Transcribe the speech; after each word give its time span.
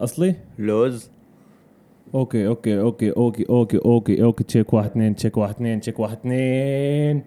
أصلي؟ 0.00 0.34
لوز. 0.58 1.10
okay 2.14 2.46
okay 2.46 2.80
okay 2.80 3.10
okay 3.10 3.44
okay 3.48 3.78
okay 3.84 4.22
okay 4.22 4.44
check 4.44 4.72
واحد 4.72 4.90
اثنين 4.90 5.14
check 5.14 5.36
واحد 5.36 5.54
اثنين 5.54 5.80
check 5.80 6.00
واحد 6.00 6.16
اثنين. 6.16 7.24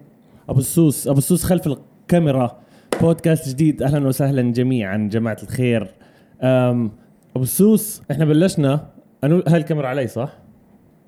أبو 0.48 0.60
السوس 0.60 1.08
أبو 1.08 1.18
السوس 1.18 1.44
خلف 1.44 1.66
الكاميرا. 1.66 2.58
بودكاست 3.00 3.48
جديد. 3.48 3.82
أهلا 3.82 4.06
وسهلا 4.08 4.42
جميعا 4.42 5.08
جماعة 5.12 5.36
الخير. 5.42 5.94
أم 6.42 6.90
أبو 7.36 7.42
السوس 7.42 8.02
إحنا 8.10 8.24
بلشنا. 8.24 8.90
أنا 9.24 9.42
هاي 9.48 9.56
الكاميرا 9.56 9.88
علي 9.88 10.06
صح؟ 10.06 10.38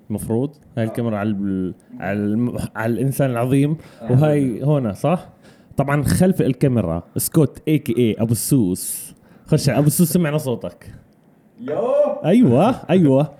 المفروض 0.09 0.55
هاي 0.77 0.85
الكاميرا 0.85 1.17
على 1.17 1.29
ال... 1.29 1.73
على. 1.99 2.57
على 2.75 2.93
الإنسان 2.93 3.31
العظيم. 3.31 3.77
وهاي 4.09 4.63
هنا 4.63 4.93
صح؟ 4.93 5.29
طبعا 5.77 6.03
خلف 6.03 6.41
الكاميرا 6.41 7.03
سكوت 7.17 7.61
a.k.a. 7.67 8.15
أبو 8.19 8.31
السوس. 8.31 9.15
خش 9.45 9.69
أبو 9.69 9.87
السوس 9.87 10.13
سمعنا 10.13 10.37
صوتك. 10.37 10.93
أيوه 12.25 12.75
أيوه. 12.89 13.31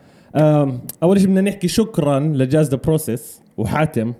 أول 1.04 1.20
شيء 1.20 1.28
بدنا 1.28 1.42
نحكي 1.42 1.68
شكرا 1.68 2.20
ل 2.20 2.30
Jazz 2.30 2.70
The 2.70 2.78
Process 2.78 3.42
وحاتم 3.58 4.14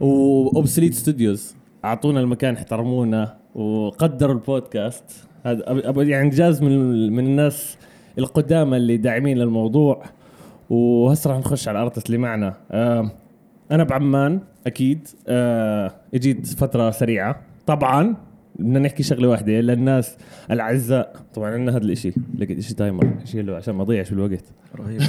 و 0.00 0.10
Obsolete 0.10 0.94
Studios. 0.94 1.54
أعطونا 1.84 2.20
المكان 2.20 2.54
احترمونا 2.54 3.36
وقدروا 3.54 4.34
البودكاست. 4.34 5.04
هذا 5.44 5.92
يعني 5.96 6.28
جاز 6.28 6.62
من 6.62 7.12
من 7.12 7.26
الناس 7.26 7.76
القدامى 8.18 8.76
اللي 8.76 8.96
داعمين 8.96 9.38
للموضوع. 9.38 10.02
وهسه 10.70 11.30
راح 11.30 11.38
نخش 11.38 11.68
على 11.68 11.78
ال 11.78 11.82
artist 11.82 12.06
اللي 12.06 12.18
معنا. 12.18 12.54
أنا 13.70 13.84
بعمان 13.84 14.40
أكيد. 14.66 15.08
أه، 15.28 15.92
أجيت 16.14 16.46
فترة 16.46 16.90
سريعة. 16.90 17.40
طبعا 17.66 18.16
بدنا 18.58 18.78
نحكي 18.78 19.02
شغلة 19.02 19.28
واحدة 19.28 19.52
للناس 19.52 20.16
الأعزاء. 20.50 21.16
طبعا 21.34 21.50
عندنا 21.50 21.76
هذا 21.76 21.84
الإشي. 21.84 22.12
لقيت 22.38 22.58
إشي 22.58 22.74
timer 22.74 23.12
شيله 23.24 23.56
عشان 23.56 23.74
ما 23.74 23.82
اضيعش 23.82 24.10
بالوقت 24.10 24.44
رهيب. 24.76 25.00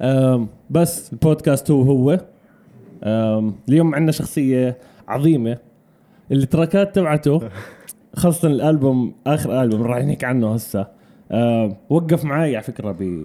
بس 0.70 1.12
البودكاست 1.12 1.70
هو 1.70 1.82
هو. 1.82 2.20
اليوم 3.68 3.94
عندنا 3.94 4.12
شخصية 4.12 4.78
عظيمة. 5.08 5.58
ال 6.32 6.41
tracks 6.41 6.94
تبعته 6.94 7.40
خاصة 8.16 8.48
الألبوم 8.48 9.14
آخر 9.26 9.62
ألبوم 9.62 9.82
راح 9.82 10.04
نحكي 10.04 10.26
عنه 10.26 10.54
هسه. 10.54 10.86
وقف 11.90 12.24
معي 12.24 12.56
على 12.56 12.64
فكرة 12.64 12.92
ب 12.92 13.24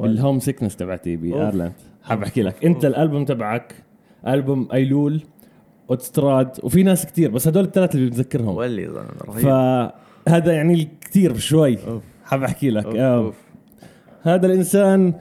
ال 0.00 0.38
homesickness 0.38 0.76
تبعتي 0.76 1.16
بايرلاند 1.16 1.72
حاب 2.02 2.22
أحكي 2.22 2.42
لك. 2.42 2.64
أنت 2.64 2.84
الألبوم 2.84 3.24
تبعك 3.24 3.74
ألبوم 4.26 4.68
أيلول. 4.72 5.20
أوتستراد 5.90 6.50
وفي 6.62 6.82
ناس 6.82 7.06
كتير 7.06 7.30
بس 7.30 7.48
هدول 7.48 7.64
الثلاثة 7.64 7.96
اللي 7.96 8.10
بتذكرهم 8.10 8.56
ولي 8.56 8.86
رهيب 9.28 9.42
فهذا 10.26 10.52
يعني 10.52 10.88
كثير 11.00 11.36
شوي. 11.36 11.78
حاب 12.24 12.42
أحكي 12.42 12.70
لك 12.70 12.84
أوف، 12.84 12.96
آه. 12.96 13.16
أوف. 13.16 13.34
هذا 14.22 14.46
الإنسان 14.46 15.14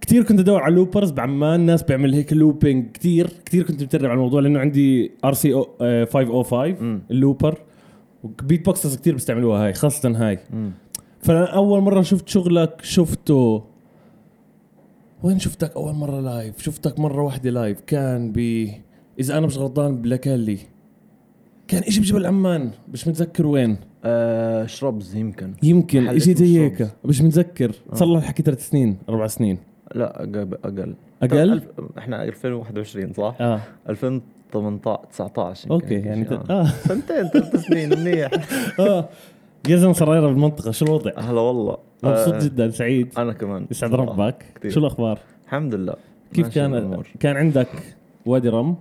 كثير 0.00 0.22
كنت 0.22 0.40
أدور 0.40 0.60
على 0.62 0.74
loopers 0.74 1.10
بعمان 1.10 1.60
ناس 1.60 1.82
بيعمل 1.82 2.14
هيك 2.14 2.32
looping 2.32 2.90
كثير 2.90 3.30
كثير 3.44 3.62
كنت 3.66 3.82
متدرب 3.82 4.04
على 4.04 4.14
الموضوع 4.14 4.40
لأنه 4.40 4.60
عندي 4.60 5.12
RC 5.24 5.52
505 6.12 6.66
مم. 6.80 7.02
ال 7.10 7.16
looper 7.16 7.52
و 7.52 7.58
beatboxers 8.24 8.96
كثير 8.96 9.12
بيستعملوها 9.12 9.64
هاي 9.66 9.72
خاصة 9.72 10.28
هاي. 10.28 10.38
فانا 11.20 11.44
اول 11.44 11.80
مرة 11.80 12.02
شفت 12.02 12.28
شغلك 12.28 12.80
شفته 12.82 13.64
وين 15.22 15.38
شفتك 15.38 15.76
أول 15.76 15.94
مرة 15.94 16.20
live 16.20 16.62
شفتك 16.62 16.98
مرة 17.00 17.22
واحدة 17.22 17.50
live 17.50 17.80
كان 17.80 18.32
ب 18.32 18.68
إذا 19.20 19.38
أنا 19.38 19.46
مش 19.46 19.58
غلطان 19.58 19.96
بلاكالي 20.02 20.58
كان 21.68 21.82
إشي 21.82 22.00
بجبل 22.00 22.26
عمان 22.26 22.70
مش 22.92 23.08
متذكر 23.08 23.46
وين 23.46 23.76
آه، 24.04 24.66
شربز 24.66 25.16
يمكن 25.16 25.52
يمكن 25.62 26.08
إشي 26.08 26.34
زي 26.34 26.60
هيك. 26.60 26.88
مش 27.04 27.22
متذكر 27.22 27.72
آه. 27.92 27.94
صار 27.94 28.08
له 28.08 28.20
حكي 28.20 28.42
ثلاث 28.42 28.68
سنين 28.68 28.96
أربع 29.08 29.26
سنين 29.26 29.58
لا 29.94 30.22
أقل 30.22 30.48
أقل 30.64 30.94
أقل. 31.22 31.62
إحنا 31.98 32.24
2021 32.24 33.12
صح؟ 33.12 33.36
آه 33.40 33.60
2018 33.88 35.08
19 35.10 35.70
يمكن 35.72 35.84
okay 35.84 35.94
يعني. 36.08 36.24
ت- 36.24 36.32
آه. 36.32 36.44
آه 36.50 36.66
سنتين 36.88 37.28
ثلاث 37.28 37.56
سنين 37.56 37.98
منيح 37.98 38.30
آه 38.80 39.08
يزن 39.68 39.92
صرايرة 39.92 40.26
بالمنطقة 40.26 40.70
شو 40.70 40.84
الوضع 40.84 41.10
هلا 41.18 41.40
والله 41.40 41.76
مبسوط 42.02 42.34
آه، 42.34 42.38
جدا 42.44 42.70
سعيد 42.70 43.08
أنا 43.18 43.32
كمان 43.32 43.66
يسعد. 43.70 43.94
ربك 43.94 44.44
كتير. 44.54 44.70
شو 44.70 44.80
الأخبار 44.80 45.18
الحمد 45.44 45.74
لله 45.74 45.94
كيف 46.34 46.48
كان 46.54 46.74
الأمور. 46.74 47.08
كان 47.20 47.36
عندك 47.36 47.68
وادي 48.26 48.48
رم 48.48 48.76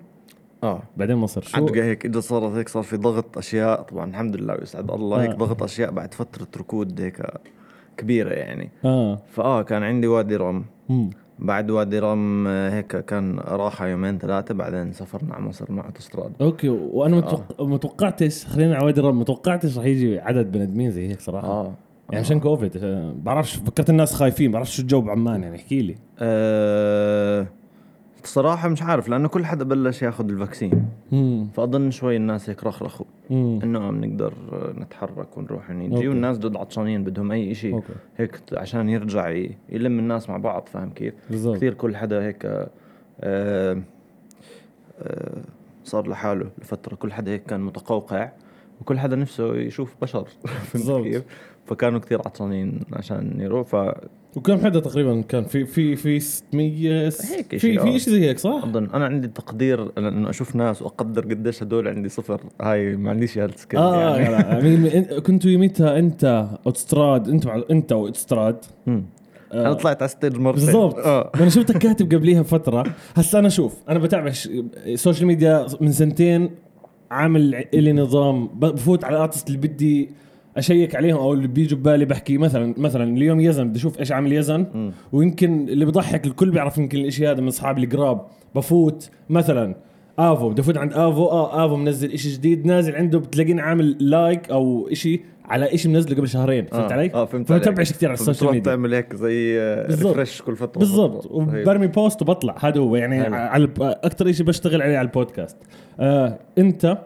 آه. 0.64 0.82
بعدين 0.98 1.16
مصر 1.16 1.42
شو؟ 1.42 1.68
فجأة 1.68 1.84
هيك 1.84 2.06
اجى 2.06 2.22
صارت 2.22 2.54
هيك 2.54 2.70
صار 2.70 2.84
في 2.84 2.98
ضغط 2.98 3.38
أشياء. 3.38 3.82
طبعا 3.82 4.10
الحمد 4.10 4.36
لله 4.36 4.54
ويسعد 4.60 4.92
الله. 4.92 5.22
هيك 5.22 5.30
آه. 5.30 5.36
ضغط 5.36 5.64
أشياء 5.64 5.92
بعد 5.92 6.14
فترة 6.14 6.48
ركود 6.58 7.02
هيك 7.02 7.22
كبيرة 7.98 8.34
يعني. 8.34 8.72
آه. 8.86 9.20
فآه 9.28 9.62
كان 9.62 9.84
عندي 9.84 10.08
وادي 10.08 10.36
رم. 10.36 10.66
مم. 10.90 11.10
بعد 11.40 11.72
وادي 11.72 12.00
رم 12.00 12.48
آه، 12.48 12.70
هيك 12.70 12.98
كان 13.06 13.40
راحة 13.40 13.88
يومين 13.88 14.18
ثلاثة 14.18 14.54
بعدين 14.54 14.92
سافرنا 14.92 15.34
على 15.34 15.44
مصر 15.44 15.72
مع 15.72 15.86
أوتوستراد. 15.86 16.32
okay 16.42 16.70
وأنا 16.70 17.18
آه. 17.18 17.20
متوق... 17.20 17.62
متوقعتش 17.62 18.46
خلينا 18.46 18.76
على 18.76 18.86
وادي 18.86 19.00
الرم 19.00 19.20
متوقعتش 19.20 19.78
رح 19.78 19.86
يجي 19.86 20.20
عدد 20.20 20.52
بني 20.52 20.64
آدمين 20.64 20.92
زي 20.92 21.08
هيك 21.08 21.22
صراحة. 21.22 21.48
آه. 21.48 21.74
يعني 22.10 22.26
عشان 22.26 22.40
كوفيد 22.40 22.78
آه، 22.78 23.14
بعرفش 23.18 23.56
فكرت 23.56 23.90
الناس 23.90 24.14
خايفين 24.14 24.52
بعرفش 24.52 24.76
شو 24.76 24.82
الجو 24.82 25.02
بعمان 25.02 25.44
يعني 25.44 25.56
احكي 25.56 25.82
لي. 25.82 25.96
أه 26.20 27.48
صراحة 28.26 28.70
مش 28.70 28.84
عارف 28.84 29.10
لأنه 29.10 29.28
كل 29.28 29.46
حدا 29.46 29.66
بلش 29.66 30.02
ياخذ 30.02 30.30
ال 30.30 30.36
vaccine. 30.36 30.86
فأظن 31.54 31.92
شوي 31.92 32.16
الناس 32.16 32.50
هيك 32.50 32.64
رخرخوا 32.64 33.06
إنه 33.32 33.92
بنقدر 33.92 34.34
آه، 34.54 34.74
نتحرك 34.80 35.38
ونروح. 35.38 35.70
ونيجي 35.70 36.08
والناس 36.08 36.38
dude 36.38 36.56
عطشانين 36.58 37.04
بدهم 37.04 37.32
أي 37.32 37.50
okay. 37.50 37.82
هيك 38.18 38.40
عشان 38.54 38.90
يرجع 38.90 39.30
يلم 39.70 40.00
الناس 40.00 40.30
مع 40.30 40.38
بعض 40.38 40.70
فاهم 40.74 40.90
كيف؟ 40.90 41.14
بالضبط. 41.30 41.56
كثير 41.56 41.74
كل 41.74 41.96
حدا 41.96 42.24
هيك 42.26 42.46
آه 42.46 42.70
آه 43.22 43.82
آه 45.00 45.42
صار 45.84 46.08
لحاله 46.08 46.50
لفترة. 46.62 46.96
كل 46.96 47.14
حدا 47.14 47.32
هيك 47.32 47.44
كان 47.44 47.62
متقوقع 47.62 48.32
وكل 48.82 49.00
حدا 49.00 49.16
نفسه 49.16 49.56
يشوف 49.56 49.96
بشر. 50.02 50.28
بالضبط. 50.74 51.24
فكانوا 51.66 52.00
كثير 52.00 52.20
عطشانين 52.20 52.80
عشان 52.94 53.42
يروح. 53.42 53.68
ف 53.68 53.76
وكم 54.36 54.58
حدا 54.66 54.80
تقريبا 54.80 55.22
كان؟ 55.22 55.44
في 55.44 55.66
في 55.66 55.96
في 55.96 56.20
600 56.20 57.04
هيك 57.04 57.12
في 57.50 57.60
في 57.60 57.80
آه. 57.80 57.98
شيء 57.98 58.14
زي 58.14 58.30
هيك 58.30 58.40
صح؟ 58.40 58.62
أظن 58.64 58.90
أنا 58.94 59.06
عندي 59.06 59.28
تقدير 59.28 59.92
انه 59.98 60.30
أشوف 60.30 60.56
ناس 60.56 60.82
وأقدر 60.82 61.22
قديش 61.22 61.64
هدول 61.64 61.88
عندي 61.88 62.10
صفر. 62.10 62.42
هاي 62.62 62.96
ما 62.96 63.10
عنديش 63.10 63.38
هال 63.38 63.50
scale 63.50 63.80
آه 63.80 64.18
يعني. 64.18 64.88
يعني 64.88 65.04
كنتوا 65.22 65.52
يوميتها 65.52 66.00
أنت 66.00 66.48
اوتستراد 66.66 67.30
أنت 67.30 67.48
أنت 67.72 67.92
واوتستراد. 67.92 68.58
آه، 68.88 69.02
أنا 69.54 69.74
طلعت 69.74 70.02
على 70.02 70.10
stage 70.10 70.38
مرتين. 70.38 70.66
بالضبط. 70.66 70.96
آه. 70.98 71.32
أنا 71.36 71.50
شفتك 71.50 71.78
كاتب 71.78 72.14
قبليها 72.14 72.42
بفتره 72.42 72.84
هسا 73.16 73.40
أنا 73.40 73.50
شوف 73.50 73.74
أنا 73.90 74.00
بتابع 74.00 74.34
ال 74.86 74.92
social 74.92 75.28
media 75.28 75.68
من 75.82 75.92
سنتين 75.92 76.50
عامل 77.12 77.56
إلي 77.74 77.94
نظام 77.94 78.48
بفوت 78.48 79.04
على 79.04 79.16
ال 79.16 79.20
artist 79.20 79.48
اللي 79.48 79.58
بدي 79.68 80.10
أشيك 80.58 80.96
عليهم 80.96 81.18
أو 81.18 81.34
اللي 81.34 81.48
بيجوا 81.48 81.80
ببالي 81.80 82.06
بحكي 82.06 82.38
مثلا 82.38 82.74
مثلا 82.78 83.18
اليوم 83.18 83.40
يزن 83.40 83.70
بدي 83.70 83.80
أشوف 83.80 84.00
إيش 84.00 84.12
عامل 84.12 84.34
يزن. 84.34 84.92
ويمكن 85.12 85.70
اللي 85.70 85.86
بضحك 85.86 86.26
الكل 86.26 86.52
بيعرف 86.52 86.78
يمكن 86.78 86.98
الإشي 86.98 87.28
هذا 87.28 87.42
من 87.42 87.48
اصحابي 87.48 87.84
القراب 87.84 88.26
بفوت 88.56 89.10
مثلا 89.30 89.76
آفو 90.20 90.50
بدي 90.50 90.62
أفوت 90.62 90.78
عند 90.78 90.94
آفو 90.94 91.26
آه 91.26 91.66
آفو 91.66 91.76
منزل 91.76 92.12
إشي 92.12 92.30
جديد 92.30 92.66
نازل 92.66 92.96
عنده 92.96 93.20
بتلاقيني 93.20 93.62
عامل 93.62 94.10
like 94.10 94.52
أو 94.52 94.88
إشي 94.92 95.22
على 95.46 95.74
إشي 95.74 95.90
منزله 95.90 96.16
قبل 96.16 96.28
شهرين 96.28 96.66
فهمت 96.66 96.92
آه. 96.92 96.94
علي؟ 96.94 97.12
آه 97.14 97.26
فهمت 97.26 97.48
فما 97.48 97.56
عليك. 97.56 97.68
بتابعش 97.68 97.94
كثير 97.94 98.10
على 98.10 98.18
ال 98.20 98.24
social 98.24 98.52
media 98.52 98.64
تعمل 98.64 98.94
هيك 98.94 99.16
زي. 99.16 99.60
refresh 99.86 100.42
كل 100.42 100.56
فترة 100.56 100.80
بالضبط. 100.80 101.26
وبرمي 101.32 101.88
post 101.88 102.22
وبطلع 102.22 102.56
هذا 102.60 102.80
هو 102.80 102.96
يعني. 102.96 103.36
على 103.36 103.70
أكثر 103.80 104.32
شيء 104.32 104.46
بشتغل 104.46 104.82
عليه 104.82 104.98
على 104.98 105.06
البودكاست 105.06 105.58
آه 106.00 106.40
أنت 106.58 106.98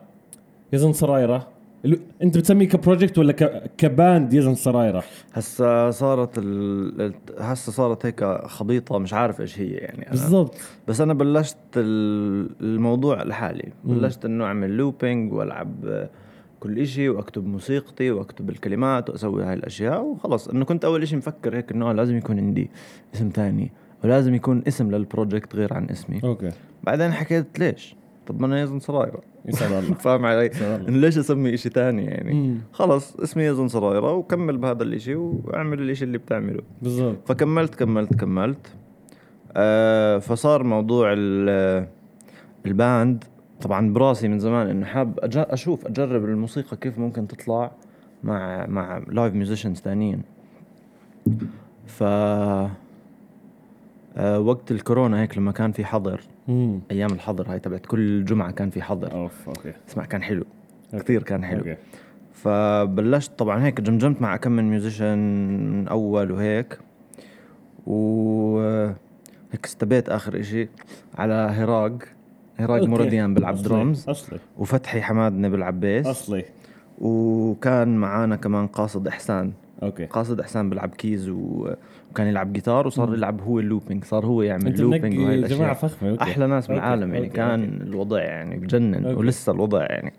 يزن 0.74 0.94
سرايرة 0.94 1.48
ال- 1.86 2.00
انت 2.24 2.38
بتسميه 2.38 2.68
ك 2.68 2.74
project 2.74 3.18
ولا 3.18 3.32
ك... 3.32 3.72
ك 3.78 3.89
band 3.89 4.34
يزن 4.34 4.56
سرايرة؟ 4.56 5.04
هسا 5.34 5.92
صارت 5.92 6.38
ال... 6.38 7.14
هسا 7.40 7.72
صارت 7.72 8.06
هيك 8.06 8.24
خليطه 8.46 8.98
مش 9.00 9.14
عارف 9.14 9.42
إيش 9.42 9.60
هي 9.60 9.68
يعني. 9.68 10.06
بالضبط. 10.12 10.56
بس 10.88 11.02
أنا 11.02 11.14
بلشت 11.14 11.58
ال- 11.78 12.50
الموضوع 12.62 13.24
لحالي. 13.24 13.72
بلشت 13.84 14.26
إنه 14.26 14.46
أعمل 14.46 14.78
looping 14.78 15.34
وألعب 15.34 15.86
آه، 15.86 16.10
كل 16.60 16.80
إشي 16.80 17.10
وأكتب 17.10 17.46
موسيقتي 17.48 18.12
وأكتب 18.12 18.50
الكلمات 18.50 19.10
وأسوي 19.10 19.44
هاي 19.44 19.54
الأشياء 19.54 20.04
وخلص. 20.04 20.48
إنه 20.48 20.66
كنت 20.66 20.86
أول 20.86 21.02
إشي 21.04 21.16
مفكر 21.16 21.58
هيك 21.58 21.72
إنه 21.72 21.92
لازم 21.92 22.18
يكون 22.18 22.40
عندي 22.40 22.70
اسم 23.16 23.30
ثاني 23.36 23.72
ولازم 24.04 24.34
يكون 24.36 24.64
اسم 24.68 24.92
لل 24.92 25.06
project 25.06 25.56
غير 25.56 25.74
عن 25.74 25.90
اسمي. 25.90 26.20
okay. 26.24 26.52
بعدين 26.84 27.12
حكيت 27.12 27.60
ليش؟ 27.60 27.96
طب 28.28 28.40
ما 28.42 28.48
أنا 28.48 28.62
يزن 28.62 28.80
سرايرة 28.80 29.22
يسعد 29.46 29.72
الله. 29.72 29.94
فاهم 30.04 30.26
علي؟ 30.26 30.50
ليش 30.88 31.18
أسمي 31.18 31.54
إشي 31.54 31.70
تاني 31.70 32.06
يعني؟ 32.06 32.34
مم. 32.34 32.58
خلص 32.74 33.16
اسمي 33.16 33.44
يزن 33.44 33.68
سرايرة 33.68 34.14
وكمل 34.14 34.58
بهذا 34.58 34.84
الإشي 34.84 35.16
وأعمل 35.16 35.82
الإشي 35.82 36.06
اللي 36.06 36.18
بتعمله. 36.18 36.62
بالضبط. 36.82 37.16
فكملت 37.28 37.76
كملت 37.76 38.14
كملت. 38.16 38.68
آه 39.58 40.18
فصار 40.18 40.64
موضوع 40.64 41.14
ال- 41.18 41.88
ال 42.66 42.75
band. 42.75 43.24
طبعا 43.62 43.94
براسي 43.94 44.28
من 44.28 44.40
زمان 44.40 44.68
إنه 44.68 44.86
حاب 44.86 45.20
أشوف 45.36 45.86
أجرب 45.88 46.26
الموسيقى 46.26 46.78
كيف 46.78 47.00
ممكن 47.00 47.28
تطلع 47.28 47.72
مع 48.24 48.66
مع 48.66 48.98
live 49.08 49.34
musicians 49.34 49.78
ثانيين 49.80 50.22
ف 51.86 52.04
آه 52.04 52.70
وقت 54.40 54.72
الكورونا 54.72 55.22
هيك 55.22 55.38
لما 55.38 55.52
كان 55.52 55.72
في 55.72 55.86
حظر 55.86 56.22
امم 56.50 56.80
أيام 56.92 57.12
الحظر 57.12 57.52
هاي 57.52 57.60
تبعت 57.60 57.86
كل 57.86 58.26
جمعة 58.26 58.52
كان 58.52 58.70
في 58.70 58.82
حظر. 58.82 59.12
أوف 59.12 59.48
okay. 59.48 59.74
اسمع 59.90 60.06
كان 60.06 60.24
حلو. 60.24 60.46
كثير 60.94 61.24
كان 61.24 61.46
حلو. 61.46 61.60
okay. 61.60 61.78
فبلشت 62.34 63.40
طبعا 63.40 63.66
هيك 63.66 63.82
جمجمت 63.82 64.22
مع 64.22 64.38
كم 64.38 64.52
من 64.52 64.70
musician 64.70 65.18
من 65.72 65.88
أول 65.88 66.32
وهيك 66.32 66.80
و 67.88 68.60
هيك 69.52 69.66
استقريت 69.66 70.10
آخر 70.10 70.40
إشي 70.40 70.70
على 71.16 71.34
هراق. 71.34 71.98
هراق 72.58 72.78
okay. 72.78 72.92
مراديان 72.92 73.34
بيلعب. 73.34 73.56
درامز 73.56 74.10
أصلي. 74.10 74.40
وفتحي 74.58 75.02
حمادني 75.02 75.50
بيلعب 75.50 75.80
bass 75.80 76.08
أصلي. 76.08 76.46
وكان 77.02 77.98
معانا 77.98 78.36
كمان 78.36 78.68
قاصد 78.68 79.08
إحسان. 79.08 79.54
okay. 79.84 80.06
قاصد 80.06 80.40
إحسان 80.40 80.70
بيلعب 80.70 80.90
keys 80.90 81.30
و... 81.30 81.70
وكان 82.18 82.28
يلعب 82.28 82.54
جيتار 82.54 82.88
وصار 82.88 83.14
يلعب 83.14 83.42
هو 83.42 83.60
ال 83.60 83.65
looping 83.65 84.04
صار 84.04 84.26
هو 84.26 84.42
يعمل 84.42 84.68
أنت 84.68 84.80
looping 84.80 85.20
وهي 85.20 85.36
الاشياء 85.36 85.60
جماعة 85.60 85.74
فخمة 85.74 86.10
okay 86.10 86.24
أحلى 86.24 86.48
ناس 86.48 86.64
okay، 86.64 86.74
بالعالم 86.74 87.14
يعني 87.14 87.26
okay، 87.26 87.38
كان 87.38 87.64
okay. 87.64 87.84
الوضع 87.84 88.22
يعني 88.22 88.58
بجنن 88.58 89.06
okay. 89.06 89.20
ولسه 89.20 89.52
الوضع 89.52 89.82
يعني. 89.82 90.14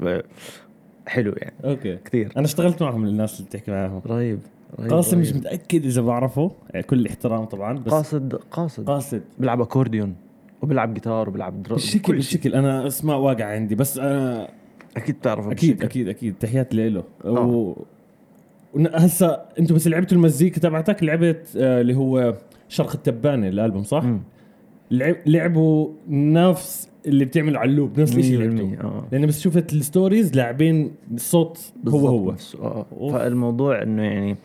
حلو 1.07 1.33
يعني 1.37 1.55
okay 1.65 1.97
كثير 1.97 2.33
أنا 2.37 2.45
اشتغلت 2.45 2.83
معهم 2.83 3.05
الناس 3.05 3.37
اللي 3.39 3.49
بتحكي 3.49 3.71
معاهم 3.71 4.03
رهيب 4.07 4.39
قاسم 4.91 5.21
مش. 5.21 5.33
متأكد 5.33 5.85
إذا 5.85 6.03
بعرفه 6.03 6.51
يعني 6.71 6.87
كل 6.87 7.07
احترام 7.07 7.45
طبعا 7.45 7.79
بس 7.79 7.93
قاصد 7.93 8.35
قاصد 8.35 8.87
قاصد 8.87 9.23
بيلعب 9.39 9.61
اكورديون 9.61 10.15
وبيلعب 10.63 10.95
جيتار 10.95 11.29
وبيلعب 11.29 11.63
drum 11.63 11.75
بالشكل. 11.75 12.13
بالشكل 12.13 12.55
أنا 12.55 12.87
أسماء 12.87 13.19
واقع 13.19 13.45
عندي 13.45 13.75
بس 13.75 13.99
أنا 13.99 14.49
أكيد 14.97 15.15
بتعرفه 15.15 15.53
أكيد 15.53 15.71
بالشكل. 15.71 15.87
أكيد 15.87 16.09
أكيد 16.09 16.35
تحيات 16.41 16.75
له 16.75 17.05
آه. 17.25 17.77
هسا 18.77 19.45
أنتم 19.59 19.75
بس 19.75 19.89
لعبتوا 19.89 20.17
المزيكا 20.17 20.61
تبعتك 20.61 21.03
لعبت 21.03 21.47
آه 21.57 21.81
اللي 21.81 21.95
هو 21.95 22.35
شرق 22.69 22.93
التبانة 22.95 23.49
الألبوم 23.49 23.83
صح؟ 23.83 24.05
مم. 24.05 24.21
لعب 24.91 25.17
لعبوا 25.27 25.89
نفس 26.09 26.89
اللي 27.07 27.25
بتعملوا 27.25 27.61
على 27.61 27.71
ال 27.71 27.77
loop 27.77 28.01
نفس 28.01 28.17
الشيء 28.17 28.35
اللي 28.41 28.57
100% 28.57 28.61
لعبتوه 28.61 28.91
آه 28.91 29.05
لأن 29.13 29.27
بس 29.27 29.41
شفت 29.41 29.73
ال 29.73 29.80
stories 29.80 30.35
لاعبين 30.37 30.91
الصوت 31.15 31.73
هو 31.89 32.07
هو 32.09 32.35
آه 32.63 32.87
أوف. 32.93 33.13
فالموضوع 33.13 33.83
إنه 33.83 34.03
يعني 34.03 34.37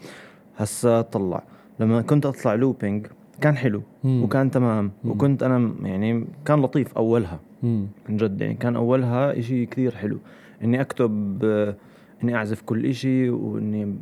هسا 0.57 1.01
طلع 1.01 1.43
لما 1.79 2.01
كنت 2.01 2.25
أطلع 2.25 2.53
looping 2.53 3.07
كان 3.41 3.57
حلو 3.57 3.81
مم. 4.03 4.23
وكان 4.23 4.51
تمام 4.51 4.91
مم. 5.03 5.11
وكنت 5.11 5.43
أنا 5.43 5.73
يعني 5.83 6.25
كان 6.45 6.61
لطيف 6.61 6.97
أولها 6.97 7.39
مم. 7.63 7.87
عن 8.09 8.17
جد 8.17 8.41
يعني 8.41 8.53
كان 8.53 8.75
أولها 8.75 9.39
إشي 9.39 9.65
كثير 9.65 9.95
حلو 9.95 10.19
إني 10.63 10.81
أكتب 10.81 11.39
آه، 11.43 11.75
إني 12.23 12.35
أعزف 12.35 12.61
كل 12.61 12.85
إشي 12.85 13.29
وإني 13.29 13.95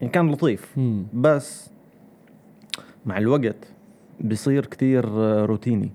يعني 0.00 0.12
كان 0.12 0.30
لطيف. 0.30 0.78
مم. 0.78 1.06
بس 1.14 1.70
مع 3.06 3.18
الوقت 3.18 3.72
بصير 4.20 4.66
كتير 4.66 5.06
آه، 5.08 5.44
روتيني. 5.44 5.90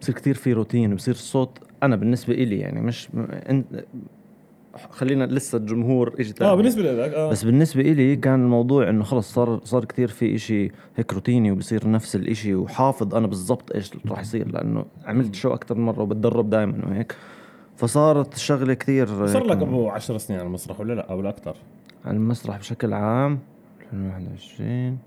بصير 0.00 0.14
كتير 0.14 0.34
في 0.34 0.52
روتين 0.52 0.94
بصير 0.94 1.14
الصوت 1.14 1.58
أنا 1.82 1.96
بالنسبة 1.96 2.34
إلي 2.34 2.58
يعني 2.58 2.80
مش 2.80 3.08
انت 3.30 3.84
خلينا 4.90 5.24
لسه 5.24 5.58
الجمهور 5.58 6.14
اجى 6.20 6.34
آه 6.40 6.54
بالنسبة 6.54 6.82
لك 6.82 7.14
آه. 7.14 7.30
بس 7.30 7.44
بالنسبة 7.44 7.80
إلي 7.82 8.16
كان 8.16 8.44
الموضوع 8.44 8.88
إنه 8.88 9.04
خلص 9.04 9.34
صار 9.34 9.60
صار 9.64 9.84
كثير 9.84 10.08
في 10.08 10.34
إشي 10.34 10.70
هيك 10.96 11.12
روتيني 11.14 11.50
وبصير 11.50 11.90
نفس 11.90 12.16
الإشي 12.16 12.54
وحافظ 12.54 13.14
أنا 13.14 13.26
بالضبط 13.26 13.72
إيش 13.72 13.90
راح 14.08 14.20
يصير 14.20 14.48
لأنه 14.48 14.84
عملت 15.04 15.34
شو 15.34 15.54
أكثر 15.54 15.74
من 15.74 15.84
مرة 15.84 16.02
وبتدرب 16.02 16.50
دائما 16.50 16.86
وهيك. 16.86 17.16
فصارت 17.80 18.34
الشغلة 18.34 18.74
كثير 18.74 19.26
صار 19.26 19.44
لك 19.44 19.56
أبو 19.62 19.88
10 19.88 20.18
سنين 20.18 20.38
على 20.40 20.46
المسرح 20.46 20.80
ولا 20.80 20.92
لا؟ 20.92 21.10
أو 21.10 21.28
أكثر. 21.28 21.56
على 22.04 22.16
المسرح 22.16 22.58
بشكل 22.58 22.92
عام 22.92 23.38
2021 23.92 24.98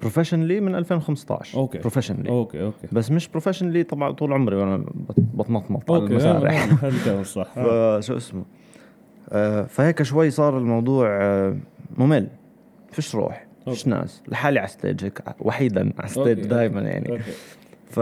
professionally 0.00 0.60
من 0.60 0.74
2015 0.74 1.58
okay. 1.58 1.78
professionally 1.78 2.28
okay 2.28 2.62
okay. 2.62 2.88
بس 2.92 3.10
مش 3.10 3.28
professionally 3.28 3.82
طبعا 3.82 4.12
طول 4.12 4.32
عمري 4.32 4.56
وأنا 4.56 4.76
بت- 4.76 5.20
بتنطنط 5.34 5.90
على 5.90 6.00
okay 6.02 6.12
المسارح 6.12 6.84
هذا 6.84 6.94
كان 7.04 7.24
صح. 7.24 7.48
آه. 7.58 8.00
فشو 8.00 8.16
اسمه؟ 8.16 8.44
آه 9.32 9.62
فهيك 9.64 10.02
شوي 10.02 10.30
صار 10.30 10.58
الموضوع 10.58 11.08
آه 11.22 11.56
ممل. 11.96 12.28
فيش 12.92 13.14
روح 13.14 13.46
فيش 13.64 13.78
okay. 13.86 13.90
ناس. 13.90 14.22
لحالي 14.28 14.58
على 14.58 14.68
stage 14.68 15.04
هيك 15.04 15.22
وحيدا 15.40 15.92
على 15.98 16.08
stage 16.08 16.38
okay. 16.38 16.48
دائما 16.48 16.80
يعني. 16.80 17.08
okay. 17.12 17.32
ف 17.90 18.00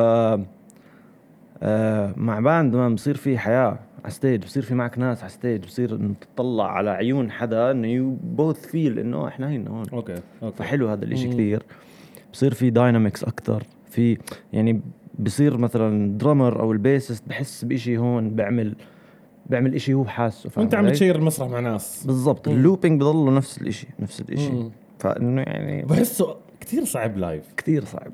آه 1.62 2.14
مع 2.16 2.40
باند 2.40 2.76
ما 2.76 2.88
بصير 2.88 3.16
في 3.16 3.38
حياة 3.38 3.78
على 4.04 4.12
stage 4.12 4.42
بصير 4.42 4.62
في 4.62 4.74
معك 4.74 4.98
ناس 4.98 5.20
على 5.20 5.30
stage 5.30 5.64
بصير 5.64 5.94
انه 5.96 6.14
تطلع 6.34 6.72
على 6.72 6.90
عيون 6.90 7.30
حدا 7.30 7.70
انه 7.70 7.88
you 7.88 8.16
both 8.22 8.66
feel 8.66 8.98
إنه 8.98 9.28
إحنا 9.28 9.50
هنا 9.50 9.70
هون 9.70 9.84
okay 9.92 10.14
okay 10.42 10.56
فحلو 10.56 10.88
هذا 10.88 11.04
الإشي 11.04 11.26
مم. 11.26 11.32
كثير 11.32 11.62
بصير 12.32 12.54
في 12.54 12.70
dynamics 12.70 13.24
أكثر 13.24 13.62
في 13.90 14.18
يعني 14.52 14.80
بصير 15.18 15.58
مثلا 15.58 16.18
drummer 16.18 16.60
أو 16.60 16.72
ال 16.72 16.79
bassist 16.79 17.28
بحس 17.28 17.64
بإشي 17.64 17.98
هون 17.98 18.30
بيعمل 18.30 18.74
بيعمل 19.46 19.74
إشي 19.74 19.94
هو 19.94 20.04
حاسه 20.04 20.50
وأنت 20.56 20.74
عم؟ 20.74 20.88
تشير 20.88 21.16
المسرح 21.16 21.48
مع 21.48 21.60
ناس 21.60 22.06
بالضبط. 22.06 22.48
ال 22.48 22.55
looping 22.55 23.00
بضله 23.00 23.30
نفس 23.30 23.62
الإشي 23.62 23.86
نفس 24.00 24.20
الإشي. 24.20 24.52
فإنه 24.98 25.42
يعني 25.42 25.82
بحسه 25.82 26.36
كثير 26.60 26.84
صعب 26.84 27.18
live 27.18 27.44
كثير 27.56 27.84
صعب 27.84 28.12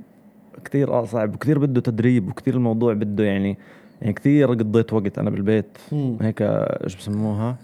كثير 0.64 0.92
آه 0.92 1.04
صعب 1.04 1.34
وكثير 1.34 1.58
بده 1.58 1.80
تدريب 1.80 2.28
وكثير 2.28 2.54
الموضوع 2.54 2.92
بده 2.92 3.24
يعني 3.24 3.58
يعني 4.02 4.14
كثير 4.14 4.48
قضيت 4.48 4.92
وقت 4.92 5.18
أنا 5.18 5.30
بالبيت 5.30 5.78
هيك 6.20 6.42
إيش 6.42 6.96
بسموها 6.96 7.56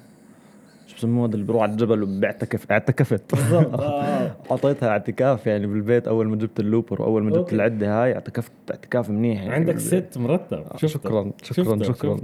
إيش 0.85 0.96
بسموها 0.96 1.26
اللي 1.26 1.44
بيروح 1.44 1.62
على 1.62 1.73
الجبل 1.73 2.02
وبيعتكف 2.02 2.70
اعتكفت 2.70 3.35
بالضبط 3.35 3.81
آه. 3.81 4.37
أعطيتها 4.50 4.88
اعتكاف 4.88 5.46
يعني 5.46 5.67
بالبيت 5.67 6.08
أول 6.08 6.29
ما 6.29 6.37
جبت 6.37 6.61
ال 6.61 6.67
looper 6.67 7.03
وأول 7.02 7.23
ما 7.23 7.31
جبت. 7.31 7.52
العدة 7.52 8.02
هاي 8.02 8.14
اعتكفت 8.14 8.52
اعتكاف 8.70 9.11
منيح 9.11 9.43
يعني 9.43 9.55
عندك. 9.55 9.79
ست 9.79 10.08
مرتب 10.17 10.58
آه،. 10.58 10.76
شكرا 10.76 11.31
شكرا 11.43 11.82
شكرا 11.82 11.85
شفته. 11.85 12.20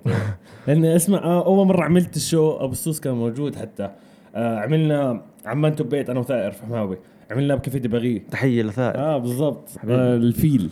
لأن 0.66 0.84
اسمع 0.84 1.18
آه، 1.18 1.44
أول 1.46 1.66
مرة 1.66 1.84
عملت 1.84 2.16
ال 2.16 2.24
show 2.24 2.56
أبو 2.56 2.72
السوس 2.72 3.00
كان 3.00 3.14
موجود 3.14 3.56
حتى 3.56 3.90
آه 4.34 4.58
عملنا 4.58 5.20
عمانته 5.46 5.84
ببيت 5.84 6.10
أنا 6.10 6.20
وثائر 6.20 6.50
فحماوي 6.50 6.98
عملنا 7.30 7.54
بكافيه 7.54 7.78
دباغي 7.78 8.18
تحية 8.18 8.62
لثائر. 8.62 8.98
آه 8.98 9.18
بالضبط. 9.18 9.68
آه 9.88 10.16
الفيل. 10.16 10.70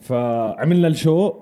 فعملنا 0.00 0.88
ال 0.88 0.95
show. 0.95 1.32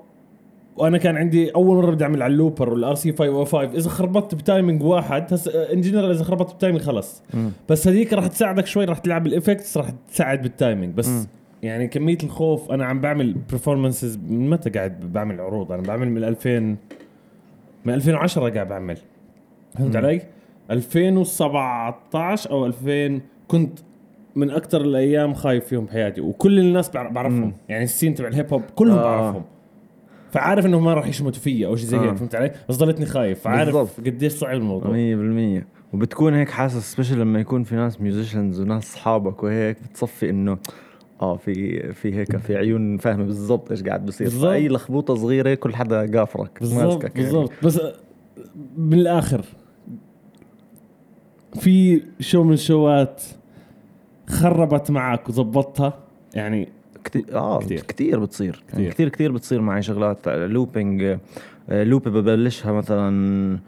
وأنا 0.77 0.97
كان 0.97 1.17
عندي 1.17 1.49
أول 1.49 1.75
مرة 1.75 1.91
بدي 1.91 2.03
أعمل 2.03 2.21
على 2.21 2.33
ال 2.33 2.37
looper 2.37 2.61
وال 2.61 2.69
RC 2.69 3.11
505 3.11 3.77
إذا 3.77 3.89
خربطت 3.89 4.35
ب 4.35 4.42
timing 4.42 4.83
واحد 4.83 5.33
هسه 5.33 5.73
in 5.73 5.81
general 5.81 6.11
إذا 6.11 6.23
خربطت 6.23 6.55
ب 6.55 6.59
timing 6.59 6.83
خلص. 6.83 7.23
بس 7.69 7.87
هذيك 7.87 8.13
راح 8.13 8.27
تساعدك 8.27 8.65
شوي 8.65 8.85
راح 8.85 8.97
تلعب 8.97 9.27
ال 9.27 9.33
effects 9.33 9.77
راح 9.77 9.89
تساعد 10.11 10.41
بال 10.41 10.53
timing. 10.53 10.93
بس 10.93 11.09
مم. 11.09 11.25
يعني 11.63 11.87
كمية 11.87 12.17
الخوف 12.23 12.71
أنا 12.71 12.85
عم 12.85 13.01
بعمل 13.01 13.35
performances 13.51 14.17
من 14.29 14.49
متى 14.49 14.69
قاعد 14.69 15.13
بعمل 15.13 15.41
عروض؟ 15.41 15.71
أنا 15.71 15.81
بعمل 15.81 16.09
من 16.09 16.23
2000 16.23 16.59
من 17.85 17.93
2010 17.93 18.49
قاعد 18.49 18.67
بعمل. 18.67 18.97
فهمت. 19.77 19.95
علي؟ 19.95 20.21
2017 20.71 22.51
أو 22.51 22.65
2000 22.65 23.21
كنت 23.47 23.79
من 24.37 24.49
أكثر 24.49 24.81
الأيام 24.81 25.33
خايف 25.33 25.65
فيهم 25.65 25.85
بحياتي 25.85 26.21
وكل 26.21 26.59
الناس 26.59 26.89
بعر- 26.89 27.09
بعرفهم 27.09 27.41
مم. 27.41 27.53
يعني 27.69 27.83
ال 27.83 27.88
scene 27.88 28.13
تبع 28.15 28.27
ال 28.27 28.33
hip 28.33 28.53
hop 28.53 28.61
كلهم 28.75 28.97
آه. 28.97 29.03
بعرفهم 29.03 29.43
فعارف 30.31 30.65
انه 30.65 30.79
ما 30.79 30.93
راح 30.93 31.07
يشمتوا 31.07 31.41
فيا 31.41 31.67
أو 31.67 31.75
شيء 31.75 31.87
زي 31.87 31.97
آه. 31.97 32.01
هيك 32.01 32.15
فهمت 32.15 32.35
علي 32.35 32.51
بس 32.69 32.75
ضلتني 32.77 33.05
خايف 33.05 33.39
فعارف 33.41 33.75
بالضبط. 33.75 34.07
قديش 34.07 34.31
صعب 34.33 34.55
الموضوع 34.57 34.91
100% 35.61 35.63
وبتكون 35.93 36.33
هيك 36.33 36.49
حاسس 36.49 36.91
special 36.93 37.19
لما 37.19 37.39
يكون 37.39 37.63
في 37.63 37.75
ناس 37.75 38.01
musicians 38.01 38.59
وناس 38.61 38.83
اصحابك 38.89 39.43
وهيك 39.43 39.77
بتصفي 39.83 40.29
إنه 40.29 40.57
آه 41.21 41.35
في 41.37 41.79
في 41.93 42.15
هيك 42.15 42.37
في 42.37 42.55
عيون 42.55 42.97
فاهمة 42.97 43.23
بالضبط 43.23 43.71
إيش 43.71 43.83
قاعد 43.83 44.05
بصير 44.05 44.27
بالضبط. 44.27 44.51
اي 44.51 44.67
لخبوطة 44.67 45.15
صغيرة 45.15 45.53
كل 45.53 45.75
حدا 45.75 46.17
قافرك 46.19 46.59
بالضبط 46.59 46.83
ماسكك 46.83 47.03
يعني. 47.15 47.21
بالضبط 47.31 47.51
بس 47.63 47.79
آه، 47.79 47.93
من 48.77 48.93
الآخر 48.99 49.45
في 51.59 52.01
show 52.19 52.43
من 52.43 52.53
ال 52.53 52.65
show 52.65 53.11
ات 53.11 53.23
خربت 54.29 54.91
معك 54.91 55.29
وظبطتها؟ 55.29 55.93
يعني 56.35 56.69
كتير 57.03 57.25
آه 57.33 57.59
كتير. 57.59 57.79
كتير, 57.79 58.19
بتصير. 58.19 58.63
كتير. 58.67 58.79
يعني 58.79 58.91
كتير. 58.93 59.09
كتير 59.09 59.31
بتصير 59.31 59.61
معي 59.61 59.81
شغلات. 59.81 60.27
looping 60.27 61.17
loop 61.69 62.03
ة 62.03 62.11
ببلشها 62.11 62.71
مثلا 62.71 63.59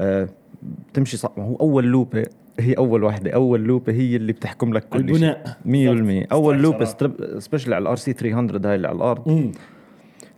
آه، 0.00 0.28
بتمشي 0.92 1.16
صح. 1.16 1.30
هو 1.38 1.56
أول 1.56 1.84
loop 1.84 2.18
ة 2.18 2.26
هي 2.60 2.72
أول 2.72 3.04
واحدة. 3.04 3.30
أول 3.30 3.60
loop 3.60 3.86
ة 3.86 3.92
هي 3.92 4.16
اللي 4.16 4.32
بتحكم 4.32 4.72
لك 4.74 4.88
كل 4.88 4.98
شيء. 4.98 5.14
البناء. 5.64 6.24
100% 6.24 6.32
أول 6.32 6.62
loop 6.62 6.82
ة 6.82 6.87
structure 6.87 7.29
ات. 7.29 7.38
specially 7.42 7.74
على 7.74 7.82
ال 7.82 7.96
RC 7.96 8.12
300 8.12 8.60
هاي 8.70 8.74
اللي 8.74 8.88
على 8.88 8.96
الأرض. 8.96 9.28
مم. 9.28 9.52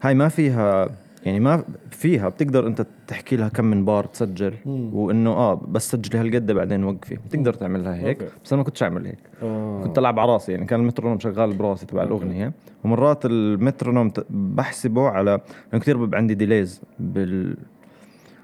هاي 0.02 0.14
ما 0.14 0.28
فيها 0.28 0.88
يعني 1.24 1.40
ما 1.40 1.64
فيها. 1.90 2.28
بتقدر 2.28 2.66
أنت 2.66 2.86
تحكي 3.06 3.36
لها 3.36 3.48
كم 3.48 3.64
من 3.64 3.84
بار 3.84 4.04
تسجل 4.04 4.54
مم. 4.66 4.94
وإنه 4.94 5.30
آه 5.30 5.54
بس 5.68 5.90
سجلي 5.90 6.20
هالقد 6.20 6.52
بعدين 6.52 6.84
وقفي 6.84 7.14
بتقدر 7.14 7.54
تعملها 7.54 7.94
هيك 7.94 8.22
okay. 8.22 8.34
بس 8.44 8.52
أنا 8.52 8.60
ما 8.60 8.64
كنتش 8.66 8.82
أعمل 8.82 9.06
هيك 9.06 9.18
آه. 9.42 9.82
كنت 9.84 9.98
ألعب 9.98 10.18
على 10.18 10.32
راسي 10.32 10.52
يعني 10.52 10.66
كان 10.66 10.80
المترونوم 10.80 11.18
شغال 11.18 11.52
براسي 11.54 11.86
تبع 11.86 12.02
okay. 12.02 12.14
الأغنية 12.14 12.52
ومرات 12.84 13.26
المترونوم 13.26 14.12
بحسبه 14.30 15.08
على 15.08 15.40
لأنه 15.72 15.82
كثير 15.82 15.96
بيبقى 15.96 16.18
عندي 16.18 16.34
delays 16.34 16.82
بال 16.98 17.56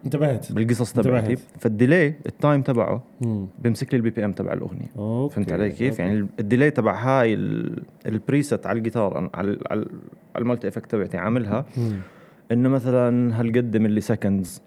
انتبهت 0.05 0.53
بالقصص. 0.53 0.93
تبعتي 0.93 1.37
فال 1.37 1.57
delay 1.57 2.07
ال 2.27 2.34
time 2.34 2.63
تبعه. 2.63 3.03
بيمسك 3.59 3.95
لي 3.95 3.97
ال 3.97 4.11
BPM 4.11 4.33
تبع 4.33 4.53
الأغنية 4.53 4.89
okay 4.99 5.35
فهمت 5.35 5.53
علي 5.53 5.71
كيف؟ 5.71 5.91
okay. 5.91 6.03
يعني 6.03 6.27
ال 6.41 6.46
delay 6.46 6.71
تبع 6.71 6.95
هاي 6.95 7.35
ال- 7.35 7.83
ال 8.07 8.15
preset 8.15 8.67
على 8.67 8.79
الجيتار 8.79 9.31
على 9.35 9.87
ال 10.39 10.44
multi 10.44 10.69
effect 10.69 10.91
تبعتي 10.91 11.17
عاملها 11.19 11.65
مم. 11.77 11.93
إنه 12.53 12.69
مثلا 12.69 13.41
هالقد 13.41 13.77
milliseconds 13.77 14.01
ال 14.01 14.63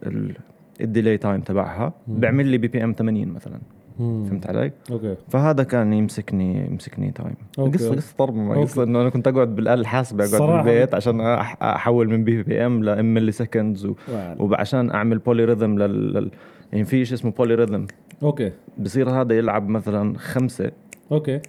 delay 0.82 1.18
time 1.18 1.42
تبعها. 1.42 1.94
بيعمل 2.08 2.48
لي 2.48 2.58
BPM 2.58 2.94
80 2.94 3.28
مثلا 3.28 3.60
مم. 4.00 4.26
فهمت 4.30 4.48
علي؟ 4.48 4.72
okay 4.92 5.16
فهذا 5.30 5.64
كان 5.64 5.94
يمسكني 5.94 6.68
يمسكني 6.72 7.12
time 7.12 7.36
okay. 7.60 7.78
قصه 7.78 7.96
قصة 7.96 8.16
طرمه 8.18 8.56
okay. 8.56 8.62
قصة 8.62 8.84
إنه 8.84 9.02
أنا 9.02 9.10
كنت 9.10 9.28
أقعد 9.28 9.56
بالآلة 9.56 9.82
الحاسبة 9.82 10.24
أقعد 10.24 10.40
صراحة. 10.40 10.64
بالبيت 10.64 10.94
عشان 10.94 11.22
أحول 11.62 12.10
من 12.10 12.24
BPM 12.24 12.84
ل 12.84 13.14
milliseconds 13.14 13.86
و... 13.86 13.96
وعشان 14.40 14.92
أعمل 14.92 15.18
polyrhythm 15.18 15.80
لل... 15.80 16.14
لل... 16.14 16.32
يعني 16.74 16.86
في 16.86 17.06
شيء 17.06 17.14
اسمه 17.18 17.32
polyrhythm 17.32 17.88
okay 18.24 18.52
بصير 18.78 19.10
هذا 19.10 19.34
يلعب 19.38 19.70
مثلا 19.70 20.18
خمسة 20.18 20.72
okay 21.12 21.40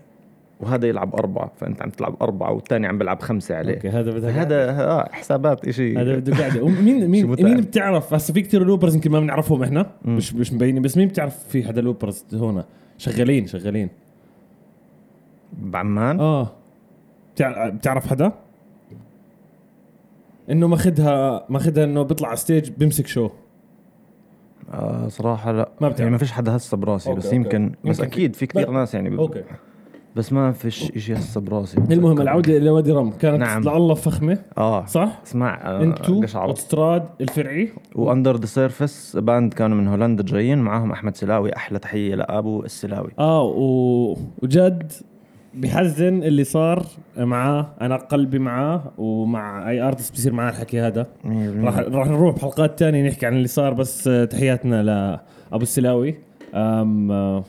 وهذا 0.61 0.87
يلعب 0.89 1.15
أربعة 1.15 1.53
فأنت 1.57 1.83
عم 1.83 1.91
تلعب 1.91 2.17
أربعة 2.23 2.53
والثاني 2.53 2.87
عم 2.87 2.99
بيلعب 2.99 3.21
خمسة 3.23 3.57
عليه 3.57 3.75
okay 3.75 3.89
هذا 3.89 4.11
بدك 4.11 4.29
هذا 4.29 4.71
آه 4.71 5.09
حسابات 5.13 5.69
إشي 5.69 5.97
هذا 5.99 6.17
بده 6.17 6.37
قاعدة 6.41 6.63
ومين 6.63 7.09
مين. 7.11 7.27
مين 7.43 7.61
بتعرف 7.61 8.15
هسه 8.15 8.35
في 8.35 8.41
كثير 8.43 8.65
loopers 8.65 8.95
يمكن 8.95 9.11
ما 9.11 9.21
بنعرفهم 9.21 9.63
إحنا 9.63 9.91
مم. 10.05 10.17
مش 10.17 10.35
مش 10.35 10.53
مبينين 10.53 10.83
بس 10.83 10.97
مين 10.97 11.09
بتعرف 11.09 11.39
في 11.49 11.65
حدا 11.65 11.81
loopers 11.81 12.25
هون 12.35 12.65
شغالين 12.99 13.47
شغالين 13.47 13.89
بعمان 15.63 16.21
آه 16.21 16.53
بتع- 17.35 17.69
بتعرف 17.69 18.07
حدا؟ 18.07 18.33
إنه 20.51 20.69
ماخذها 20.69 21.47
ماخذها 21.49 21.85
إنه 21.85 22.03
بيطلع 22.03 22.29
على 22.29 22.37
stage 22.37 22.71
بيمسك 22.71 23.07
show 23.07 23.31
آه 24.73 25.09
صراحة 25.09 25.53
لا 25.53 25.69
ما 25.81 25.89
بتعرف. 25.89 25.99
يعني 25.99 26.11
ما 26.11 26.19
فيش 26.19 26.33
حدا 26.33 26.57
هسه 26.57 26.77
براسي 26.77 27.09
okay، 27.11 27.19
بس 27.21 27.25
okay. 27.27 27.37
يمكن 27.37 27.69
بس 27.69 27.75
يمكن 27.85 27.95
في- 27.95 28.03
أكيد 28.03 28.37
في 28.37 28.47
كثير. 28.47 28.71
ناس 28.71 28.95
يعني. 28.95 29.19
أوكي 29.19 29.43
بس 30.17 30.33
ما 30.33 30.53
فيش 30.53 30.93
إشي 30.97 31.15
هسه 31.15 31.41
براسي. 31.41 31.79
المهم 31.91 32.21
العودة 32.21 32.57
إلى 32.57 32.71
وادي 32.71 32.93
رم. 32.93 33.11
كانت 33.11 33.41
نعم. 33.41 33.63
لله 33.63 33.95
فخمة 33.95 34.39
آه. 34.59 34.87
صح؟ 34.87 35.21
اسمع 35.27 35.61
آه 35.63 35.83
انتو 35.83 36.23
أوتستراد 36.35 37.03
الفرعي. 37.21 37.69
Under 37.95 38.37
the 38.37 38.47
Surface 38.47 39.17
band 39.17 39.55
كانوا 39.55 39.77
من 39.77 39.89
هولندا 39.89 40.23
جايين. 40.23 40.59
معاهم 40.59 40.93
أحمد 40.93 41.17
سلاوي. 41.17 41.57
أحلى 41.57 41.79
تحية 41.79 42.15
لأبو 42.15 42.63
السلاوي. 42.63 43.11
آه 43.19 43.43
و... 43.43 44.17
وجد 44.43 44.93
بحزن 45.55 46.23
اللي 46.23 46.45
صار 46.45 46.87
معاه. 47.19 47.67
أنا 47.81 47.97
قلبي 47.97 48.39
معاه 48.39 48.83
ومع 48.99 49.71
أي 49.71 49.81
artist 49.81 50.13
بصير 50.13 50.33
معاه 50.33 50.51
الحكي 50.51 50.81
هذا. 50.81 51.07
راح 51.63 51.79
راح 51.79 52.07
نروح 52.07 52.35
بحلقات 52.35 52.79
تانية 52.79 53.09
نحكي 53.09 53.27
عن 53.27 53.37
اللي 53.37 53.49
صار 53.49 53.75
بس 53.75 54.09
آه، 54.09 54.25
تحياتنا 54.25 54.83
لأبو 54.83 55.63
السلاوي. 55.63 56.15
أم 56.55 57.43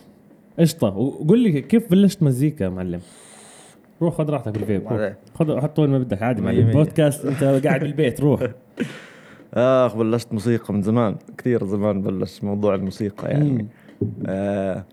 قشطة. 0.59 0.97
وقول 0.97 1.39
لي 1.39 1.61
كيف 1.61 1.91
بلشت 1.91 2.23
مزيكا 2.23 2.63
يا 2.63 2.69
معلم؟ 2.69 3.01
روح 4.01 4.15
خذ 4.15 4.29
راحتك 4.29 4.51
بالفيب 4.51 4.87
روح. 4.87 5.13
خذ 5.33 5.61
حط 5.61 5.79
وين 5.79 5.89
ما 5.89 5.99
بدك 5.99 6.23
عادي 6.23 6.41
معلم. 6.41 6.71
بودكاست 6.71 7.25
انت 7.25 7.43
قاعد 7.65 7.79
بالبيت 7.79 8.21
روح. 8.21 8.41
آخ 9.53 9.95
بلشت 9.95 10.33
موسيقى 10.33 10.73
من 10.73 10.81
زمان 10.81 11.15
كثير 11.37 11.65
زمان 11.65 12.01
بلش 12.01 12.43
موضوع 12.43 12.75
الموسيقى 12.75 13.27
يعني. 13.27 13.67
آه 14.25 14.85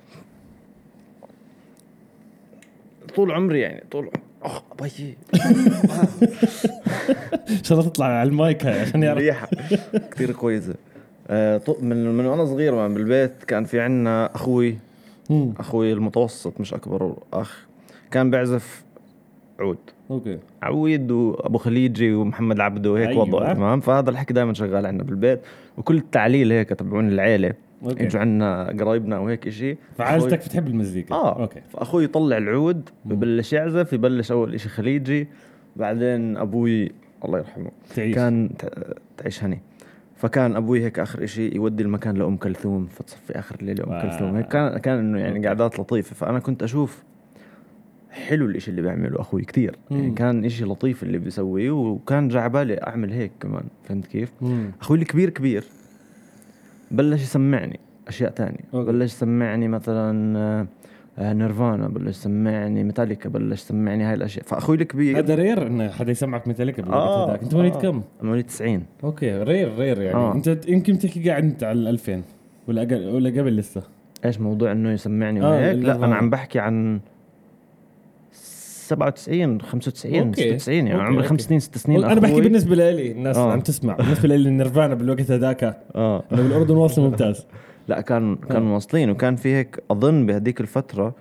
طول 3.17 3.33
عمري 3.33 3.61
يعني 3.61 3.85
طول 3.91 4.11
أخ 4.43 4.63
بيي 4.83 5.08
إن 5.08 5.17
شاء 7.63 7.79
الله 7.79 7.91
تطلع 7.91 8.07
على 8.07 8.29
المايك 8.29 8.67
هاي 8.67 8.81
عشان 8.81 9.03
يعرف؟ 9.03 9.19
ريحه 9.19 9.49
كثير 10.11 10.33
كويسة. 10.33 10.75
آه 11.29 11.61
من 11.81 12.15
من 12.15 12.27
وأنا 12.27 12.45
صغير 12.45 12.89
بالبيت 12.89 13.45
كان 13.45 13.65
في 13.65 13.81
عنا 13.81 14.35
أخوي 14.35 14.79
مم. 15.31 15.53
أخوي 15.59 15.93
المتوسط 15.93 16.61
مش 16.61 16.75
أكبر 16.75 17.17
أخ 17.33 17.67
كان 18.11 18.31
بيعزف 18.31 18.85
عود. 19.61 19.79
okay. 20.11 20.39
عويد 20.63 21.11
وأبو 21.11 21.59
خليجي 21.59 22.15
ومحمد 22.15 22.61
عبده 22.61 22.93
وهيك 22.93 23.09
أيوة. 23.09 23.23
وضعه 23.23 23.55
تمام؟ 23.55 23.81
فهذا 23.81 24.11
الحكي 24.11 24.35
دائما 24.35 24.55
شغال 24.55 24.87
عندنا 24.87 25.05
بالبيت. 25.05 25.41
وكل 25.79 25.97
التعليل 25.97 26.53
هيك 26.53 26.69
تبعون 26.69 27.09
العيلة. 27.09 27.55
okay. 27.85 28.05
يجوا 28.05 28.21
عنا 28.21 28.77
قرايبنا 28.81 29.19
وهيك 29.19 29.49
شيء 29.49 29.77
فعائلتك 29.99 30.39
بتحب 30.39 30.67
المزيكا. 30.67 31.15
آه. 31.15 31.43
okay. 31.43 31.61
فأخوي 31.69 32.05
يطلع 32.05 32.37
العود 32.37 32.89
ببلش 33.05 33.53
يعزف 33.53 33.93
يبلش 33.93 34.33
أول 34.33 34.61
شيء 34.61 34.71
خليجي 34.71 35.29
بعدين 35.77 36.37
أبوي 36.37 36.93
الله 37.25 37.39
يرحمه 37.39 37.71
تعيش. 37.95 38.15
كان 38.15 38.51
تعيش 39.17 39.45
هني. 39.45 39.61
فكان 40.25 40.57
أبوي 40.57 40.85
هيك 40.85 40.99
آخر 40.99 41.27
شيء 41.27 41.57
يودي 41.57 41.83
المكان 41.83 42.17
لأم 42.17 42.37
كلثوم 42.37 42.87
فتصفي 42.87 43.39
آخر 43.39 43.57
الليل 43.61 43.83
ام 43.83 43.93
آه. 43.93 44.03
كلثوم 44.03 44.37
هيك 44.37 44.49
كان 44.49 44.79
كان 44.79 44.99
إنه 44.99 45.19
يعني 45.19 45.47
قعدات 45.47 45.81
لطيفة 45.81 46.15
فأنا 46.15 46.39
كنت 46.39 46.63
أشوف 46.63 47.03
حلو 48.11 48.47
الإشي 48.47 48.71
اللي 48.71 48.83
بيعمله 48.83 49.21
أخوي 49.21 49.43
كتير 49.43 49.77
يعني. 49.91 50.11
كان 50.11 50.45
إشي 50.45 50.65
لطيف 50.65 51.03
اللي 51.03 51.19
بيسويه 51.19 51.71
وكان 51.71 52.29
جا 52.29 52.47
بالي 52.47 52.75
أعمل 52.75 53.13
هيك 53.13 53.33
كمان 53.41 53.65
فهمت 53.85 54.07
كيف 54.07 54.33
مم. 54.41 54.71
أخوي 54.81 54.99
الكبير 54.99 55.31
كبير 55.31 55.65
بلش 56.91 57.23
يسمعني 57.23 57.81
أشياء 58.09 58.31
تانية 58.31 58.65
okay. 58.75 58.93
بلش 58.93 59.13
يسمعني 59.13 59.69
مثلا 59.69 60.39
آه، 60.39 60.61
آه، 60.61 60.67
نيرفانا 61.19 61.89
بلش 61.89 62.17
يسمعني 62.17 62.85
ميتاليكا 62.85 63.29
بلش 63.29 63.63
يسمعني 63.63 64.05
هاي 64.05 64.15
الأشياء 64.15 64.45
فأخوي 64.45 64.77
الكبير 64.77 65.19
هذا 65.19 65.35
rare 65.35 65.67
إنه 65.67 65.89
حدا 65.89 66.11
يسمعك 66.11 66.49
ميتاليكا 66.49 66.83
بالوقت 66.83 67.01
آه، 67.01 67.29
هذاك 67.29 67.43
أنت 67.43 67.55
مواليد 67.55 67.75
آه. 67.75 67.81
كم؟ 67.81 68.03
مواليد 68.23 68.47
90 68.47 68.83
okay 69.05 69.43
rare 69.43 69.79
rare 69.79 70.03
يعني 70.03 70.17
آه. 70.17 70.35
أنت 70.35 70.69
يمكن 70.69 70.99
تحكي 70.99 71.29
قاعد 71.29 71.45
أنت 71.45 71.65
على 71.65 71.79
ال 71.79 71.89
2000 71.89 72.23
ولا 72.69 72.83
أقل 72.83 73.09
ولا 73.09 73.31
قبل 73.31 73.57
لسه 73.57 73.83
إيش 74.25 74.41
موضوع 74.41 74.73
إنه 74.73 74.93
يسمعني 74.93 75.43
آه، 75.43 75.51
وهيك 75.51 75.85
لا 75.85 75.95
أنا 75.95 76.15
عم 76.15 76.31
بحكي 76.31 76.59
عن 76.59 77.01
97 78.33 79.61
95 79.61 80.19
okay. 80.19 80.59
96 80.59 80.75
يعني 80.77 80.95
okay، 80.95 81.05
عمري. 81.07 81.29
خمس 81.29 81.41
سنين 81.41 81.61
ست 81.61 81.79
سنين 81.79 82.05
أنا 82.05 82.21
بحكي 82.21 82.41
بالنسبة 82.41 82.75
لي 82.75 83.13
الناس 83.13 83.37
آه. 83.37 83.53
عم 83.53 83.61
تسمع 83.61 83.95
بالنسبة 83.95 84.29
لي 84.29 84.35
النيرفانا 84.35 84.95
بالوقت 84.95 85.31
هذاك 85.31 85.65
آه 85.95 86.25
أنا 86.33 86.43
بالأردن 86.43 86.77
واصل 86.77 87.03
ممتاز 87.03 87.47
لا 87.89 88.01
كان 88.01 88.37
كانوا 88.37 88.75
واصلين 88.75 89.11
وكان 89.11 89.37
في 89.37 89.55
هيك 89.55 89.83
أظن 89.91 90.27
بهديك 90.27 90.61
الفترة 90.61 91.15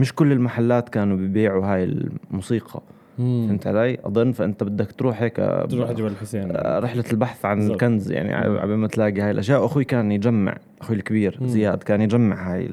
مش 0.00 0.14
كل 0.14 0.32
المحلات 0.32 0.88
كانوا 0.88 1.16
بيبيعوا 1.16 1.66
هاي 1.66 1.84
الموسيقى. 1.84 2.82
فهمت 3.18 3.66
علي؟ 3.66 3.98
أظن 4.04 4.32
فأنت 4.32 4.64
بدك 4.64 4.92
تروح 4.92 5.22
هيك 5.22 5.36
تروح 5.70 5.92
جبل 5.92 6.06
الحسين. 6.06 6.52
رحلة 6.56 7.04
البحث 7.12 7.44
عن 7.44 7.56
بالضبط. 7.56 7.72
الكنز 7.72 8.12
يعني 8.12 8.34
على 8.34 8.76
ما 8.76 8.86
تلاقي 8.86 9.20
هاي 9.20 9.30
الأشياء. 9.30 9.62
وأخوي 9.62 9.84
كان 9.84 10.12
يجمع 10.12 10.56
أخوي 10.80 10.96
الكبير 10.96 11.38
مم. 11.40 11.46
زياد 11.46 11.82
كان 11.82 12.00
يجمع 12.00 12.54
هاي 12.54 12.70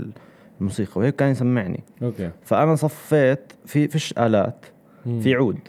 الموسيقى 0.60 0.91
وهيك 1.01 1.15
كان 1.15 1.32
يسمعني. 1.32 1.84
okay. 2.03 2.29
فأنا 2.44 2.75
صفيت 2.75 3.53
في 3.65 3.88
فيش 3.88 4.13
آلات 4.17 4.65
مم. 5.06 5.20
في 5.20 5.36
عود. 5.36 5.60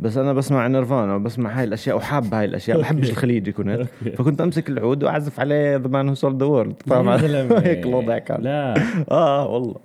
بس 0.00 0.16
أنا 0.16 0.32
بسمع 0.32 0.66
نيرفانا 0.66 1.14
وبسمع 1.14 1.58
هاي 1.58 1.64
الأشياء 1.64 1.96
وحاب 1.96 2.34
هاي 2.34 2.44
الأشياء 2.44 2.80
بحبش 2.80 3.10
الخليجي 3.10 3.52
كنت. 3.52 3.86
فكنت 4.16 4.40
أمسك 4.40 4.68
العود 4.68 5.04
وأعزف 5.04 5.40
عليه 5.40 5.76
The 5.76 5.88
Man 5.88 6.08
Who 6.08 6.14
Sold 6.14 6.40
the 6.40 6.46
World 6.46 6.74
فاهم. 6.86 7.08
هيك 7.64 7.86
الوضع 7.86 8.18
كان 8.18 8.42
لا 8.42 8.74
آه 9.10 9.48
والله 9.48 9.76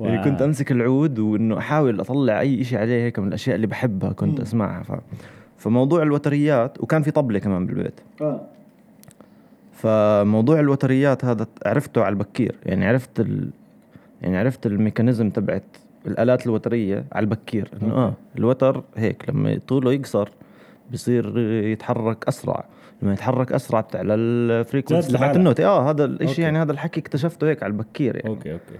يعني 0.00 0.16
wow. 0.16 0.24
كنت 0.24 0.42
أمسك 0.42 0.72
العود 0.72 1.18
وإنه 1.18 1.58
أحاول 1.58 2.00
أطلع 2.00 2.40
أي 2.40 2.64
شيء 2.64 2.78
عليه 2.78 3.04
هيك 3.04 3.18
من 3.18 3.28
الأشياء 3.28 3.56
اللي 3.56 3.66
بحبها 3.66 4.12
كنت 4.12 4.38
مم. 4.38 4.42
أسمعها 4.42 4.82
ف... 4.82 4.92
فموضوع 5.58 6.02
الوتريات 6.02 6.80
وكان 6.80 7.02
في 7.02 7.10
طبلة 7.10 7.38
كمان 7.38 7.66
بالبيت 7.66 8.00
آه. 8.20 8.40
فموضوع 9.72 10.60
الوتريات 10.60 11.24
هذا 11.24 11.46
عرفته 11.66 12.02
على 12.02 12.12
البكير 12.12 12.54
يعني 12.66 12.86
عرفت 12.86 13.20
ال... 13.20 13.50
يعني 14.22 14.38
عرفت 14.38 14.66
ال 14.66 14.72
mechanism 14.72 15.30
تبعت 15.30 15.76
الآلات 16.06 16.46
الوترية 16.46 17.04
على 17.12 17.24
البكير 17.24 17.70
إنه 17.82 17.94
آه. 17.94 18.14
الوتر 18.38 18.84
هيك 18.96 19.28
لما 19.28 19.58
طوله 19.68 19.92
يقصر 19.92 20.28
بصير 20.92 21.38
يتحرك 21.48 22.28
أسرع 22.28 22.64
لما 23.02 23.12
يتحرك 23.12 23.52
أسرع 23.52 23.80
بتعلى 23.80 24.14
ال 24.14 24.24
frequency 24.24 25.12
تبعت. 25.12 25.36
ال 25.36 25.41
note 25.41 25.60
آه 25.60 25.90
هذا. 25.90 26.04
الشيء 26.04 26.44
يعني 26.44 26.58
هذا 26.58 26.72
الحكي 26.72 27.00
اكتشفته 27.00 27.48
هيك 27.48 27.62
على 27.62 27.70
البكير 27.70 28.16
يعني 28.16 28.28
okay 28.28 28.52
okay 28.52 28.74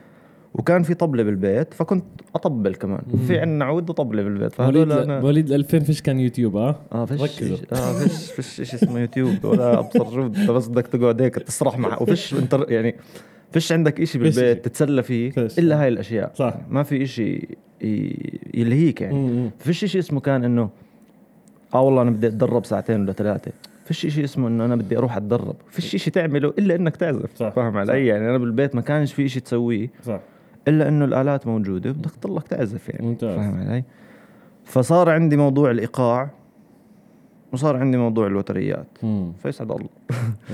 وكان 0.54 0.82
في 0.82 0.94
طبلة 0.94 1.22
بالبيت 1.22 1.74
فكنت 1.74 2.04
أطبل 2.34 2.74
كمان 2.74 3.02
مم. 3.06 3.18
في 3.18 3.38
عندنا 3.38 3.64
عود 3.64 3.90
وطبلة 3.90 4.22
بالبيت 4.22 4.60
مواليد 4.60 4.88
فهذول 4.88 4.92
أنا 5.04 5.20
مواليد 5.20 5.52
2000 5.52 5.78
فيش 5.78 6.02
كان 6.02 6.20
يوتيوب 6.20 6.56
آه 6.56 6.76
آه 6.92 7.04
فيش 7.04 7.22
ركزوا. 7.22 7.56
آه 7.72 7.92
فيش 7.92 8.30
فيش 8.32 8.70
شيء 8.70 8.82
اسمه 8.82 9.00
يوتيوب 9.00 9.44
ولا 9.44 9.78
أبصر 9.78 10.10
شو 10.46 10.52
بس 10.54 10.68
بدك 10.68 10.86
تقعد 10.86 11.22
هيك 11.22 11.34
تسرح 11.34 11.78
مع 11.78 11.98
وفيش 12.02 12.34
انت 12.34 12.64
يعني 12.68 12.96
فيش 13.60 13.72
عندك 13.72 14.00
إشي 14.00 14.18
بالبيت 14.18 14.38
إشي. 14.38 14.54
تتسلى 14.54 15.02
فيه 15.02 15.30
فيش. 15.30 15.58
إلا 15.58 15.82
هاي 15.82 15.88
الأشياء 15.88 16.32
صح 16.34 16.54
ما 16.70 16.82
في 16.82 17.02
إشي 17.02 17.48
يلهيك 18.54 19.00
يعني. 19.00 19.50
فيش 19.58 19.84
شيء 19.84 20.00
اسمه 20.00 20.20
كان 20.20 20.44
إنه 20.44 20.70
آه 21.74 21.80
والله 21.82 22.02
أنا 22.02 22.10
بدي 22.10 22.26
أتدرب 22.26 22.64
ساعتين 22.64 23.00
ولا 23.00 23.12
ثلاثة 23.12 23.52
فيش 23.84 24.06
شيء 24.06 24.24
اسمه 24.24 24.48
إنه 24.48 24.64
أنا 24.64 24.76
بدي 24.76 24.98
أروح 24.98 25.16
أتدرب 25.16 25.56
فيش 25.70 25.96
شيء 25.96 26.12
تعمله 26.12 26.48
إلا 26.58 26.74
إنك 26.74 26.96
تعزف 26.96 27.36
صح. 27.36 27.48
فاهم 27.48 27.72
صح. 27.72 27.78
علي 27.78 28.06
يعني 28.06 28.30
أنا 28.30 28.38
بالبيت 28.38 28.74
ما 28.74 28.80
كانش 28.80 29.12
في 29.12 29.28
شيء 29.28 29.42
تسويه 29.42 29.90
صح 30.04 30.20
إلا 30.68 30.88
إنه 30.88 31.04
الآلات 31.04 31.46
موجودة 31.46 31.90
بدك 31.90 32.10
تضلك 32.10 32.48
تعزف 32.48 32.88
يعني 32.88 33.06
ممتاز. 33.06 33.36
فاهم 33.36 33.54
علي؟ 33.60 33.84
فصار 34.64 35.10
عندي 35.10 35.36
موضوع 35.36 35.70
الإيقاع 35.70 36.30
وصار 37.56 37.76
عندي 37.76 37.98
موضوع 37.98 38.26
الوتريات. 38.26 38.86
فيسعد 39.42 39.70
الله. 39.70 39.88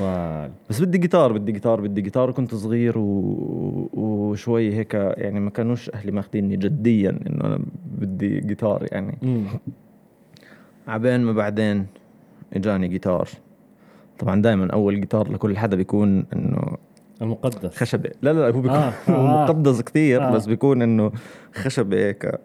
بس 0.70 0.80
بدي 0.80 0.98
جيتار 0.98 1.32
بدي 1.32 1.52
جيتار 1.52 1.80
بدي 1.80 2.00
جيتار 2.00 2.30
كنت 2.30 2.54
صغير 2.54 2.98
و... 2.98 3.88
وشوي 3.92 4.74
هيك 4.74 4.94
يعني 4.94 5.40
ما 5.40 5.50
كانوش 5.50 5.90
أهلي 5.90 6.12
ماخذيني 6.12 6.56
جديا 6.56 7.10
إنه 7.10 7.44
أنا 7.44 7.58
بدي 7.98 8.40
جيتار 8.40 8.86
يعني. 8.92 9.18
عبين 10.88 11.20
ما 11.20 11.32
بعدين 11.32 11.86
إجاني 12.52 12.88
جيتار 12.88 13.28
طبعا 14.18 14.42
دائما 14.42 14.72
أول 14.72 15.00
جيتار 15.00 15.32
لكل 15.32 15.56
حدا 15.56 15.76
بيكون 15.76 16.24
إنه 16.32 16.76
المقدس 17.22 17.76
خشبة 17.76 18.10
لا 18.22 18.32
لا 18.32 18.46
هو 18.46 18.60
بيكون 18.60 18.70
آه، 18.70 18.92
آه. 19.08 19.44
مقدس 19.44 19.82
كثير 19.82 20.22
آه. 20.22 20.30
بس 20.30 20.46
بيكون 20.46 20.82
إنه 20.82 21.12
خشبة 21.54 21.96
هيك 21.96 22.40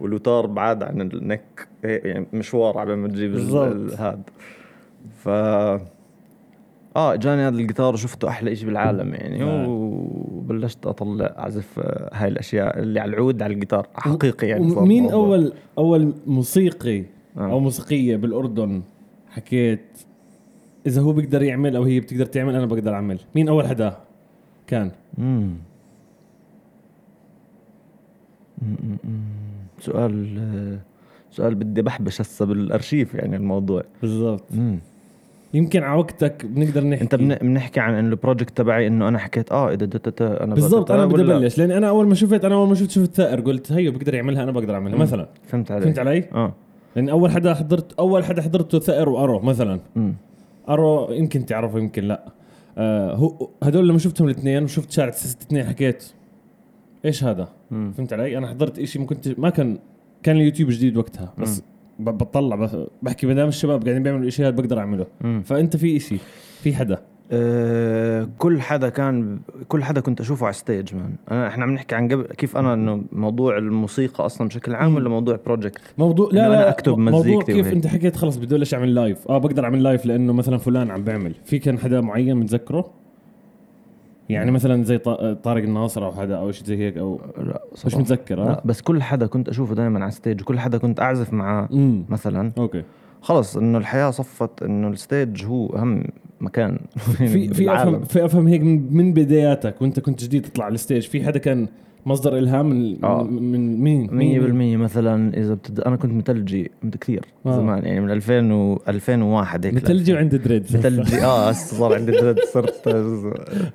والأوتار 0.00 0.46
بعاد 0.46 0.82
عن 0.82 1.00
ال 1.00 1.14
neck 1.14 1.68
يعني 1.84 2.26
مشوار 2.32 2.78
على 2.78 2.96
ما 2.96 3.08
تجيب 3.08 3.36
هاد 3.98 4.22
ف 5.16 5.28
آه 6.96 7.14
إجاني 7.14 7.42
هذا 7.42 7.56
الجيتار 7.56 7.94
وشفته 7.94 8.28
أحلى 8.28 8.56
شيء 8.56 8.66
بالعالم 8.66 9.14
يعني 9.14 9.38
نعم. 9.38 9.64
وبلشت 9.68 10.86
أطلع 10.86 11.34
أعزف 11.38 11.78
آه، 11.78 12.10
هاي 12.12 12.28
الأشياء 12.28 12.78
اللي 12.78 13.00
على 13.00 13.10
العود 13.10 13.42
على 13.42 13.54
الجيتار 13.54 13.86
حقيقي 13.94 14.48
يعني 14.48 14.64
مين 14.64 15.02
موضوع. 15.02 15.18
اول 15.18 15.52
أول 15.78 16.12
موسيقي 16.26 17.04
آه. 17.36 17.50
أو 17.50 17.60
موسيقية 17.60 18.16
بالأردن 18.16 18.82
حكيت 19.30 19.80
إذا 20.86 21.00
هو 21.02 21.12
بيقدر 21.12 21.42
يعمل 21.42 21.76
أو 21.76 21.82
هي 21.82 22.00
بتقدر 22.00 22.26
تعمل 22.26 22.54
أنا 22.54 22.66
بقدر 22.66 22.94
أعمل 22.94 23.18
مين 23.34 23.48
أول 23.48 23.66
حدا 23.66 23.96
كان. 24.68 24.90
مم. 25.18 25.54
سؤال 29.80 30.78
سؤال 31.30 31.54
بدي 31.54 31.82
بحبش 31.82 32.20
هسه 32.20 32.44
بالأرشيف 32.46 33.14
يعني 33.14 33.36
الموضوع. 33.36 33.82
بالضبط. 34.02 34.44
يمكن 35.54 35.82
على 35.82 35.98
وقتك 35.98 36.46
بنقدر 36.46 36.84
نحكي. 36.84 37.02
انت 37.04 37.14
بن- 37.14 37.34
بنحكي 37.34 37.80
عن 37.80 37.94
إنه 37.94 38.08
البروجكت 38.08 38.56
تبعي 38.56 38.86
إنه 38.86 39.08
أنا 39.08 39.18
حكيت 39.18 39.52
آه 39.52 39.72
إذا 39.72 39.88
أنا 40.20 40.54
بالضبط 40.54 40.90
أنا 40.90 41.06
بدي 41.06 41.22
أبلش. 41.22 41.58
لأن 41.58 41.70
أنا 41.70 41.88
أول 41.88 42.06
ما 42.08 42.14
شفت 42.14 42.44
أنا 42.44 42.54
أول 42.54 42.68
ما 42.68 42.74
شفت 42.74 42.90
شفت 42.90 43.14
ثائر. 43.14 43.40
قلت 43.40 43.72
هيو 43.72 43.92
بقدر 43.92 44.14
يعملها 44.14 44.42
أنا 44.42 44.52
بقدر 44.52 44.74
أعملها. 44.74 44.98
مثلا. 44.98 45.28
فهمت 45.46 45.70
علي 45.70 45.82
فهمت 45.82 45.98
علي؟ 45.98 46.24
آه. 46.34 46.52
لأن 46.96 47.08
أول 47.08 47.30
حدا 47.30 47.54
حضرت 47.54 47.92
أول 47.98 48.24
حدا 48.24 48.42
حضرته 48.42 48.78
ثائر 48.78 49.08
وأرو 49.08 49.40
مثلا. 49.40 49.80
مم. 49.96 50.14
أرو 50.68 51.12
يمكن 51.12 51.46
تعرفه 51.46 51.78
يمكن 51.78 52.04
لا. 52.04 52.24
آه 52.78 53.14
هو 53.14 53.48
هدول 53.62 53.88
لما 53.88 53.98
شفتهم 53.98 54.28
الاثنين 54.28 54.64
وشفت 54.64 54.90
شارع 54.90 55.10
662 55.10 55.64
حكيت 55.64 56.04
إيش 57.04 57.24
هذا؟ 57.24 57.48
مم. 57.70 57.92
فهمت 57.96 58.12
علي؟ 58.12 58.38
أنا 58.38 58.46
حضرت 58.48 58.78
إشي 58.78 58.98
ما 58.98 59.06
كنت 59.06 59.38
ما 59.40 59.50
كان 59.50 59.78
كان 60.22 60.36
اليوتيوب 60.36 60.70
جديد 60.70 60.96
وقتها 60.96 61.32
بس 61.38 61.62
ب- 61.98 62.04
بطلع 62.10 62.68
بحكي 63.02 63.26
ما 63.26 63.34
دام 63.34 63.48
الشباب 63.48 63.82
قاعدين 63.84 64.02
بيعملوا 64.02 64.30
هذا 64.38 64.50
بقدر 64.50 64.78
أعمله 64.78 65.06
مم. 65.20 65.42
فأنت 65.42 65.76
في 65.76 65.96
إشي 65.96 66.16
في 66.62 66.74
حدا 66.74 66.98
آه، 67.32 68.28
كل 68.38 68.60
حدا 68.60 68.88
كان 68.88 69.38
كل 69.68 69.84
حدا 69.84 70.00
كنت 70.00 70.20
أشوفه 70.20 70.46
على 70.46 70.52
stage 70.52 70.94
man 70.94 71.14
أنا 71.30 71.48
إحنا 71.48 71.64
عم 71.64 71.70
نحكي 71.74 71.94
عن 71.94 72.08
قبل 72.08 72.22
كيف 72.22 72.56
أنا 72.56 72.74
إنه 72.74 73.02
موضوع 73.12 73.58
الموسيقى 73.58 74.26
أصلا 74.26 74.48
بشكل 74.48 74.74
عام 74.74 74.94
ولا 74.94 75.08
موضوع 75.08 75.38
project 75.46 75.80
موضوع 75.98 76.30
إنه 76.30 76.40
لا 76.40 76.46
أنا 76.46 76.52
لا 76.52 76.68
أكتب 76.70 76.98
موضوع 76.98 77.20
مزيكتي 77.20 77.52
كيف 77.52 77.66
وهيك. 77.66 77.74
أنت 77.76 77.86
حكيت 77.86 78.16
خلص 78.16 78.36
بدي 78.36 78.64
أعمل 78.74 78.94
live 78.94 79.28
آه 79.28 79.38
بقدر 79.38 79.64
أعمل 79.64 79.82
live 79.82 80.06
لأنه 80.06 80.32
مثلا 80.32 80.58
فلان 80.58 80.90
عم 80.90 81.04
بيعمل 81.04 81.34
في 81.44 81.58
كان 81.58 81.78
حدا 81.78 82.00
معين 82.00 82.36
متذكره؟ 82.36 82.90
يعني 84.28 84.50
مثلا 84.50 84.84
زي 84.84 84.98
طارق 85.42 85.62
الناصر 85.62 86.04
أو 86.04 86.12
حدا 86.12 86.36
أو 86.36 86.52
شيء 86.52 86.66
زي 86.66 86.76
هيك 86.76 86.98
أو 86.98 87.20
لا 87.38 87.62
مش 87.72 87.78
صراحة. 87.78 87.98
متذكر 87.98 88.36
لا 88.36 88.50
آه؟ 88.50 88.62
بس 88.64 88.80
كل 88.82 89.02
حدا 89.02 89.26
كنت 89.26 89.48
أشوفه 89.48 89.74
دائما 89.74 90.02
على 90.02 90.10
stage 90.10 90.40
وكل 90.40 90.58
حدا 90.58 90.78
كنت 90.78 91.00
أعزف 91.00 91.32
معاه 91.32 91.68
مثلا. 92.08 92.52
أوكي. 92.58 92.82
خلص 93.22 93.56
إنه 93.56 93.78
الحياة 93.78 94.10
صفت 94.10 94.62
إنه 94.62 94.88
الستيج 94.88 95.44
هو 95.44 95.66
أهم 95.76 96.04
مكان 96.40 96.78
في 97.16 97.54
في. 97.54 97.72
افهم 97.74 98.04
في 98.04 98.24
أفهم 98.24 98.46
هيك 98.46 98.62
من, 98.62 98.96
من 98.96 99.12
بداياتك 99.12 99.82
وأنت 99.82 100.00
كنت 100.00 100.24
جديد 100.24 100.42
تطلع 100.42 100.64
على 100.64 100.74
الستيج 100.74 101.02
في 101.02 101.24
حدا 101.24 101.38
كان 101.38 101.68
مصدر 102.06 102.38
إلهام 102.38 102.66
من, 102.66 103.04
آه. 103.04 103.22
من, 103.22 103.80
مين؟ 103.80 104.00
مية 104.00 104.38
مين؟ 104.38 104.42
بالمية 104.42 104.76
مثلا 104.76 105.36
إذا 105.36 105.54
بتد... 105.54 105.80
أنا 105.80 105.96
كنت 105.96 106.12
متلجي 106.12 106.70
من 106.82 106.90
كثير 106.90 107.24
آه. 107.46 107.56
زمان 107.56 107.84
يعني 107.84 108.00
من 108.00 108.10
2000 108.10 108.52
و 108.52 108.80
2001 108.88 109.66
هيك 109.66 109.74
متلجي 109.74 110.14
وعند 110.14 110.34
دريدز 110.34 110.76
متلجي 110.76 111.24
آه 111.24 111.52
صار 111.52 111.94
عندي 111.94 112.12
درد 112.12 112.38
صرت 112.52 112.88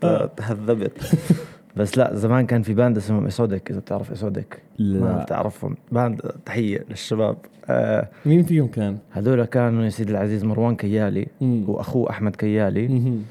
تهذبت 0.38 0.98
بس 1.78 1.98
لا 1.98 2.16
زمان 2.16 2.46
كان 2.46 2.62
في 2.62 2.74
باند 2.74 2.98
اسمهم 2.98 3.26
اسودك 3.26 3.72
إذا 3.72 3.80
بتعرف 3.80 4.12
اسودك 4.12 4.62
ما 4.80 4.86
لا 4.86 5.24
بتعرفهم 5.24 5.76
باند 5.92 6.22
تحية 6.46 6.86
للشباب 6.90 7.38
آه 7.70 8.08
مين 8.26 8.44
فيهم 8.44 8.68
كان؟ 8.68 8.98
هذول 9.12 9.46
كانوا 9.46 9.84
يا 9.84 9.90
سيدي 9.90 10.12
العزيز 10.12 10.44
مروان 10.46 10.76
كيالي 10.76 11.28
مم. 11.42 11.64
وأخوه 11.68 12.10
أحمد 12.10 12.36
كيالي 12.36 12.88
مهم. 12.88 13.22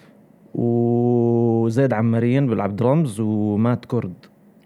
وزيد 0.55 1.93
عمارين 1.93 2.47
بيلعب 2.47 2.77
درمز 2.77 3.21
ومات 3.21 3.85
كرد 3.85 4.15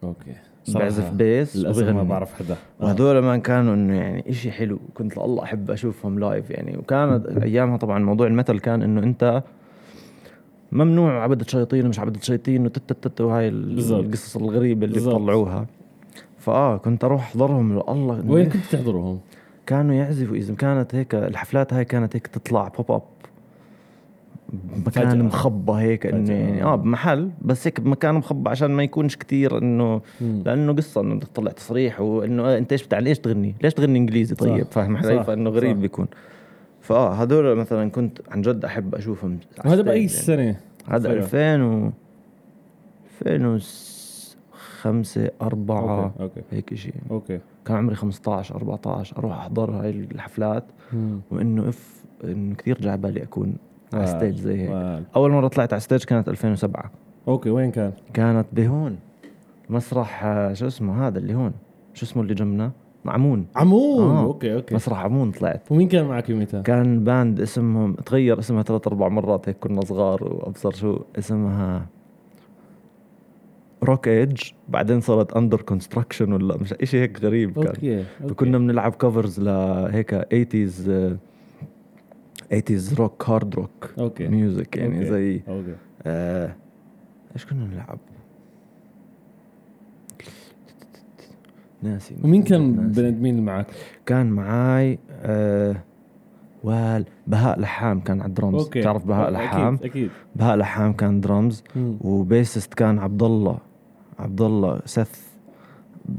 okay 0.05 0.33
بعزف 0.75 1.11
bass 1.11 1.57
للأسف 1.57 1.89
ما. 1.89 2.03
بعرف 2.03 2.35
حدا 2.35 2.55
آه. 2.81 2.85
وهذول 2.85 3.19
ما 3.19 3.37
كانوا 3.37 3.75
إنه 3.75 3.95
يعني 3.97 4.31
إشي 4.31 4.51
حلو 4.51 4.79
كنت 4.95 5.19
الله 5.19 5.43
أحب 5.43 5.71
أشوفهم 5.71 6.19
live 6.19 6.51
يعني 6.51 6.77
وكانت 6.77 7.27
أيامها 7.43 7.77
طبعا 7.77 7.99
موضوع 7.99 8.27
ال 8.27 8.32
metal 8.32 8.59
كان 8.59 8.83
إنه 8.83 9.03
أنت 9.03 9.43
ممنوع 10.73 11.23
عبدة 11.23 11.45
شياطين 11.49 11.87
ومش 11.87 11.99
عبدة 11.99 12.21
شياطين 12.21 12.71
وهاي. 13.21 13.49
القصص 13.49 14.37
الغريبة 14.37 14.87
اللي. 14.87 14.99
بيطلعوها 15.01 15.67
فآه 16.39 16.77
كنت 16.77 17.05
أروح 17.05 17.21
أحضرهم 17.21 17.79
الله 17.89 18.23
وين 18.27 18.49
كنت 18.49 18.65
تحضرهم؟ 18.73 19.21
كانوا 19.67 19.95
يعزفوا 19.95 20.37
إذا 20.37 20.55
كانت 20.55 20.95
هيك 20.95 21.15
الحفلات 21.15 21.73
هاي 21.73 21.85
كانت 21.85 22.17
هيك 22.17 22.27
تطلع 22.27 22.69
pop 22.69 22.91
up. 22.91 23.03
مكان 24.87 25.25
مخبى 25.25 25.73
هيك 25.73 26.07
انه. 26.07 26.33
يعني 26.33 26.65
آه 26.65 26.77
بمحل 26.77 27.31
بس 27.43 27.67
هيك 27.67 27.81
بمكان 27.81 28.15
مخبى 28.15 28.51
عشان 28.51 28.71
ما 28.71 28.83
يكونش 28.83 29.17
كتير 29.17 29.59
انه. 29.59 30.01
لأنه 30.21 30.73
قصة 30.73 31.01
إنه 31.01 31.15
بدك 31.15 31.29
تطلع 31.29 31.51
تصريح 31.51 32.01
وإنه 32.01 32.43
آه، 32.43 32.59
أنت 32.59 32.73
إيش 32.73 32.87
بتاع 32.87 32.99
ليش 32.99 33.19
تغني؟ 33.19 33.55
ليش 33.63 33.75
تغني 33.75 33.99
إنجليزي 33.99 34.35
طيب؟ 34.35 34.67
فاهم 34.71 34.97
علي؟ 34.97 35.25
فإنه 35.25 35.51
غريب 35.51 35.77
صح. 35.77 35.81
بيكون 35.81 36.07
فآه 36.87 37.13
هذول 37.13 37.57
مثلا 37.57 37.91
كنت 37.91 38.19
عن 38.31 38.43
جد 38.43 38.65
أحب 38.65 38.95
أشوفهم 38.95 39.39
على 39.59 39.71
وهذا 39.71 39.81
ال 39.81 39.82
stage 39.82 39.87
باي 39.87 39.97
يعني. 39.97 40.09
سنة؟ 40.09 40.57
هذا 40.89 41.09
صغير. 41.09 41.19
2000 41.19 41.63
و 41.63 41.91
2005 43.27 45.31
4 45.43 46.05
okay 46.05 46.23
okay 46.23 46.41
هيك 46.51 46.75
شيء 46.75 46.95
okay 47.11 47.41
كان 47.65 47.77
عمري 47.77 47.95
15 47.95 48.57
14 48.57 49.19
أروح 49.19 49.39
أحضر 49.39 49.71
هاي 49.71 49.91
الحفلات 49.91 50.65
مم. 50.93 51.21
وإنه 51.31 51.69
إف 51.69 52.05
إنه 52.25 52.55
كثير 52.55 52.81
جا 52.81 52.91
على 52.91 53.01
بالي 53.01 53.23
أكون 53.23 53.57
على 53.93 54.03
آه. 54.03 54.19
stage 54.19 54.37
زي 54.37 54.61
هيك 54.61 54.71
وال. 54.71 55.05
أول 55.17 55.31
مرة 55.31 55.49
طلعت 55.49 55.73
على 55.73 55.81
stage 55.81 56.05
كانت 56.05 56.29
2007 56.29 56.91
okay 57.29 57.51
وين 57.51 57.71
كان؟ 57.71 57.93
كانت 58.15 58.47
بهون 58.53 58.99
مسرح 59.71 60.25
آه، 60.25 60.53
شو 60.53 60.67
اسمه 60.67 61.07
هذا 61.07 61.19
اللي 61.19 61.35
هون 61.35 61.53
شو 61.95 62.07
اسمه 62.07 62.23
اللي 62.23 62.35
جنبنا 62.35 62.73
معمون 63.07 63.47
عمون 63.57 64.03
آه. 64.11 64.25
okay 64.25 64.55
okay 64.55 64.75
مسرح 64.75 64.99
عمون 64.99 65.31
طلعت 65.31 65.73
ومين 65.73 65.89
كان 65.89 66.05
معك 66.05 66.31
يوميتها؟ 66.31 66.63
كان 66.63 67.05
band 67.05 67.41
اسمهم 67.41 67.95
تغير 67.95 68.39
اسمها 68.39 68.63
ثلاث 68.63 68.87
أربع 68.87 69.09
مرات 69.09 69.49
هيك 69.49 69.57
كنا 69.59 69.81
صغار 69.81 70.25
وأبصر 70.25 70.73
شو 70.73 70.99
اسمها 71.19 71.87
Rock 73.83 74.09
Age 74.09 74.43
بعدين 74.69 75.01
صارت 75.01 75.33
Under 75.37 75.61
Construction 75.63 76.33
ولا 76.33 76.57
مش 76.57 76.75
شيء 76.85 77.01
هيك 77.01 77.25
غريب 77.25 77.55
كان 77.55 77.67
okay 77.67 78.05
okay. 78.23 78.35
كنا 78.35 78.59
بنلعب 78.59 78.93
covers 78.95 79.41
لهيك 79.41 80.15
80s 80.15 80.89
آه، 80.89 81.17
80s 82.55 82.99
rock 82.99 83.31
hard 83.31 83.55
rock 83.55 83.91
okay 83.99 84.29
music 84.29 84.77
يعني 84.77 84.97
okay. 84.99 85.11
زي 85.11 85.41
okay 85.49 85.75
آه 86.07 86.55
إيش 87.35 87.47
كنا 87.47 87.67
نلعب؟ 87.67 87.99
ناسي 91.87 92.17
ومين 92.25 92.43
كان 92.43 92.77
ناسي. 92.77 93.03
بنت 93.03 93.23
مين 93.23 93.35
اللي 93.35 93.47
معك؟ 93.47 93.67
كان 94.07 94.27
معاي 94.31 94.99
آه 95.23 95.77
وال 96.65 97.05
بهاء 97.27 97.61
لحام 97.61 98.01
كان 98.01 98.21
على 98.21 98.29
ال 98.29 98.35
drums 98.35 98.63
okay. 98.65 98.83
تعرف 98.83 99.07
بهاء 99.07 99.29
okay، 99.29 99.35
لحام؟ 99.45 99.75
أكيد. 99.75 99.85
أكيد 99.91 100.11
بهاء 100.37 100.57
لحام 100.57 100.93
كان 100.93 101.21
درمز. 101.21 101.63
و 102.01 102.10
bassist 102.10 102.75
كان 102.75 102.99
عبد 102.99 103.23
الله 103.23 103.59
عبد 104.19 104.43
الله 104.43 104.81
سث 104.85 105.27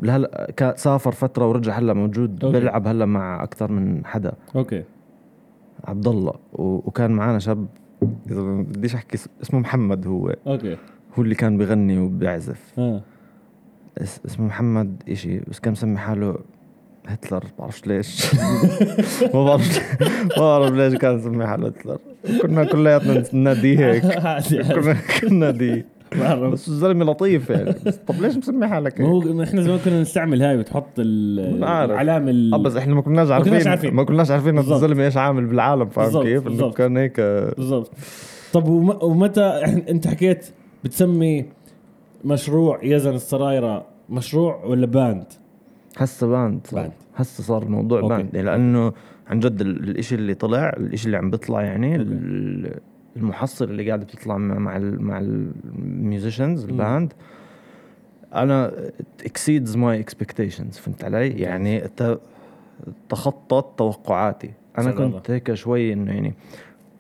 هلا 0.03 0.51
كان 0.58 0.73
سافر 0.75 1.12
فترة 1.12 1.47
ورجع 1.49 1.73
هلا 1.80 1.93
موجود 1.93 2.43
okay. 2.43 2.60
بيلعب 2.60 2.88
هلا 2.88 3.06
مع 3.06 3.43
أكثر 3.43 3.71
من 3.71 4.06
حدا. 4.06 4.34
okay. 4.56 4.84
عبد 5.86 6.08
الله 6.08 6.34
وكان 6.53 7.12
معنا 7.12 7.39
شاب 7.39 7.65
إذا 8.32 8.41
بديش 8.41 8.95
أحكي 8.95 9.15
اس- 9.15 9.30
اسمه 9.41 9.60
محمد 9.60 10.08
هو. 10.08 10.36
okay. 10.47 10.77
هو 11.17 11.23
اللي 11.23 11.36
كان 11.36 11.58
بغني 11.58 11.99
وبيعزف. 11.99 12.80
اس- 12.80 13.01
اسمه 14.01 14.45
محمد 14.45 15.03
إشي 15.10 15.39
بس 15.47 15.60
كان 15.60 15.71
مسمي 15.71 15.97
حاله 15.97 16.38
هتلر 17.07 17.43
بعرفش 17.60 17.88
ليش 17.88 18.36
ما 19.33 19.43
بعرف 19.45 19.79
ما 20.38 20.41
بعرف 20.43 20.73
ليش 20.73 20.93
كان 20.95 21.15
مسمي 21.15 21.45
حاله 21.47 21.67
هتلر 21.67 21.97
كنا 22.41 22.63
كلياتنا 22.63 23.23
نناديه 23.33 23.86
هيك 23.91 24.05
كنا 24.73 24.97
كنا 25.21 25.83
بعرف 26.19 26.51
بس 26.53 26.67
الزلمة 26.67 27.05
لطيف 27.05 27.49
يعني 27.49 27.75
بس 27.86 27.95
طب 28.07 28.21
ليش 28.21 28.38
مسمي 28.38 28.67
حالك 28.67 29.01
ما 29.01 29.07
هيك؟ 29.07 29.13
هو 29.25 29.43
إحنا 29.43 29.62
زمان 29.62 29.79
كنا 29.86 30.01
نستعمل 30.01 30.41
هاي 30.43 30.57
وتحط. 30.57 30.88
العلامة 30.99 32.31
ال- 32.31 32.53
آه 32.53 32.57
بس 32.57 32.75
إحنا 32.75 32.95
ما 32.95 33.01
كناش 33.01 33.31
عارفين. 33.31 33.93
ما 33.93 34.03
كناش 34.03 34.31
عارفين. 34.31 34.57
الزلمة 34.60 35.05
إيش 35.05 35.17
عامل 35.17 35.45
بالعالم 35.45 35.89
فاهم 35.89 36.23
كيف؟ 36.23 36.47
إنه. 36.47 36.71
كان 36.71 36.97
هيك 36.97 37.19
بالضبط 37.57 37.91
طب 38.53 38.67
وم- 38.67 39.03
ومتى 39.03 39.41
أنت 39.89 40.07
حكيت 40.07 40.45
بتسمي 40.83 41.45
مشروع 42.25 42.80
يزن 42.84 43.15
السرايرة 43.15 43.86
مشروع 44.10 44.63
ولا 44.65 44.86
باند؟ 44.86 45.25
هسه 45.97 46.27
band. 46.27 46.67
band. 46.73 46.91
هسه 47.15 47.43
صار 47.43 47.63
الموضوع 47.63 47.99
okay. 47.99 48.15
band 48.15 48.38
لأنه 48.38 48.93
عن 49.27 49.39
جد 49.39 49.62
ال- 49.62 49.84
الإشي 49.89 50.15
اللي 50.15 50.34
طلع 50.34 50.69
الإشي 50.69 51.06
اللي 51.06 51.17
عم 51.17 51.30
بيطلع 51.32 51.62
يعني 51.62 51.95
ال- 51.95 52.80
المحصل 53.15 53.65
اللي 53.69 53.88
قاعد 53.88 53.99
بتطلع 53.99 54.38
مع 54.38 54.58
مع 54.60 54.77
ال 54.77 55.01
مع 55.01 55.19
ال 55.19 55.34
musicians 55.34 56.63
ال 56.65 56.75
band 56.75 57.13
أنا 58.36 58.71
exceeds 59.25 59.75
my 59.77 59.99
expectations 59.99 60.77
فهمت 60.77 61.03
علي؟ 61.03 61.27
يعني 61.30 61.80
ت- 61.80 62.19
تخطط 63.10 63.73
توقعاتي 63.77 64.51
أنا. 64.77 64.91
كنت 64.91 65.32
هيك 65.32 65.53
شوي 65.53 65.93
إنه 65.93 66.12
يعني 66.13 66.34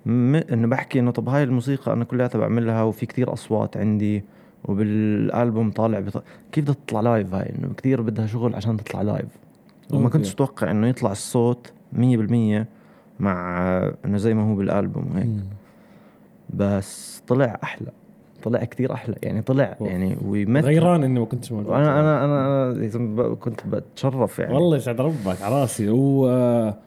م... 0.05 0.35
إنه 0.35 0.67
بحكي 0.67 0.99
إنه 0.99 1.11
طب 1.11 1.29
هاي 1.29 1.43
الموسيقى 1.43 1.93
أنا 1.93 2.03
كلياتها 2.05 2.39
بعملها 2.39 2.83
وفي 2.83 3.05
كتير 3.05 3.33
أصوات 3.33 3.77
عندي 3.77 4.23
وبالألبوم 4.65 5.71
طالع 5.71 5.99
بط... 5.99 6.23
كيف 6.51 6.63
بدها 6.63 6.75
تطلع 6.85 7.01
live 7.01 7.33
هاي؟ 7.33 7.53
إنه 7.59 7.73
كتير 7.77 8.01
بدها 8.01 8.25
شغل 8.27 8.55
عشان 8.55 8.77
تطلع 8.77 9.01
live 9.01 9.25
وما. 9.93 10.09
كنتش 10.09 10.33
أتوقع 10.33 10.71
إنه 10.71 10.87
يطلع 10.87 11.11
الصوت 11.11 11.71
100% 11.95 11.97
مع 13.19 13.57
إنه 14.05 14.17
زي 14.17 14.33
ما 14.33 14.51
هو 14.51 14.55
بالألبوم 14.55 15.11
وهيك 15.13 15.29
بس 16.53 17.21
طلع 17.27 17.59
أحلى. 17.63 17.91
طلع 18.43 18.63
كتير 18.63 18.93
أحلى. 18.93 19.15
يعني 19.23 19.41
طلع. 19.41 19.75
يعني 19.81 20.17
ويمت 20.25 20.63
غيران 20.63 21.03
إني 21.03 21.19
ما 21.19 21.25
كنتش 21.25 21.51
موجود. 21.51 21.73
أنا 21.73 21.99
أنا 21.99 22.25
أنا 22.25 22.73
ب- 22.97 23.37
كنت 23.37 23.67
بتشرف 23.67 24.39
يعني. 24.39 24.53
والله 24.53 24.77
يسعد 24.77 25.01
ربك 25.01 25.41
على 25.41 25.61
راسي. 25.61 25.89
و 25.89 26.27
آه، 26.29 26.77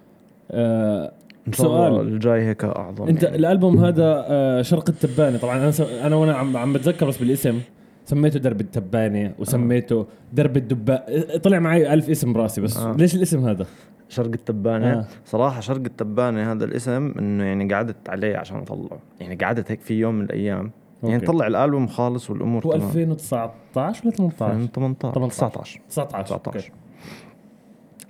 آه، 0.51 1.13
سؤال. 1.55 2.01
الجاي 2.01 2.45
هيك 2.47 2.65
أعظم 2.65 3.09
أنت 3.09 3.23
يعني. 3.23 3.37
الألبوم 3.37 3.85
هذا 3.85 4.25
آه، 4.29 4.63
شرق 4.63 4.89
التبانة 4.89 5.39
طبعا 5.39 5.57
أنا 5.57 5.71
س... 5.71 5.81
أنا 5.81 6.17
وأنا 6.17 6.35
عم 6.35 6.57
عم 6.57 6.73
بتذكر 6.73 7.09
بس 7.09 7.17
بالاسم 7.17 7.61
سميته 8.05 8.39
درب 8.39 8.61
التبانة 8.61 9.33
وسميته 9.39 10.07
درب 10.33 10.57
الدباء 10.57 11.39
طلع 11.39 11.59
معي 11.59 11.95
ألف 11.95 12.11
اسم 12.11 12.33
براسي 12.33 12.61
بس 12.61 12.77
آه. 12.77 12.97
ليش 12.97 13.15
الاسم 13.15 13.49
هذا؟ 13.49 13.67
شرق 14.09 14.31
التبانة 14.35 14.93
آه. 14.93 15.05
صراحة 15.25 15.61
شرق 15.61 15.83
التبانة 15.87 16.53
هذا 16.53 16.65
الاسم 16.65 17.15
إنه 17.19 17.45
يعني 17.45 17.75
قعدت 17.75 18.09
عليه 18.09 18.37
عشان 18.37 18.57
أطلعه 18.57 18.99
يعني 19.21 19.35
قعدت 19.35 19.71
هيك 19.71 19.81
في 19.81 19.95
يوم 19.95 20.15
من 20.15 20.25
الأيام 20.25 20.71
يعني 21.03 21.15
أوكي. 21.15 21.27
طلع 21.27 21.47
الألبوم 21.47 21.87
خالص 21.87 22.31
والأمور 22.31 22.67
هو 22.67 22.73
تمام 22.73 22.89
2019 22.89 24.07
ولا 24.07 24.17
18 24.17 24.67
18 24.67 24.67
18. 24.75 25.29
19 25.29 25.81
19 25.89 26.25
19 26.25 26.57
أوكي. 26.57 26.71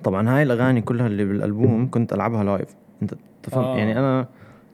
طبعا 0.04 0.36
هاي 0.36 0.42
الأغاني 0.42 0.80
كلها 0.80 1.06
اللي 1.06 1.24
بالألبوم 1.24 1.90
كنت 1.90 2.12
ألعبها 2.12 2.44
live 2.44 2.76
أنت 3.02 3.14
تفهم 3.42 3.64
آه. 3.64 3.78
يعني 3.78 3.98
أنا 3.98 4.26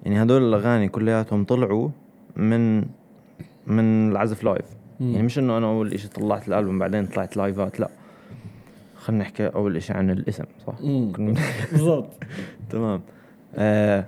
يعني 0.02 0.22
هدول 0.22 0.42
الأغاني 0.42 0.88
كلياتهم 0.88 1.44
طلعوا 1.44 1.88
من 2.36 2.78
من 3.66 4.10
العزف 4.10 4.44
live 4.44 4.64
مم. 5.00 5.10
يعني 5.12 5.22
مش 5.22 5.38
إنه 5.38 5.58
أنا 5.58 5.66
أول 5.66 5.92
إشي 5.92 6.08
طلعت 6.08 6.48
الألبوم 6.48 6.78
بعدين 6.78 7.06
طلعت 7.06 7.36
live 7.36 7.72
ات 7.72 7.80
لا 7.80 7.88
خلينا 8.96 9.22
نحكي 9.22 9.46
أول 9.46 9.76
إشي 9.76 9.92
عن 9.92 10.10
الاسم 10.10 10.44
صح 10.66 10.74
بالضبط 11.72 12.12
تمام 12.70 13.00
آه 13.54 14.04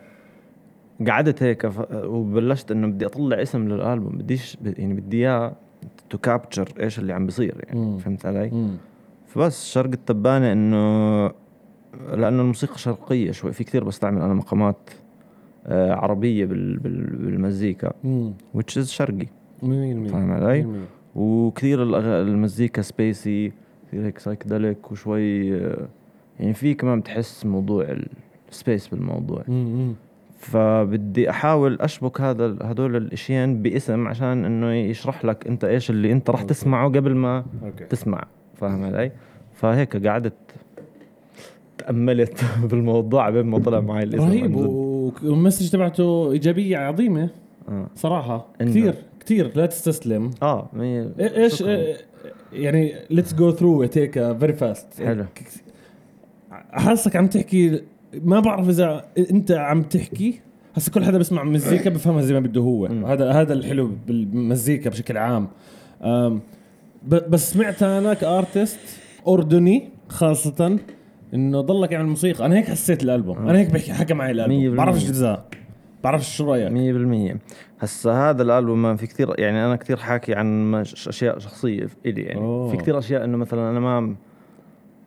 قعدت 1.09 1.43
هيك. 1.43 1.71
وبلشت 1.93 2.71
إنه 2.71 2.87
بدي 2.87 3.07
أطلع 3.07 3.43
اسم 3.43 3.69
للألبوم 3.69 4.13
بديش 4.19 4.59
يعني 4.65 4.95
بدي 4.95 5.17
إياه 5.17 5.53
to 6.11 6.19
capture 6.19 6.69
إيش 6.81 6.99
اللي 6.99 7.13
عم 7.13 7.27
بيصير 7.27 7.65
يعني 7.67 7.81
مم. 7.81 7.99
فهمت 7.99 8.27
علي؟ 8.27 8.51
مم. 8.51 8.77
فبس 9.27 9.67
شرق 9.71 9.91
التبانة 9.93 10.53
إنه 10.53 11.27
لأنه 12.07 12.43
الموسيقى 12.43 12.79
شرقية 12.79 13.31
شوي 13.31 13.53
في 13.53 13.65
كثير 13.65 13.85
بستعمل 13.85 14.23
أنا 14.23 14.35
مقامات 14.35 14.91
آه 15.67 15.93
عربية 15.93 16.45
بال... 16.45 16.77
بال... 16.79 17.17
بالمزيكا 17.17 17.93
which 18.57 18.75
is 18.77 18.81
شرقي 18.81 19.27
100% 19.27 19.65
فاهم 19.65 20.33
علي؟ 20.33 20.63
100%. 20.63 20.67
وكثير 21.19 21.83
المزيكا 22.23 22.83
spacey 22.83 23.53
كثير 23.89 24.07
هيك 24.07 24.19
psychedelic 24.19 24.93
وشوي 24.93 25.57
آه، 25.57 25.89
يعني 26.41 26.55
في 26.55 26.75
كمان 26.75 27.01
بتحس 27.01 27.47
موضوع 27.47 27.97
ال 28.51 28.57
space 28.57 28.89
بالموضوع 28.89 29.43
مم. 29.49 29.95
فبدي 30.39 31.31
أحاول 31.31 31.81
أشبك 31.81 32.21
هذا 32.21 32.57
هدول 32.63 32.97
الاشيين 32.97 33.63
باسم 33.63 34.09
عشان 34.09 34.45
إنه 34.45 34.73
يشرح 34.73 35.25
لك 35.25 35.47
أنت 35.47 35.65
إيش 35.65 35.91
اللي 35.91 36.13
أنت 36.13 36.31
راح 36.31 36.41
أوكي. 36.41 36.55
تسمعه 36.55 36.89
قبل 36.89 37.15
ما 37.15 37.45
أوكي 37.65 37.85
تسمع 37.85 38.25
فاهم 38.55 38.85
علي؟ 38.85 39.13
فهيك 39.55 40.07
قعدت 40.07 40.35
تأملت 41.93 42.45
بالموضوع 42.71 43.27
قبل 43.27 43.45
ما 43.45 43.59
طلع 43.59 43.81
معي 43.81 44.03
الإسم 44.05 44.25
رهيب 44.29 44.57
وال 44.57 44.82
message 44.82 45.71
تبعته 45.71 46.33
إيجابية 46.33 46.77
عظيمة 46.77 47.31
آه, 47.69 47.87
صراحة. 47.95 48.47
إنه- 48.63 48.65
كثير 48.67 48.95
كثير 49.21 49.53
لا 49.57 49.67
تستسلم. 49.67 50.31
آه 50.43 50.69
إيه- 50.75 51.21
إيش. 51.39 51.63
إيه، 51.63 51.97
يعني 52.53 52.93
let's 53.11 53.35
go 53.35 53.51
through 53.51 53.83
it 53.83 53.99
هيك 53.99 54.33
very 54.37 54.53
fast 54.53 54.87
حلو. 55.03 55.25
حاسك 56.71 57.17
عم 57.17 57.27
تحكي 57.27 57.81
ما 58.23 58.41
بعرف 58.41 58.69
إذا 58.69 59.05
أنت 59.31 59.51
عم 59.53 59.83
تحكي. 59.83 60.41
هسه 60.75 60.93
كل 60.93 61.05
حدا 61.05 61.19
بيسمع 61.19 61.45
مزيكا 61.45 61.91
بفهمها 61.91 62.23
زي 62.23 62.35
ما 62.35 62.41
بده 62.41 62.61
هو. 62.61 62.87
هذا 62.87 63.31
هذا 63.33 63.53
الحلو 63.53 63.91
بالمزيكا 64.07 64.91
بشكل 64.91 65.17
عام. 65.17 65.49
بس 67.09 67.53
سمعت 67.53 67.83
أنا 67.83 68.15
كأرتست 68.15 68.79
أردني 69.29 69.89
خاصة. 70.09 70.79
إنه 71.35 71.61
ضلك 71.61 71.93
يعمل 71.93 72.09
موسيقى 72.09 72.47
أنا 72.47 72.57
هيك 72.57 72.71
حسيت 72.71 73.03
الألبوم. 73.03 73.39
أنا 73.39 73.59
هيك 73.59 73.71
بحكي 73.71 73.93
حكى 73.93 74.15
معي 74.15 74.31
الألبوم. 74.31 74.77
بعرفش 74.77 75.09
اجزاء 75.09 75.49
بعرفش 76.05 76.37
شو 76.37 76.53
رأيك 76.53 76.73
مية 76.73 76.93
بالمية 76.93 77.39
هسا 77.81 78.13
هذا 78.13 78.43
الألبوم 78.43 78.83
ما 78.83 78.97
في 78.97 79.07
كثير 79.07 79.41
يعني 79.41 79.67
أنا 79.67 79.77
كثير 79.77 79.97
حاكي 79.97 80.35
عن 80.35 80.75
أشياء 80.75 81.39
شخصية 81.39 81.87
إلي 82.07 82.23
يعني 82.23 82.41
أوه. 82.41 82.71
في 82.71 82.77
كثير 82.77 82.99
أشياء 82.99 83.25
إنه 83.25 83.37
مثلا 83.37 83.71
أنا 83.71 83.81
ما 83.81 84.15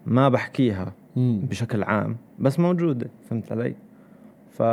ما 0.06 0.30
بحكيها 0.30 0.94
مم. 1.16 1.42
بشكل 1.50 1.84
عام 1.84 2.18
بس 2.40 2.60
موجودة 2.60 3.10
فهمت 3.30 3.52
علي؟ 3.52 3.76
ف 4.50 4.64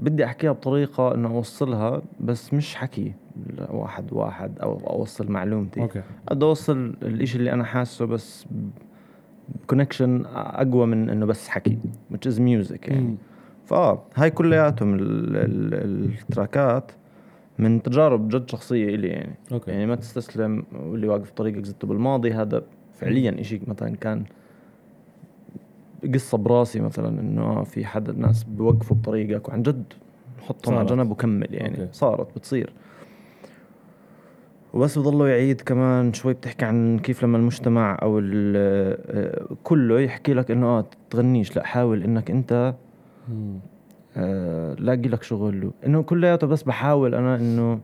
بدي 0.00 0.24
أحكيها 0.24 0.52
بطريقة 0.52 1.14
إنه 1.14 1.28
أوصلها 1.28 2.02
بس 2.20 2.54
مش 2.54 2.74
حكي 2.74 3.12
واحد 3.70 4.12
واحد 4.12 4.58
أو 4.58 4.80
أوصل 4.86 5.32
معلومتي 5.32 5.80
أوكي 5.80 6.02
قد 6.28 6.42
أوصل 6.42 6.96
الإشي 7.02 7.38
اللي 7.38 7.52
أنا 7.52 7.64
حاسه 7.64 8.04
بس 8.04 8.46
connection 9.66 10.24
أقوى 10.34 10.86
من 10.86 11.10
إنه 11.10 11.26
بس 11.26 11.48
حكي 11.48 11.78
which 12.12 12.30
is 12.30 12.36
music 12.38 12.88
يعني. 12.88 13.16
فاه 13.66 14.02
هاي 14.14 14.30
كلياتهم 14.30 14.94
ال- 14.94 15.36
ال- 15.36 16.04
ال 16.30 16.39
track 16.39 16.83
ات 16.83 16.92
من 17.58 17.82
تجارب 17.82 18.28
جد 18.28 18.50
شخصية 18.50 18.94
إلي 18.94 19.08
يعني 19.08 19.34
أوكي 19.52 19.70
يعني 19.70 19.86
ما 19.86 19.94
تستسلم 19.94 20.64
واللي 20.86 21.08
واقف 21.08 21.30
طريقك 21.30 21.64
زدته 21.64 21.88
بالماضي 21.88 22.32
هذا 22.32 22.62
فعليا 22.94 23.40
إشي 23.40 23.60
مثلا 23.66 23.96
كان 23.96 24.24
قصة 26.14 26.38
براسي 26.38 26.80
مثلا 26.80 27.20
إنه 27.20 27.62
في 27.64 27.84
حدا 27.86 28.12
الناس 28.12 28.44
بوقفوا 28.44 28.96
بطريقك 28.96 29.48
وعن 29.48 29.62
جد 29.62 29.84
حطهم 30.42 30.74
على. 30.74 30.86
جنب 30.86 31.10
وكمل 31.10 31.54
يعني 31.54 31.80
أوكي. 31.80 31.92
صارت 31.92 32.36
بتصير 32.36 32.72
وبس 34.74 34.98
بضلوا 34.98 35.28
يعيد 35.28 35.60
كمان 35.60 36.12
شوي 36.12 36.32
بتحكي 36.34 36.64
عن 36.64 36.98
كيف 36.98 37.22
لما 37.22 37.38
المجتمع 37.38 37.98
أو 38.02 38.18
ال- 38.18 38.54
آه، 39.06 39.56
كله 39.64 40.00
يحكي 40.00 40.34
لك 40.34 40.50
إنه 40.50 40.66
آه 40.66 40.84
تغنيش 41.10 41.56
لا 41.56 41.66
حاول 41.66 42.02
إنك 42.02 42.30
أنت. 42.30 42.74
آه، 44.16 44.74
لاقي 44.74 45.08
لك 45.08 45.22
شغل 45.22 45.70
إنه 45.86 46.02
كلياته 46.02 46.46
بس 46.46 46.62
بحاول 46.62 47.14
أنا 47.14 47.36
إنه 47.36 47.80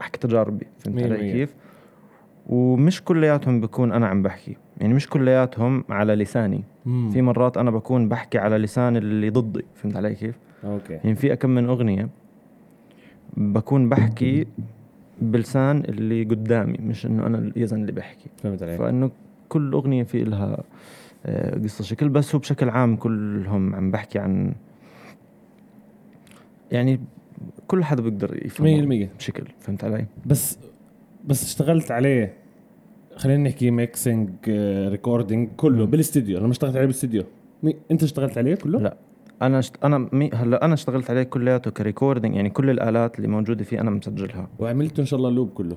أحكي 0.00 0.18
تجاربي 0.18 0.66
فهمت 0.78 1.02
علي. 1.02 1.32
كيف؟ 1.32 1.54
ومش 2.46 3.02
كلياتهم 3.04 3.60
بكون 3.60 3.92
أنا 3.92 4.06
عم 4.06 4.22
بحكي 4.22 4.56
يعني 4.80 4.94
مش 4.94 5.08
كلياتهم 5.08 5.84
على 5.90 6.14
لساني 6.14 6.64
مم. 6.86 7.10
في 7.10 7.22
مرات 7.22 7.56
أنا 7.56 7.70
بكون 7.70 8.08
بحكي 8.08 8.38
على 8.38 8.58
لسان 8.58 8.96
اللي 8.96 9.30
ضدي 9.30 9.64
فهمت 9.74 9.96
علي 9.96 10.14
كيف؟ 10.14 10.38
أوكي 10.64 10.92
يعني 10.92 11.14
في 11.16 11.36
كم 11.36 11.50
من 11.50 11.66
أغنية 11.68 12.08
بكون 13.36 13.88
بحكي 13.88 14.46
بلسان 15.22 15.80
اللي 15.88 16.24
قدامي 16.24 16.78
مش 16.80 17.06
إنه 17.06 17.26
أنا 17.26 17.38
اليزن 17.38 17.80
اللي 17.80 17.92
بحكي 17.92 18.26
فهمت 18.42 18.62
عليك 18.62 18.78
فإنه 18.78 19.10
كل 19.48 19.72
أغنية 19.72 20.02
في 20.02 20.24
لها 20.24 20.64
آه، 21.26 21.58
قصة 21.58 21.84
شكل 21.84 22.08
بس 22.08 22.34
هو 22.34 22.38
بشكل 22.38 22.68
عام 22.68 22.96
كلهم 22.96 23.74
عم 23.74 23.90
بحكي 23.90 24.18
عن 24.18 24.54
يعني 26.72 27.00
كل 27.66 27.84
حدا 27.84 28.02
بيقدر 28.02 28.46
يفهم 28.46 29.06
100% 29.06 29.08
بشكل 29.18 29.44
فهمت 29.60 29.84
علي؟ 29.84 30.06
بس 30.26 30.58
بس 31.24 31.44
اشتغلت 31.44 31.90
عليه 31.90 32.34
خلينا 33.16 33.42
نحكي 33.48 33.70
mixing 33.70 34.30
recording 34.88 35.48
كله 35.56 35.84
مم. 35.84 35.90
بالاستديو 35.90 36.38
لما 36.38 36.50
اشتغلت 36.50 36.76
عليه 36.76 36.86
بالاستديو. 36.86 37.24
أنت 37.90 38.02
اشتغلت 38.02 38.38
عليه 38.38 38.54
كله؟ 38.54 38.80
لا 38.80 38.96
أنا 39.46 39.60
شت... 39.60 39.84
أنا 39.84 40.08
مي... 40.12 40.30
هلأ 40.34 40.64
أنا 40.64 40.74
اشتغلت 40.74 41.10
عليه 41.10 41.22
كلياته 41.22 41.70
ك 41.70 41.76
recording 41.76 42.34
يعني 42.36 42.50
كل 42.50 42.70
الآلات 42.70 43.16
اللي 43.16 43.28
موجودة 43.28 43.64
فيه 43.64 43.80
أنا 43.80 43.90
مسجلها 43.90 44.48
وعملت 44.58 44.98
إن 44.98 45.04
شاء 45.04 45.16
الله 45.18 45.28
ال 45.28 45.32
loop 45.32 45.50
كله 45.50 45.76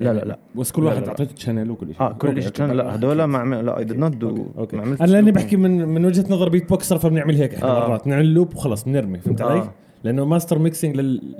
لا 0.00 0.12
لا 0.12 0.20
لا 0.24 0.38
بس 0.54 0.72
كل 0.72 0.82
لا، 0.84 0.88
واحد. 0.88 1.08
أعطيته 1.08 1.34
channel 1.36 1.70
وكل 1.70 1.86
شيء 1.94 2.02
آه 2.02 2.12
كل 2.12 2.42
شيء 2.42 2.52
كان 2.52 2.70
لا 2.70 2.94
هدول 2.94 3.24
ما 3.24 3.38
عمل 3.38 3.66
لا 3.66 3.78
I 3.78 3.84
did 3.84 3.98
not 3.98 4.16
do 4.16 4.46
ما 4.72 4.82
عملتش 4.82 5.00
أنا 5.02 5.10
لأني. 5.10 5.32
بحكي 5.32 5.56
من 5.56 5.88
من 5.88 6.04
وجهة 6.04 6.24
نظر 6.34 6.48
beatboxer 6.48 6.98
فبنعمل 6.98 7.34
هيك 7.36 7.54
إحنا 7.54 7.68
آه. 7.84 7.88
مرات 7.88 8.06
نعمل 8.06 8.34
loop 8.34 8.54
وخلص 8.54 8.84
بنرمي 8.84 9.18
فهمت 9.18 9.40
آه. 9.40 9.50
علي؟ 9.50 9.70
لأنه 10.04 10.24
master 10.24 10.58
mixing 10.58 10.96
لل... 10.96 11.34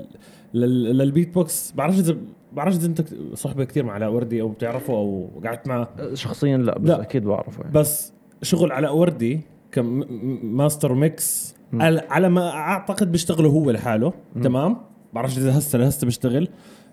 لل... 0.54 0.98
للبيت 0.98 1.34
بوكس 1.34 1.72
بعرفش 1.76 1.98
اذا 1.98 2.16
بعرفش 2.52 2.76
إذا 2.76 2.86
أنت 2.86 3.04
صحبه 3.34 3.64
كثير 3.64 3.84
مع 3.84 3.92
علاء 3.92 4.12
وردي 4.12 4.40
أو 4.40 4.48
بتعرفه 4.48 4.92
أو 4.94 5.30
قعدت 5.44 5.68
معه 5.68 5.88
شخصيا 6.14 6.56
لا 6.56 6.78
بس 6.78 6.90
لا. 6.90 7.02
أكيد 7.02 7.24
بعرفه 7.24 7.60
يعني. 7.60 7.72
بس 7.72 8.12
شغل 8.42 8.72
علاء 8.72 8.96
وردي 8.96 9.40
ك 9.72 9.90
master 9.90 10.94
mix. 10.94 11.55
على 11.74 12.02
على 12.10 12.28
ما 12.28 12.50
أعتقد 12.50 13.12
بيشتغله 13.12 13.48
هو 13.48 13.70
لحاله. 13.70 14.12
تمام؟ 14.42 14.76
بعرفش 15.12 15.38
إذا 15.38 15.58
هسه 15.58 15.78
لهسه 15.78 16.04
بيشتغل. 16.04 16.48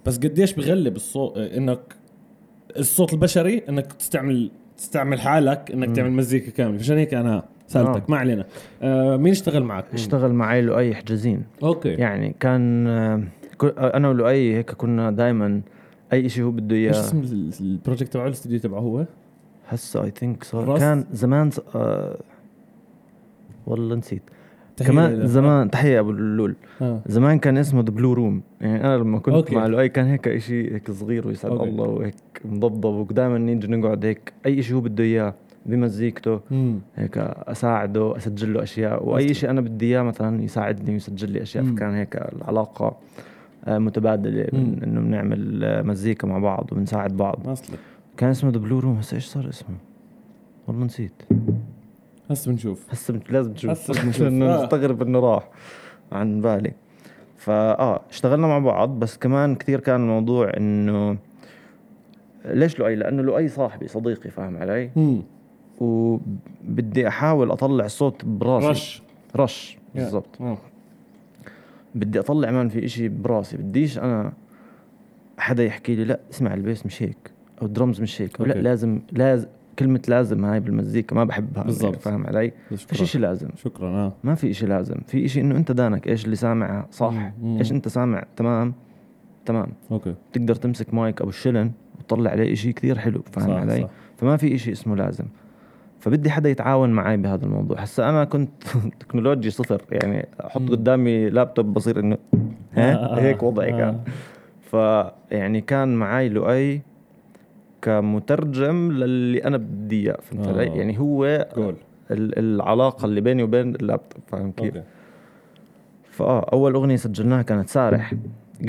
بس 0.05 0.17
قديش 0.17 0.53
بغلب 0.53 0.95
الصوت 0.95 1.37
إنك 1.37 1.95
الصوت 2.77 3.13
البشري 3.13 3.63
إنك 3.69 3.93
تستعمل 3.93 4.51
تستعمل 4.77 5.19
حالك 5.21 5.71
إنك 5.73 5.87
مم. 5.87 5.93
تعمل 5.93 6.11
مزيكا 6.11 6.51
كاملة. 6.51 6.79
عشان 6.79 6.97
هيك 6.97 7.13
أنا 7.13 7.43
سألتك. 7.67 8.01
آه. 8.01 8.05
ما 8.11 8.17
علينا. 8.17 8.45
آه 8.81 9.17
مين 9.17 9.31
اشتغل 9.31 9.63
معك؟ 9.63 9.85
اشتغل 9.93 10.33
معي 10.33 10.61
لؤي 10.61 10.95
حجازين. 10.95 11.43
أوكي. 11.63 11.89
يعني 11.89 12.35
كان 12.39 12.87
آه، 12.87 13.23
كل- 13.57 13.73
أنا 13.77 14.09
ولؤي 14.09 14.55
هيك 14.57 14.71
كنا 14.71 15.11
دائما 15.11 15.61
أي 16.13 16.29
شيء 16.29 16.43
هو 16.43 16.51
بده 16.51 16.75
إيش 16.75 16.95
اياه 16.95 17.03
اسم 17.05 17.19
ال- 17.19 17.51
ال 17.61 17.68
project 17.68 18.13
تبعه؟ 18.13 18.27
الاستوديو 18.27 18.59
تبعه 18.59 18.79
هو؟ 18.79 19.05
هسه 19.67 20.03
اي 20.03 20.11
ثينك 20.11 20.43
صار؟ 20.43 20.77
كان 20.79 21.05
زمان 21.11 21.49
آه 21.75 22.17
والله 23.67 23.95
نسيت. 23.95 24.21
تحية 24.77 24.89
كمان. 24.91 25.27
زمان 25.27 25.69
تحية 25.71 25.99
أبو 25.99 26.11
اللول 26.11 26.55
آه. 26.81 27.01
زمان 27.05 27.39
كان 27.39 27.57
اسمه 27.57 27.81
The 27.81 27.89
Blue 27.91 28.13
Room 28.13 28.41
يعني 28.61 28.83
أنا 28.85 28.97
لما 28.97 29.19
كنت 29.19 29.35
أوكي. 29.35 29.55
مع 29.55 29.65
لؤي 29.67 29.89
كان 29.89 30.05
هيك 30.05 30.37
شيء 30.37 30.73
هيك 30.73 30.91
صغير 30.91 31.27
ويسعد 31.27 31.51
أوكي. 31.51 31.69
الله 31.69 31.83
وهيك 31.85 32.15
مضبضب 32.45 32.85
ودائما 33.09 33.37
نيجي 33.37 33.67
نقعد 33.67 34.05
هيك 34.05 34.33
أي 34.45 34.63
شيء 34.63 34.75
هو 34.75 34.81
بده 34.81 35.03
إياه 35.03 35.33
بمزيكته. 35.65 36.39
هيك 36.95 37.17
أساعده 37.17 38.17
اسجل 38.17 38.53
له 38.53 38.63
أشياء 38.63 39.09
وأي 39.09 39.33
شيء 39.33 39.49
أنا 39.49 39.61
بدي 39.61 39.85
إياه 39.85 40.01
مثلا 40.01 40.43
يساعدني 40.43 40.91
ويسجل 40.93 41.31
لي 41.31 41.41
أشياء 41.41 41.63
مم. 41.63 41.75
فكان 41.75 41.93
هيك 41.93 42.15
العلاقة 42.15 42.95
آه، 43.65 43.77
متبادلة. 43.77 44.47
من 44.53 44.79
إنه 44.83 45.01
بنعمل 45.01 45.63
آه، 45.63 45.81
مزيكا 45.81 46.27
مع 46.27 46.37
بعض 46.39 46.69
وبنساعد 46.71 47.17
بعض 47.17 47.47
اصلي 47.47 47.77
كان 48.17 48.29
اسمه 48.29 48.49
ذا 48.49 48.57
بلو 48.57 48.79
روم 48.79 48.97
هسه 48.97 49.15
إيش 49.15 49.25
صار 49.25 49.49
اسمه؟ 49.49 49.75
والله 50.67 50.85
نسيت 50.85 51.11
هسه 52.31 52.51
بنشوف 52.51 52.85
هسه 52.89 53.13
بنت- 53.13 53.31
لازم 53.31 53.53
تشوف 53.53 53.71
هسه 53.71 53.93
بنشوف. 54.03 54.21
لأنه 54.21 54.45
آه. 54.55 54.63
مستغرب 54.63 55.01
إنه 55.01 55.19
راح 55.19 55.49
عن 56.11 56.41
بالي 56.41 56.71
فاه 57.37 58.01
اشتغلنا 58.09 58.47
مع 58.47 58.59
بعض 58.59 58.89
بس 58.99 59.17
كمان 59.17 59.55
كثير 59.55 59.79
كان 59.79 60.01
الموضوع 60.01 60.51
إنه 60.57 61.17
ليش 62.45 62.79
لؤي؟ 62.79 62.95
لأنه 62.95 63.21
لؤي 63.23 63.47
صاحبي 63.47 63.87
صديقي 63.87 64.29
فاهم 64.29 64.57
علي؟ 64.57 64.89
مم. 64.95 65.21
وبدي 65.79 67.07
أحاول 67.07 67.51
أطلع 67.51 67.87
صوت 67.87 68.25
براسي 68.25 68.67
رش 68.67 69.01
rush 69.35 69.77
بالضبط 69.95 70.41
آه. 70.41 70.57
بدي 71.95 72.19
أطلع 72.19 72.51
مان 72.51 72.69
في 72.69 72.85
إشي 72.85 73.07
براسي 73.09 73.57
بديش 73.57 73.97
أنا 73.97 74.33
حدا 75.37 75.63
يحكي 75.63 75.95
لي 75.95 76.03
لأ 76.03 76.19
اسمع 76.31 76.53
ال 76.53 76.60
bass 76.60 76.85
مش 76.85 77.03
هيك 77.03 77.31
أو 77.61 77.65
الدرمز 77.67 78.01
مش 78.01 78.21
هيك 78.21 78.39
أو 78.39 78.45
لأ. 78.45 78.53
لازم 78.53 78.99
لازم 79.11 79.47
كلمة 79.79 80.01
لازم 80.07 80.45
هاي 80.45 80.59
بالمزيكا 80.59 81.15
ما 81.15 81.23
بحبها 81.23 81.63
بالضبط. 81.63 81.83
يعني 81.83 81.99
فاهم 81.99 82.27
علي؟ 82.27 82.51
شكرا 82.75 83.01
اشي 83.03 83.17
لازم 83.19 83.49
شكرا 83.55 83.87
آه 83.89 84.13
ما 84.23 84.35
في 84.35 84.49
اشي 84.51 84.65
لازم 84.65 84.95
في 85.07 85.25
اشي 85.25 85.41
إنه 85.41 85.57
أنت 85.57 85.71
ذانك 85.71 86.07
إيش 86.07 86.25
اللي 86.25 86.35
سامع 86.35 86.85
صح 86.91 87.13
مم. 87.41 87.57
إيش 87.57 87.71
أنت 87.71 87.87
سامع 87.87 88.23
تمام 88.35 88.73
تمام 89.45 89.67
أوكي 89.91 90.15
تقدر 90.33 90.55
تمسك 90.55 90.93
مايك 90.93 91.21
ابو 91.21 91.29
الشلن 91.29 91.71
وتطلع 91.99 92.31
عليه 92.31 92.53
إشي 92.53 92.73
كثير 92.73 92.97
حلو 92.99 93.23
فاهم 93.31 93.47
صح 93.47 93.53
علي؟ 93.61 93.81
صح 93.81 93.89
فما 94.17 94.37
في 94.37 94.55
إشي 94.55 94.71
اسمه 94.71 94.95
لازم 94.95 95.25
فبدي 95.99 96.29
حدا 96.29 96.49
يتعاون 96.49 96.89
معي 96.89 97.17
بهذا 97.17 97.45
الموضوع 97.45 97.79
هسا 97.79 98.09
أنا 98.09 98.23
كنت 98.23 98.63
technology 98.99 99.49
صفر 99.49 99.81
يعني 99.91 100.27
أحط. 100.45 100.61
قدامي 100.69 101.29
لابتوب 101.29 101.73
بصير 101.73 101.99
إنه 101.99 102.17
ها 102.73 102.93
آه، 102.95 103.19
هيك 103.19 103.43
وضعي 103.43 103.73
آه. 103.73 103.77
كان 103.77 103.99
فيعني 104.61 105.61
كان 105.61 105.95
معي 105.95 106.29
لؤي 106.29 106.81
كمترجم 107.83 108.91
للي 108.91 109.43
أنا 109.43 109.57
بدي 109.57 110.03
إياه 110.09 110.17
فهمت 110.21 110.47
علي؟ 110.47 110.67
آه. 110.71 110.75
يعني 110.75 110.99
هو 110.99 111.47
جول 111.57 111.75
ال- 112.11 112.39
العلاقة 112.39 113.05
اللي 113.05 113.21
بيني 113.21 113.43
وبين 113.43 113.75
اللابتوب 113.75 114.21
فاهم 114.27 114.51
كيف؟ 114.51 114.75
أوكي 114.75 114.87
فآه 116.11 116.49
أول 116.53 116.73
أغنية 116.73 116.95
سجلناها 116.95 117.41
كانت 117.41 117.69
سارح 117.69 118.13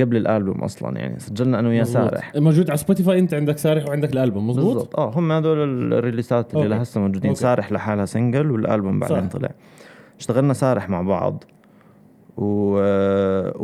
قبل 0.01 0.17
الألبوم 0.17 0.63
أصلا 0.65 0.99
يعني 0.99 1.19
سجلنا 1.21 1.59
أنا 1.59 1.69
وياه 1.69 1.81
مزبوط. 1.83 2.05
سارح 2.05 2.33
موجود 2.37 2.71
على 2.71 2.77
Spotify 2.77 3.19
أنت 3.19 3.35
عندك 3.35 3.59
سارح 3.59 3.89
وعندك 3.89 4.13
الألبوم 4.13 4.47
مزبوط 4.49 4.75
بالضبط 4.75 4.99
آه 4.99 5.11
هم 5.19 5.33
هذول 5.33 5.93
الريليسات 5.93 6.55
اللي 6.55 6.65
okay. 6.65 6.75
لهسه 6.79 7.01
موجودين 7.01 7.31
okay. 7.31 7.41
سارح 7.41 7.73
لحالها 7.73 8.05
single 8.05 8.51
والألبوم 8.51 9.01
بعدين. 9.01 9.29
طلع 9.29 9.51
اشتغلنا 10.21 10.53
سارح 10.53 10.89
مع 10.91 11.03
بعض 11.03 11.45
و... 12.37 12.79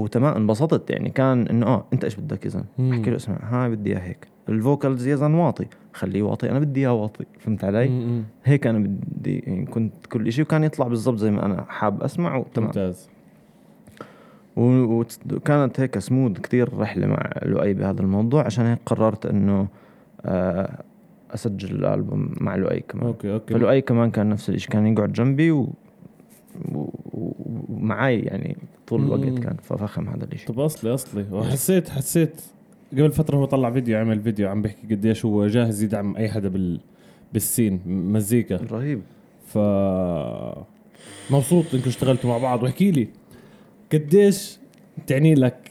وتمام 0.02 0.34
انبسطت 0.36 0.90
يعني 0.90 1.10
كان 1.10 1.46
إنه 1.48 1.66
آه 1.66 1.84
أنت 1.92 2.04
إيش 2.04 2.16
بدك 2.16 2.46
اذا 2.46 2.64
مم. 2.78 2.92
أحكي 2.92 3.10
له 3.10 3.16
اسمع 3.16 3.36
هاي 3.42 3.70
بدي 3.70 3.90
إياه 3.90 3.98
هيك 4.00 4.28
ال 4.50 4.59
vocals 4.59 5.08
زلمه 5.08 5.46
واطي 5.46 5.66
خليه 5.92 6.22
واطي 6.22 6.50
أنا 6.50 6.58
بدي 6.58 6.80
اياه 6.80 6.92
واطي 6.92 7.24
فهمت 7.38 7.64
علي؟ 7.64 7.88
مم. 7.88 8.24
هيك 8.44 8.66
أنا 8.66 8.78
بدي 8.78 9.38
يعني 9.38 9.66
كنت 9.66 10.06
كل 10.06 10.32
شيء 10.32 10.44
وكان 10.44 10.64
يطلع 10.64 10.88
بالضبط 10.88 11.18
زي 11.18 11.30
ما 11.30 11.46
أنا 11.46 11.64
حاب 11.68 12.02
اسمع 12.02 12.44
ممتاز. 12.58 13.08
وكانت 14.56 15.80
هيك 15.80 15.98
سموث 15.98 16.38
كتير 16.38 16.78
رحلة 16.78 17.06
مع 17.06 17.30
لؤي 17.42 17.74
بهذا 17.74 18.00
الموضوع 18.00 18.44
عشان 18.46 18.66
هيك 18.66 18.78
قررت 18.86 19.26
انه 19.26 19.68
آه، 20.24 20.82
اسجل 21.30 21.76
الألبوم 21.76 22.34
مع 22.40 22.56
لؤي 22.56 22.80
كمان. 22.80 23.06
okay 23.06 23.32
okay. 23.32 23.54
فلؤي 23.54 23.80
كمان 23.80 24.10
كان 24.10 24.28
نفس 24.28 24.50
الشيء 24.50 24.70
كان 24.70 24.86
يقعد 24.86 25.12
جنبي 25.12 25.50
و... 25.50 25.68
و... 26.72 26.88
ومعي 27.68 28.20
يعني 28.20 28.56
طول 28.86 29.02
الوقت. 29.02 29.38
كان 29.38 29.56
ففخم 29.62 30.08
هذا 30.08 30.24
الشيء 30.32 30.48
طب 30.48 30.60
أصلي 30.60 30.94
أصلي. 30.94 31.26
وحسيت 31.32 31.88
حسيت. 31.88 32.40
قبل 32.92 33.10
فترة 33.12 33.36
هو 33.36 33.44
طلع 33.44 33.70
فيديو 33.70 33.98
عمل 33.98 34.20
فيديو 34.20 34.48
عم 34.48 34.62
بيحكي 34.62 34.94
قديش 34.94 35.24
هو 35.24 35.46
جاهز 35.46 35.82
يدعم 35.82 36.16
أي 36.16 36.28
حدا 36.28 36.48
بال 36.48 36.80
بال 37.32 37.46
scene 37.46 37.80
مزيكا. 37.86 38.56
رهيب. 38.56 39.02
ف 39.46 39.58
مبسوط 41.30 41.64
إنكم 41.74 41.88
اشتغلتوا 41.88 42.30
مع 42.30 42.38
بعض. 42.38 42.62
واحكي 42.62 42.90
لي 42.90 43.08
قديش 43.92 44.58
تعني 45.06 45.34
لك 45.34 45.70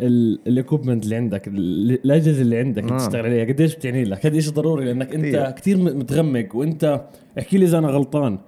ال 0.00 0.10
equipment 0.10 1.04
اللي 1.04 1.16
عندك 1.16 1.48
ال- 1.48 1.98
الأجهزة 2.04 2.42
اللي 2.42 2.58
عندك 2.58 2.92
آه. 2.92 2.96
تشتغل 2.98 3.24
عليها 3.26 3.44
قديش 3.44 3.76
بتعني 3.76 4.04
لك؟ 4.04 4.26
هذا 4.26 4.40
شيء 4.40 4.52
ضروري 4.52 4.84
لأنك 4.84 5.14
أنت 5.14 5.24
كتير. 5.24 5.50
كثير 5.50 5.94
متغمق 5.96 6.56
وأنت 6.56 7.04
احكي 7.38 7.58
لي 7.58 7.64
إذا 7.64 7.78
أنا 7.78 7.88
غلطان. 7.88 8.38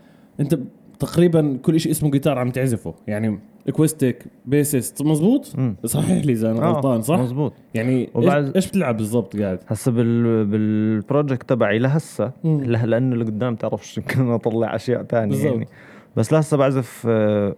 أنت 0.40 0.58
تقريبا 0.98 1.58
كل 1.62 1.80
شيء 1.80 1.92
اسمه 1.92 2.10
جيتار 2.10 2.38
عم 2.38 2.50
تعزفه 2.50 2.94
يعني 3.06 3.38
acoustic 3.68 4.24
bassist 4.46 5.02
مزبوط 5.02 5.52
مم. 5.58 5.76
صحح 5.84 6.10
لي 6.24 6.32
إذا 6.32 6.50
أنا 6.50 6.62
آه، 6.66 6.72
غلطان 6.72 7.02
صح 7.02 7.18
مزبوط 7.18 7.52
يعني 7.74 8.00
إيش, 8.00 8.08
وبعد- 8.14 8.54
إيش 8.56 8.68
بتلعب 8.68 8.96
بالضبط 8.96 9.36
قاعد 9.36 9.58
هسا 9.68 9.90
بال... 9.90 10.44
بال 10.44 10.67
project 10.67 11.48
تبعي 11.48 11.78
لهسه. 11.78 12.32
له- 12.44 12.84
لأنه 12.84 13.14
اللي 13.14 13.24
قدام 13.24 13.56
تعرفش 13.56 13.98
يمكن 13.98 14.30
اطلع 14.30 14.74
أشياء 14.74 15.02
ثانية. 15.02 15.44
يعني 15.44 15.68
بس 16.16 16.32
لهسه 16.32 16.56
بعزف 16.56 17.02
آه، 17.08 17.54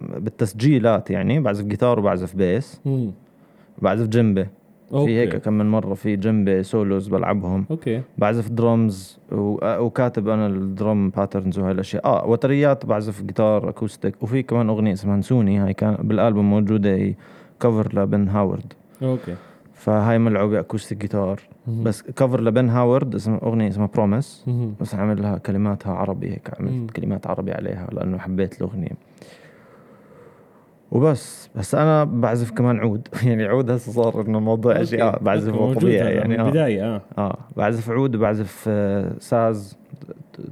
بالتسجيلات 0.00 1.10
يعني 1.10 1.40
بعزف 1.40 1.64
جيتار 1.64 1.98
وبعزف 1.98 2.36
bass 2.36 2.80
مم. 2.84 3.10
بعزف 3.82 4.06
djembe 4.08 4.46
في 4.92 4.98
okay. 4.98 5.20
هيك 5.20 5.36
كم 5.36 5.52
من 5.52 5.70
مرة 5.70 5.94
في 5.94 6.16
djembe 6.16 6.62
solos 6.62 7.08
بلعبهم. 7.08 7.64
okay. 7.70 8.02
بعزف 8.18 8.48
درمز 8.48 9.18
وكاتب 9.32 10.28
أنا 10.28 10.46
ال 10.46 10.59
drum 10.59 11.10
patterns 11.10 11.58
وهاي 11.58 11.72
الأشياء. 11.72 12.06
آه 12.06 12.26
وتريات 12.26 12.86
بعزف 12.86 13.22
جيتار 13.22 13.68
acoustic 13.68 14.22
وفي 14.22 14.42
كمان 14.42 14.68
أغنية 14.68 14.92
اسمها 14.92 15.16
نسوني. 15.16 15.58
هاي 15.58 15.74
كان 15.74 15.94
بالألبوم 15.94 16.50
موجودة 16.50 17.14
cover 17.60 18.00
ل 18.00 18.07
Ben 18.07 18.28
Howard. 18.28 18.72
okay. 19.02 19.34
فهاي 19.74 20.18
ملعوبة 20.18 20.60
acoustic 20.60 20.98
جيتار. 20.98 21.40
بس 21.66 22.02
cover 22.02 22.40
ل 22.40 22.47
Ben 22.47 22.68
Howard 22.68 23.14
اسمها 23.14 23.40
أغنية 23.42 23.68
اسمها 23.68 23.88
Promise. 23.94 24.44
بس 24.80 24.94
عامل 24.94 25.22
لها 25.22 25.38
كلماتها 25.38 25.92
عربي 25.92 26.30
هيك. 26.30 26.50
عملت 26.60 26.90
كلمات 26.90 27.26
عربي 27.26 27.52
عليها 27.52 27.88
لأنه 27.92 28.18
حبيت 28.18 28.60
الأغنية. 28.60 28.92
وبس. 30.92 31.48
بس 31.56 31.74
أنا 31.74 32.04
بعزف 32.04 32.50
كمان 32.50 32.78
عود. 32.78 33.08
يعني 33.26 33.44
عود 33.44 33.70
هسه 33.70 33.92
صار 33.92 34.20
إنه 34.20 34.40
موضوع. 34.40 34.80
أشياء 34.82 35.22
بعزفه 35.22 35.74
طبيعي 35.74 36.14
يعني 36.14 36.28
من 36.34 36.40
آه. 36.40 36.46
البداية 36.46 36.94
آه. 36.96 37.02
آه. 37.18 37.38
بعزف 37.56 37.90
عود 37.90 38.16
وبعزف 38.16 38.64
آه، 38.68 39.12
ساز 39.18 39.76
ت- 40.00 40.40
ت- 40.40 40.50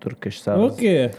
Turkish 0.00 0.36
ساز. 0.36 0.58
okay. 0.60 1.10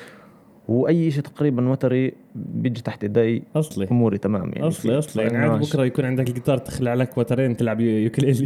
وأي 0.68 1.12
شيء 1.12 1.24
تقريبا 1.24 1.70
وتري 1.70 2.14
بيجي 2.36 2.82
تحت 2.82 3.04
إيدي 3.04 3.44
أصلي. 3.56 3.88
أموري 3.92 4.18
تمام 4.18 4.52
يعني. 4.56 4.68
أصلي 4.68 5.00
أصلي. 5.00 5.24
يعني 5.24 5.38
عادي 5.38 5.66
بكرة 5.66 5.86
يكون 5.86 6.06
عندك 6.06 6.30
الجيتار 6.30 6.58
تخلع 6.58 6.94
لك 6.94 7.18
وترين 7.18 7.58
تلعب 7.58 7.80
يو- 7.82 7.98
ukulele. 7.98 8.46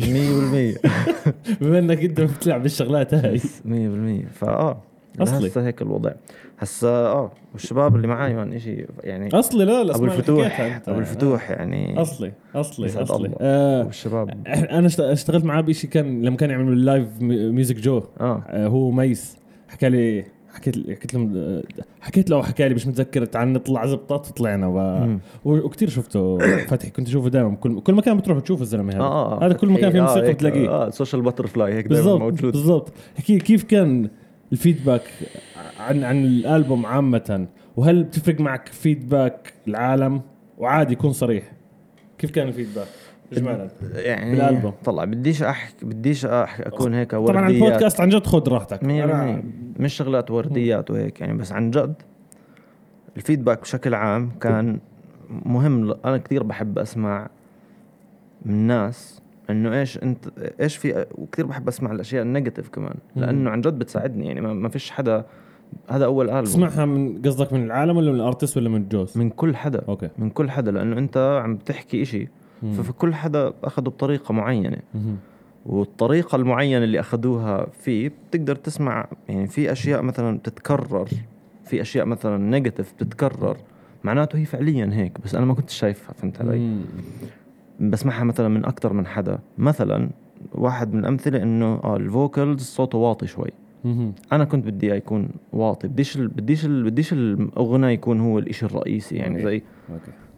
100% 0.75 0.79
بما 1.61 1.79
إنك 1.79 2.03
أنت 2.03 2.21
بتلعب 2.21 2.61
بالشغلات 2.63 3.13
هاي. 3.13 3.39
100% 3.39 4.27
فآه. 4.33 4.77
أصلي. 5.23 5.47
هسه 5.47 5.67
هيك 5.67 5.81
الوضع. 5.81 6.11
هسه 6.59 6.87
آه 6.89 7.31
والشباب 7.53 7.95
اللي 7.95 8.07
معي 8.07 8.33
مان 8.33 8.53
إشي 8.53 8.85
يعني 9.03 9.29
أصلي 9.39 9.65
لا 9.65 9.83
لا 9.83 9.95
أبو 9.95 10.05
الفتوح. 10.05 10.61
أبو 10.87 10.99
الفتوح 10.99 11.51
يعني 11.51 12.01
أصلي 12.01 12.31
أصلي 12.55 12.87
أصلي. 13.01 13.25
الله. 13.27 13.37
آه 13.41 13.85
والشباب. 13.85 14.29
أنا 14.47 14.87
اشت- 14.87 14.99
اشتغلت 14.99 15.45
معاه 15.45 15.61
بشيء 15.61 15.89
كان 15.89 16.21
لما 16.21 16.37
كان 16.37 16.49
يعملوا 16.49 16.73
اللايف 16.73 17.07
مي- 17.21 17.49
ميوزك 17.51 17.75
جو. 17.75 18.01
آه. 18.19 18.43
آه 18.47 18.67
هو 18.67 18.91
ميس. 18.91 19.37
حكى 19.67 19.89
لي 19.89 20.25
حكيت 20.53 20.75
حكيت 20.91 21.13
له 21.13 21.63
حكيت 22.01 22.29
له 22.29 22.35
أو 22.37 22.43
حكى 22.43 22.69
لي 22.69 22.75
مش 22.75 22.87
متذكر 22.87 23.25
تعال 23.25 23.53
نطلع 23.53 23.85
زبطات 23.85 24.27
وطلعنا 24.29 24.67
و... 24.67 25.05
مم. 25.05 25.19
وكثير 25.45 25.89
شفته 25.89 26.37
فتحي 26.69 26.89
كنت 26.89 27.07
أشوفه 27.07 27.29
دائما 27.29 27.55
كل 27.55 27.79
كل 27.81 27.93
مكان 27.93 28.17
بتروح 28.17 28.39
تشوف 28.39 28.61
الزلمة 28.61 28.93
هذا. 28.93 28.99
آه 29.01 29.45
هذا 29.45 29.53
كل 29.53 29.67
مكان 29.69 29.91
فيه 29.91 30.01
موسيقى 30.01 30.27
هيك، 30.27 30.35
بتلاقيه. 30.35 30.69
آه 30.69 30.89
سوشيال 30.89 31.21
باتر 31.21 31.47
فلاي 31.47 31.73
هيك 31.73 31.87
دائما 31.87 32.15
موجود. 32.15 32.51
بالضبط. 32.53 32.93
كيف 33.25 33.63
كان 33.63 34.09
الفيدباك 34.51 35.01
عن 35.79 36.03
عن 36.03 36.25
الألبوم 36.25 36.85
عامة 36.85 37.47
وهل 37.77 38.03
بتفرق 38.03 38.39
معك 38.39 38.67
فيدباك 38.67 39.53
العالم؟ 39.67 40.21
وعادي 40.57 40.93
يكون 40.93 41.13
صريح. 41.13 41.51
كيف 42.17 42.31
كان 42.31 42.47
الفيدباك؟ 42.47 42.87
اجمالا 43.33 43.69
يعني 43.95 44.31
بالألبوم. 44.31 44.73
طلع 44.85 45.03
بديش 45.03 45.43
احكي 45.43 45.85
بديش 45.85 46.25
أحكي 46.25 46.63
أكون 46.67 46.93
هيك 46.93 47.11
طبعا 47.11 47.21
ورديات. 47.23 47.49
البودكاست 47.63 48.01
عن 48.01 48.09
جد 48.09 48.27
خذ 48.27 48.49
راحتك. 48.49 48.79
أنا- 48.81 49.43
مش 49.79 49.93
شغلات 49.93 50.31
ورديات 50.31 50.91
وهيك 50.91 51.21
يعني 51.21 51.33
بس 51.37 51.51
عن 51.51 51.71
جد 51.71 51.93
الفيدباك 53.17 53.61
بشكل 53.61 53.93
عام 53.93 54.29
كان 54.41 54.79
مهم. 55.29 55.95
أنا 56.05 56.17
كثير 56.17 56.43
بحب 56.43 56.79
أسمع 56.79 57.29
من 58.45 58.53
الناس 58.53 59.18
إنه 59.49 59.79
إيش 59.79 59.97
أنت 59.97 60.25
إيش 60.61 60.77
في 60.77 61.05
وكثير 61.11 61.45
بحب 61.45 61.67
أسمع 61.67 61.91
الأشياء 61.91 62.23
ال 62.23 62.29
negative 62.29 62.69
كمان 62.69 62.95
مم. 63.15 63.23
لأنه 63.23 63.49
عن 63.49 63.61
جد 63.61 63.79
بتساعدني 63.79 64.27
يعني 64.27 64.41
ما, 64.41 64.69
فيش 64.69 64.91
حدا 64.91 65.25
هذا 65.89 66.05
أول 66.05 66.29
ألبوم 66.29 66.43
تسمعها 66.43 66.85
من 66.85 67.21
قصدك 67.21 67.53
من 67.53 67.63
العالم 67.63 67.97
ولا 67.97 68.11
من 68.11 68.19
ال 68.19 68.25
artist 68.25 68.57
ولا 68.57 68.69
من 68.69 68.81
الجوز؟ 68.81 69.17
من 69.17 69.29
كل 69.29 69.55
حدا 69.55 69.81
okay 69.89 70.09
من 70.17 70.29
كل 70.29 70.51
حدا 70.51 70.71
لأنه 70.71 70.97
أنت 70.97 71.41
عم 71.43 71.55
بتحكي 71.55 72.01
إشي 72.01 72.27
مم. 72.63 72.73
ففي 72.73 72.93
كل 72.93 73.13
حدا 73.13 73.53
اخذه 73.63 73.83
بطريقة 73.83 74.33
معينة 74.33 74.77
مهم. 74.93 75.17
والطريقة 75.65 76.35
المعينة 76.35 76.83
اللي 76.83 76.99
أخذوها 76.99 77.67
فيه 77.81 78.11
بتقدر 78.29 78.55
تسمع 78.55 79.07
يعني 79.29 79.47
في 79.47 79.71
أشياء 79.71 80.01
مثلا 80.01 80.37
بتتكرر 80.37 81.07
في 81.65 81.81
أشياء 81.81 82.05
مثلا 82.05 82.37
negative 82.37 82.93
بتتكرر 82.93 83.57
معناته 84.03 84.39
هي 84.39 84.45
فعليا 84.45 84.89
هيك 84.93 85.21
بس 85.21 85.35
أنا 85.35 85.45
ما 85.45 85.53
كنت 85.53 85.69
شايفها 85.69 86.13
فهمت 86.13 86.41
علي؟ 86.41 86.77
بسمعها 87.79 88.23
مثلا 88.23 88.47
من 88.47 88.65
أكثر 88.65 88.93
من 88.93 89.07
حدا. 89.07 89.39
مثلا 89.57 90.09
واحد 90.51 90.93
من 90.93 90.99
الأمثلة 90.99 91.43
إنه 91.43 91.65
آه 91.83 91.95
ال 91.97 92.07
vocals 92.07 92.61
صوته 92.61 92.97
واطي 92.97 93.27
شوي. 93.27 93.49
أنا 94.31 94.43
كنت 94.45 94.65
بدي 94.65 94.87
إياه 94.87 94.95
يكون 94.95 95.29
واطي. 95.53 95.87
بديش 95.87 96.17
ال... 96.17 96.27
بديش 96.27 96.65
ال... 96.65 96.83
بديش 96.83 97.13
الغنى 97.13 97.87
يكون 97.93 98.19
هو 98.19 98.39
الإشي 98.39 98.65
الرئيسي 98.65 99.15
يعني. 99.15 99.43
زي 99.43 99.61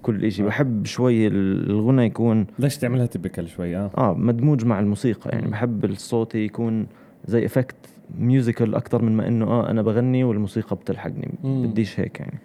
كل 0.01 0.25
إشي. 0.25 0.43
بحب 0.43 0.85
شوي 0.85 1.27
ال- 1.27 1.69
الغنى 1.69 2.05
يكون 2.05 2.47
ليش 2.59 2.77
تعملها 2.77 3.05
typical 3.05 3.47
شوي؟ 3.47 3.77
آه. 3.77 3.91
آه 3.97 4.13
مدموج 4.13 4.65
مع 4.65 4.79
الموسيقى. 4.79 5.29
يعني. 5.29 5.47
بحب 5.47 5.85
الصوت 5.85 6.35
يكون 6.35 6.87
زي 7.25 7.45
effect 7.45 7.75
musical 8.19 8.75
أكثر 8.75 9.01
من 9.01 9.17
ما 9.17 9.27
إنه 9.27 9.45
آه 9.45 9.69
أنا 9.69 9.81
بغني 9.81 10.23
والموسيقى 10.23 10.75
بتلحقني. 10.75 11.31
بديش 11.43 11.99
هيك 11.99 12.19
يعني. 12.19 12.39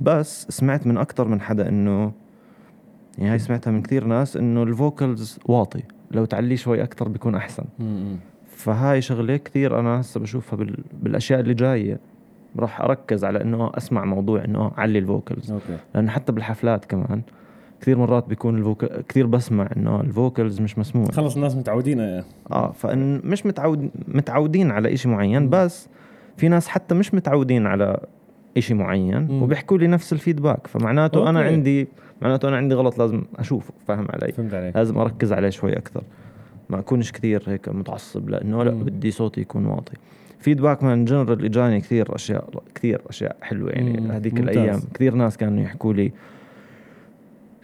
بس 0.00 0.46
سمعت 0.48 0.86
من 0.86 0.96
أكثر 0.96 1.28
من 1.28 1.40
حدا 1.40 1.68
إنه 1.68 2.12
يعني 3.20 3.32
هاي 3.32 3.38
سمعتها 3.38 3.70
من 3.70 3.82
كثير 3.82 4.04
ناس 4.04 4.36
إنه 4.36 4.62
ال 4.62 4.73
vocals 4.73 5.38
واطي 5.46 5.82
لو 6.10 6.24
تعليه 6.24 6.56
شوي 6.56 6.82
أكثر 6.82 7.08
بيكون 7.08 7.34
أحسن 7.34 7.64
مم. 7.78 8.16
فهاي 8.46 9.00
شغلة 9.00 9.36
كثير 9.36 9.80
أنا 9.80 10.00
هسه 10.00 10.20
بشوفها 10.20 10.56
بال... 10.56 10.76
بالأشياء 11.02 11.40
اللي 11.40 11.54
جاية 11.54 12.00
راح 12.56 12.80
أركز 12.80 13.24
على 13.24 13.42
إنه 13.42 13.70
أسمع 13.74 14.04
موضوع 14.04 14.44
إنه 14.44 14.72
علي 14.76 14.98
ال 14.98 15.06
vocals 15.06 15.52
okay 15.52 15.76
لأنه 15.94 16.10
حتى 16.10 16.32
بالحفلات 16.32 16.84
كمان 16.84 17.22
كثير 17.80 17.98
مرات 17.98 18.28
بيكون 18.28 18.58
ال 18.58 18.63
vocal 18.63 18.88
كثير 19.08 19.26
بسمع 19.26 19.68
إنه 19.76 20.00
ال 20.00 20.09
vocals 20.09 20.60
مش 20.60 20.78
مسموع 20.78 21.06
خلص 21.06 21.34
الناس 21.34 21.56
متعودين 21.56 22.00
آه. 22.00 22.24
آه 22.52 22.72
فإن 22.72 23.20
مش 23.24 23.46
متعود 23.46 23.90
متعودين 24.08 24.70
على 24.70 24.94
إشي 24.94 25.08
معين 25.08 25.42
مم. 25.42 25.50
بس 25.50 25.88
في 26.36 26.48
ناس 26.48 26.68
حتى 26.68 26.94
مش 26.94 27.14
متعودين 27.14 27.66
على 27.66 28.00
إشي 28.56 28.74
معين 28.74 29.22
مم. 29.22 29.42
وبيحكوا 29.42 29.78
لي 29.78 29.86
نفس 29.86 30.12
ال 30.12 30.18
feedback 30.18 30.66
فمعناته 30.66 31.30
أنا 31.30 31.38
okay. 31.38 31.52
عندي 31.52 31.88
معناته 32.22 32.48
أنا 32.48 32.56
عندي 32.56 32.74
غلط 32.74 32.98
لازم 32.98 33.22
أشوفه 33.36 33.74
فاهم 33.86 34.06
علي 34.10 34.32
فهمت 34.32 34.54
عليك 34.54 34.76
لازم 34.76 34.98
أركز 34.98 35.32
عليه 35.32 35.50
شوي 35.50 35.76
أكثر 35.76 36.02
ما 36.70 36.78
أكونش 36.78 37.12
كثير 37.12 37.42
هيك 37.46 37.68
متعصب 37.68 38.30
لأنه 38.30 38.64
لا. 38.64 38.70
بدي 38.70 39.10
صوتي 39.10 39.40
يكون 39.40 39.66
واطي 39.66 39.92
feedback 40.38 40.82
in 40.82 41.04
general 41.04 41.44
إجاني 41.44 41.80
كثير 41.80 42.14
أشياء 42.14 42.62
كثير 42.74 43.00
أشياء 43.08 43.36
حلوة 43.42 43.70
يعني. 43.70 44.12
هذيك. 44.12 44.40
الأيام 44.40 44.80
كثير 44.94 45.14
ناس 45.14 45.36
كانوا 45.36 45.62
يحكوا 45.62 45.92
لي 45.92 46.12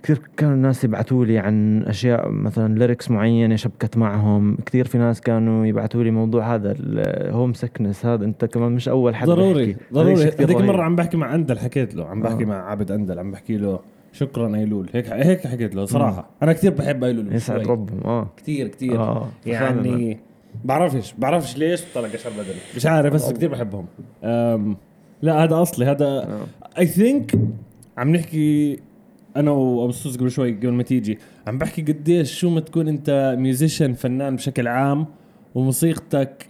كثير 0.03 0.21
كانوا 0.37 0.55
الناس 0.55 0.85
يبعثوا 0.85 1.25
لي 1.25 1.39
عن 1.39 1.83
أشياء 1.83 2.29
مثلا 2.29 2.79
lyrics 2.79 3.11
معينة 3.11 3.57
شبكت 3.57 3.97
معهم 3.97 4.57
كثير 4.67 4.87
في 4.87 4.99
ناس 4.99 5.21
كانوا 5.21 5.67
يبعثوا 5.67 6.03
لي 6.03 6.11
موضوع 6.11 6.55
هذا 6.55 6.75
ال 6.79 7.53
homesickness 7.53 8.07
هذا 8.07 8.25
أنت 8.25 8.45
كمان 8.45 8.73
مش 8.73 8.89
أول 8.89 9.17
حد 9.17 9.27
ضروري. 9.27 9.77
ضروري 9.93 10.15
هذيك. 10.15 10.57
مرة 10.57 10.83
عم 10.83 10.97
بحكي 10.97 11.17
مع 11.17 11.35
اندل 11.35 11.59
حكيت 11.59 11.95
له 11.95 12.07
عم 12.07 12.23
بحكي 12.23 12.43
آه. 12.43 12.47
مع 12.47 12.71
عبد 12.71 12.91
اندل 12.91 13.19
عم 13.19 13.31
بحكي 13.31 13.57
له 13.57 13.81
شكرا 14.13 14.57
أيلول. 14.57 14.89
هيك 14.95 15.09
هيك 15.09 15.47
حكيت 15.47 15.75
له 15.75 15.85
صراحة. 15.85 16.31
أنا 16.43 16.53
كثير 16.53 16.71
بحب 16.73 17.05
أيلول 17.05 17.35
يسعد. 17.35 17.67
ربهم 17.67 18.01
آه. 18.05 18.31
كثير 18.37 18.69
كثير 18.69 18.97
فعلاً. 18.97 19.27
يعني 19.47 20.19
بعرفش 20.65 21.15
بعرفش 21.19 21.59
ليش 21.59 21.83
طلع 21.95 22.09
قشر 22.09 22.31
بدل 22.31 22.55
مش 22.77 22.87
عارف 22.87 23.15
بس 23.15 23.33
كثير 23.33 23.49
بحبهم. 23.49 23.87
أم 24.25 24.77
لا 25.23 25.45
هذا 25.45 25.63
أصلي. 25.63 25.87
هذا 25.87 26.07
آه. 26.07 26.47
اي 26.79 26.87
ثينك 26.87 27.39
عم 27.99 28.17
نحكي 28.17 28.79
أنا 29.37 29.51
وأبو 29.51 29.89
السوس 29.89 30.17
قبل 30.17 30.31
شوي 30.31 30.53
قبل 30.53 30.73
ما 30.73 30.83
تيجي 30.83 31.19
عم 31.47 31.59
بحكي 31.59 31.83
قديش 31.83 32.39
شو 32.39 32.51
ما 32.51 32.61
تكون 32.61 32.89
أنت 32.89 33.37
ميوزيشن 33.39 33.93
فنان 33.93 34.37
بشكل 34.37 34.69
عام 34.69 35.07
وموسيقتك 35.55 36.47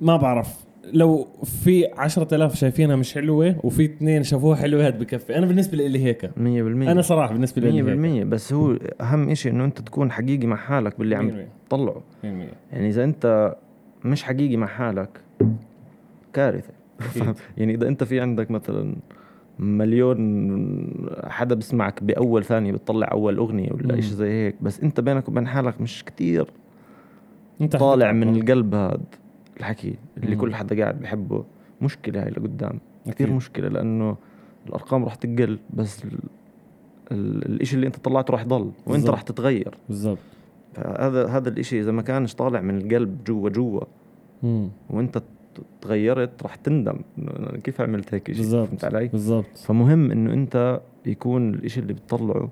ما 0.00 0.16
بعرف. 0.16 0.67
لو 0.92 1.28
في 1.44 1.86
عشرة 1.96 2.34
آلاف 2.34 2.54
شايفينها 2.54 2.96
مش 2.96 3.14
حلوة 3.14 3.56
وفي 3.64 3.84
اثنين 3.84 4.22
شافوها 4.22 4.56
حلوة 4.56 4.86
هاد 4.86 4.98
بكفي. 4.98 5.38
أنا 5.38 5.46
بالنسبة 5.46 5.76
لي 5.76 6.04
هيك. 6.04 6.26
100% 6.26 6.38
أنا 6.38 7.02
صراحة 7.02 7.32
بالنسبة 7.32 7.62
لي 7.62 7.82
هيك. 7.82 8.24
100% 8.26 8.28
بس 8.28 8.52
هو 8.52 8.76
أهم 9.00 9.34
شيء 9.34 9.52
إنه 9.52 9.64
أنت 9.64 9.80
تكون 9.80 10.10
حقيقي 10.12 10.46
مع 10.46 10.56
حالك 10.56 10.98
باللي 10.98 11.16
عم 11.16 11.30
100%. 11.30 11.32
تطلعه. 11.68 12.02
100% 12.22 12.24
يعني 12.72 12.88
إذا 12.88 13.04
أنت 13.04 13.56
مش 14.04 14.22
حقيقي 14.22 14.56
مع 14.56 14.66
حالك 14.66 15.20
كارثة. 16.32 16.72
يعني 17.58 17.74
إذا 17.74 17.88
أنت 17.88 18.04
في 18.04 18.20
عندك 18.20 18.50
مثلا 18.50 18.96
مليون 19.58 21.08
حدا 21.24 21.54
بسمعك 21.54 22.02
بأول 22.02 22.44
ثانية 22.44 22.72
بتطلع 22.72 23.08
أول 23.12 23.36
أغنية 23.36 23.72
ولا. 23.72 24.00
شيء 24.00 24.12
زي 24.12 24.30
هيك 24.30 24.54
بس 24.60 24.80
أنت 24.80 25.00
بينك 25.00 25.28
وبين 25.28 25.46
حالك 25.46 25.80
مش 25.80 26.04
كتير 26.04 26.46
أنت 27.60 27.76
طالع 27.76 28.12
من. 28.12 28.36
القلب 28.36 28.74
هذا 28.74 29.00
الحكي 29.58 29.94
اللي 30.16 30.34
مم. 30.34 30.40
كل 30.40 30.54
حدا 30.54 30.82
قاعد 30.82 31.00
بحبه 31.00 31.44
مشكلة 31.82 32.22
هاي 32.22 32.30
لقدام 32.30 32.80
كثير. 33.06 33.32
مشكلة 33.32 33.68
لأنه 33.68 34.16
الأرقام 34.66 35.04
راح 35.04 35.14
تقل 35.14 35.58
بس 35.74 36.04
ال... 36.04 36.18
ال... 37.12 37.46
الإشي 37.46 37.76
اللي 37.76 37.86
أنت 37.86 37.96
طلعته 37.96 38.32
راح 38.32 38.40
يضل 38.42 38.72
وأنت. 38.86 39.10
راح 39.10 39.22
تتغير 39.22 39.74
بالضبط 39.88 40.18
فهذا 40.74 41.26
هذا 41.26 41.48
الإشي 41.48 41.80
إذا 41.80 41.92
ما 41.92 42.02
كانش 42.02 42.34
طالع 42.34 42.60
من 42.60 42.78
القلب 42.78 43.24
جوا 43.24 43.50
جوا. 43.50 43.80
وأنت 44.90 45.22
تغيرت 45.80 46.42
راح 46.42 46.54
تندم 46.54 47.00
كيف 47.64 47.80
عملت 47.80 48.14
هيك 48.14 48.32
شيء. 48.32 48.44
فهمت 48.44 48.84
علي؟ 48.84 49.08
بالضبط 49.08 49.58
فمهم 49.58 50.10
إنه 50.10 50.32
أنت 50.32 50.80
يكون 51.06 51.54
الإشي 51.54 51.80
اللي 51.80 51.92
بتطلعه 51.92 52.50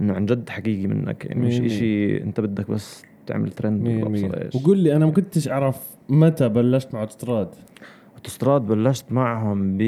إنه 0.00 0.14
عن 0.14 0.26
جد 0.26 0.48
حقيقي 0.48 0.86
منك 0.86 1.24
يعني 1.24 1.40
مش. 1.40 1.60
إشي 1.60 2.22
أنت 2.22 2.40
بدك 2.40 2.70
بس 2.70 3.04
تعمل 3.28 3.50
ترند 3.50 3.88
ولا 3.88 4.50
وقول 4.54 4.78
لي 4.78 4.96
أنا 4.96 5.06
ما 5.06 5.12
كنتش 5.12 5.48
أعرف 5.48 5.76
متى 6.08 6.48
بلشت 6.48 6.94
مع 6.94 7.00
أوتوستراد. 7.00 7.48
أوتوستراد 8.16 8.62
بلشت 8.66 9.12
معهم 9.12 9.76
ب 9.78 9.82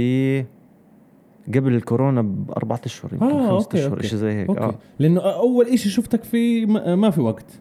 قبل 1.55 1.74
الكورونا 1.74 2.22
بأربعة 2.22 2.81
أشهر 2.85 3.12
يمكن 3.12 3.26
آه، 3.26 3.59
خمسة 3.59 3.68
أشهر. 3.74 4.03
شيء 4.03 4.18
زي 4.18 4.33
هيك 4.33 4.48
okay. 4.49 4.61
آه. 4.61 4.74
لأنه 4.98 5.20
أول 5.20 5.66
إشي 5.66 5.88
شفتك 5.88 6.24
فيه 6.24 6.66
ما, 6.66 6.94
ما 6.94 7.11
في 7.11 7.20
وقت. 7.20 7.61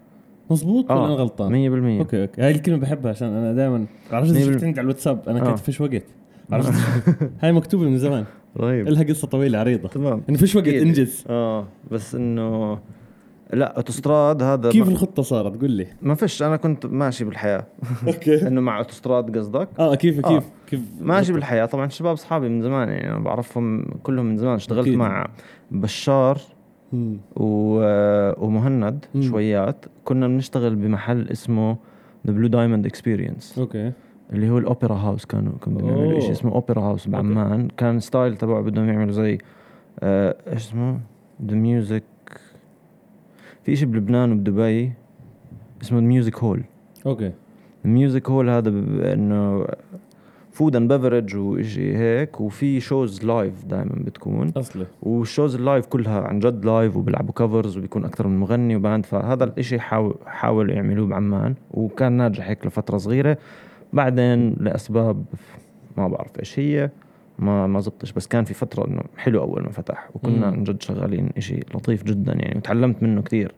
مزبوط 0.51 0.91
ولا 0.91 0.99
آه. 0.99 1.05
أنا 1.05 1.13
غلطان؟ 1.13 1.49
100% 1.97 1.99
okay 1.99 2.21
okay. 2.21 2.41
هاي 2.41 2.51
الكلمة 2.51 2.77
بحبها 2.77 3.11
عشان 3.11 3.27
أنا 3.27 3.53
دائما 3.53 3.85
عرفت 4.11 4.31
مية 4.33 4.39
شفت. 4.39 4.63
عندي 4.63 4.79
على 4.79 4.81
الواتساب 4.85 5.29
أنا 5.29 5.41
آه. 5.41 5.49
كنت 5.49 5.59
فيش 5.59 5.81
وقت. 5.81 6.03
عرفت؟ 6.51 6.73
هاي 7.41 7.51
مكتوبة 7.51 7.83
من 7.89 7.97
زمان. 7.97 8.25
رهيب 8.57 8.87
لها 8.89 9.03
قصة 9.03 9.27
طويلة 9.27 9.59
عريضة. 9.59 9.89
تمام. 9.89 10.21
إنه 10.29 10.37
فيش 10.37 10.55
وقت. 10.55 10.67
إنجز. 10.67 11.23
آه 11.29 11.67
بس 11.91 12.15
إنه 12.15 12.79
لا 13.53 13.77
أوتوستراد 13.77 14.43
هذا 14.43 14.69
كيف 14.71 14.85
ما- 14.87 14.91
الخطة 14.91 15.23
صارت؟ 15.23 15.61
قل 15.61 15.71
لي. 15.71 15.87
ما 16.01 16.15
فيش 16.15 16.43
أنا 16.43 16.57
كنت 16.57 16.85
ماشي 16.85 17.25
بالحياة. 17.25 17.65
أوكي. 18.07 18.47
إنه 18.47 18.61
مع 18.61 18.77
أوتوستراد 18.79 19.37
قصدك؟ 19.37 19.67
آه 19.79 19.95
كيف 19.95 20.25
آه. 20.25 20.29
كيف 20.29 20.43
كيف 20.67 20.79
ماشي 21.01 21.33
بالحياة. 21.33 21.65
طبعا 21.65 21.87
شباب 21.87 22.13
أصحابي 22.13 22.49
من 22.49 22.61
زمان 22.61 22.89
يعني 22.89 23.09
أنا 23.11 23.19
بعرفهم 23.19 23.85
كلهم 24.03 24.25
من 24.25 24.37
زمان. 24.37 24.55
اشتغلت 24.55 24.87
أكيد. 24.87 24.97
مع 24.97 25.27
بشار 25.71 26.37
مم. 26.93 27.17
و... 27.35 27.79
ومهند 28.45 29.05
مم. 29.15 29.21
شويات. 29.21 29.85
كنا 30.05 30.27
بنشتغل 30.27 30.75
بمحل 30.75 31.29
اسمه 31.29 31.77
The 32.27 32.33
Blue 32.33 32.47
Diamond 32.47 32.85
Experience 32.85 33.59
okay. 33.59 33.91
اللي 34.33 34.49
هو 34.49 34.57
ال 34.57 34.63
opera 34.63 34.95
house 34.95 35.25
كانوا 35.25 35.53
كانوا 35.61 35.77
بدهم 35.79 35.89
يعملوا 35.89 36.11
أوه. 36.11 36.19
شيء 36.19 36.31
اسمه 36.31 36.51
opera 36.51 36.81
house 36.81 37.07
بعمان. 37.07 37.67
كان 37.77 37.99
style 37.99 38.37
تبعه 38.37 38.61
بدهم 38.61 38.89
يعملوا 38.89 39.11
زي 39.11 39.37
آه 39.99 40.35
إيش 40.47 40.61
اسمه؟ 40.67 40.99
the 41.45 41.55
music 41.55 42.03
في 43.69 43.75
شيء 43.75 43.87
بلبنان 43.87 44.31
وبدبي 44.31 44.93
اسمه 45.81 45.99
Music 45.99 46.37
Hall 46.39 46.63
okay. 47.05 47.31
ال 47.85 47.92
Music 47.92 48.29
Hall 48.29 48.49
هذا 48.49 48.69
إنه 49.13 49.65
food 50.51 50.75
and 50.75 50.93
beverage 50.93 51.35
وشيء 51.35 51.97
هيك 51.97 52.41
وفي 52.41 52.79
shows 52.79 53.25
live 53.25 53.65
دائما 53.65 53.95
بتكون. 54.05 54.51
أصلي. 54.57 54.85
وال 55.01 55.17
shows 55.17 55.55
ال 55.55 55.61
live 55.61 55.85
كلها 55.85 56.21
عن 56.21 56.39
جد 56.39 56.65
لايف 56.65 56.97
وبيلعبوا 56.97 57.33
covers 57.33 57.77
وبيكون 57.77 58.05
أكثر 58.05 58.27
من 58.27 58.39
مغني 58.39 58.75
و 58.75 58.80
band. 58.80 59.05
فهذا 59.05 59.53
حاول 59.77 60.15
حاولوا 60.25 60.73
يعملوه 60.73 61.07
بعمان 61.07 61.55
وكان 61.71 62.11
ناجح 62.11 62.47
هيك 62.47 62.65
لفترة 62.65 62.97
صغيرة. 62.97 63.37
بعدين 63.93 64.55
لأسباب 64.59 65.25
ما 65.97 66.07
بعرف 66.07 66.39
إيش 66.39 66.59
هي. 66.59 66.89
ما 67.39 67.67
ما 67.67 67.79
زبطش 67.79 68.11
بس 68.11 68.27
كان 68.27 68.43
في 68.43 68.53
فترة 68.53 68.87
إنه 68.87 69.01
حلو 69.17 69.41
أول 69.41 69.63
ما 69.63 69.69
فتح 69.69 70.09
وكنا. 70.15 70.47
عن 70.47 70.63
جد 70.63 70.81
شغالين 70.81 71.29
إشي 71.37 71.55
لطيف 71.75 72.03
جدا 72.03 72.33
يعني 72.33 72.57
وتعلمت 72.57 73.03
منه 73.03 73.21
كثير. 73.21 73.51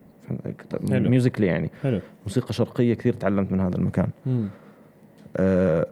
musically 0.81 1.47
يعني 1.47 1.69
حلو 1.83 1.99
موسيقى 2.25 2.53
شرقية 2.53 2.93
كثير 2.93 3.13
تعلمت 3.13 3.51
من 3.51 3.59
هذا 3.59 3.75
المكان 3.75 4.07
مم. 4.25 4.47
أه 5.37 5.87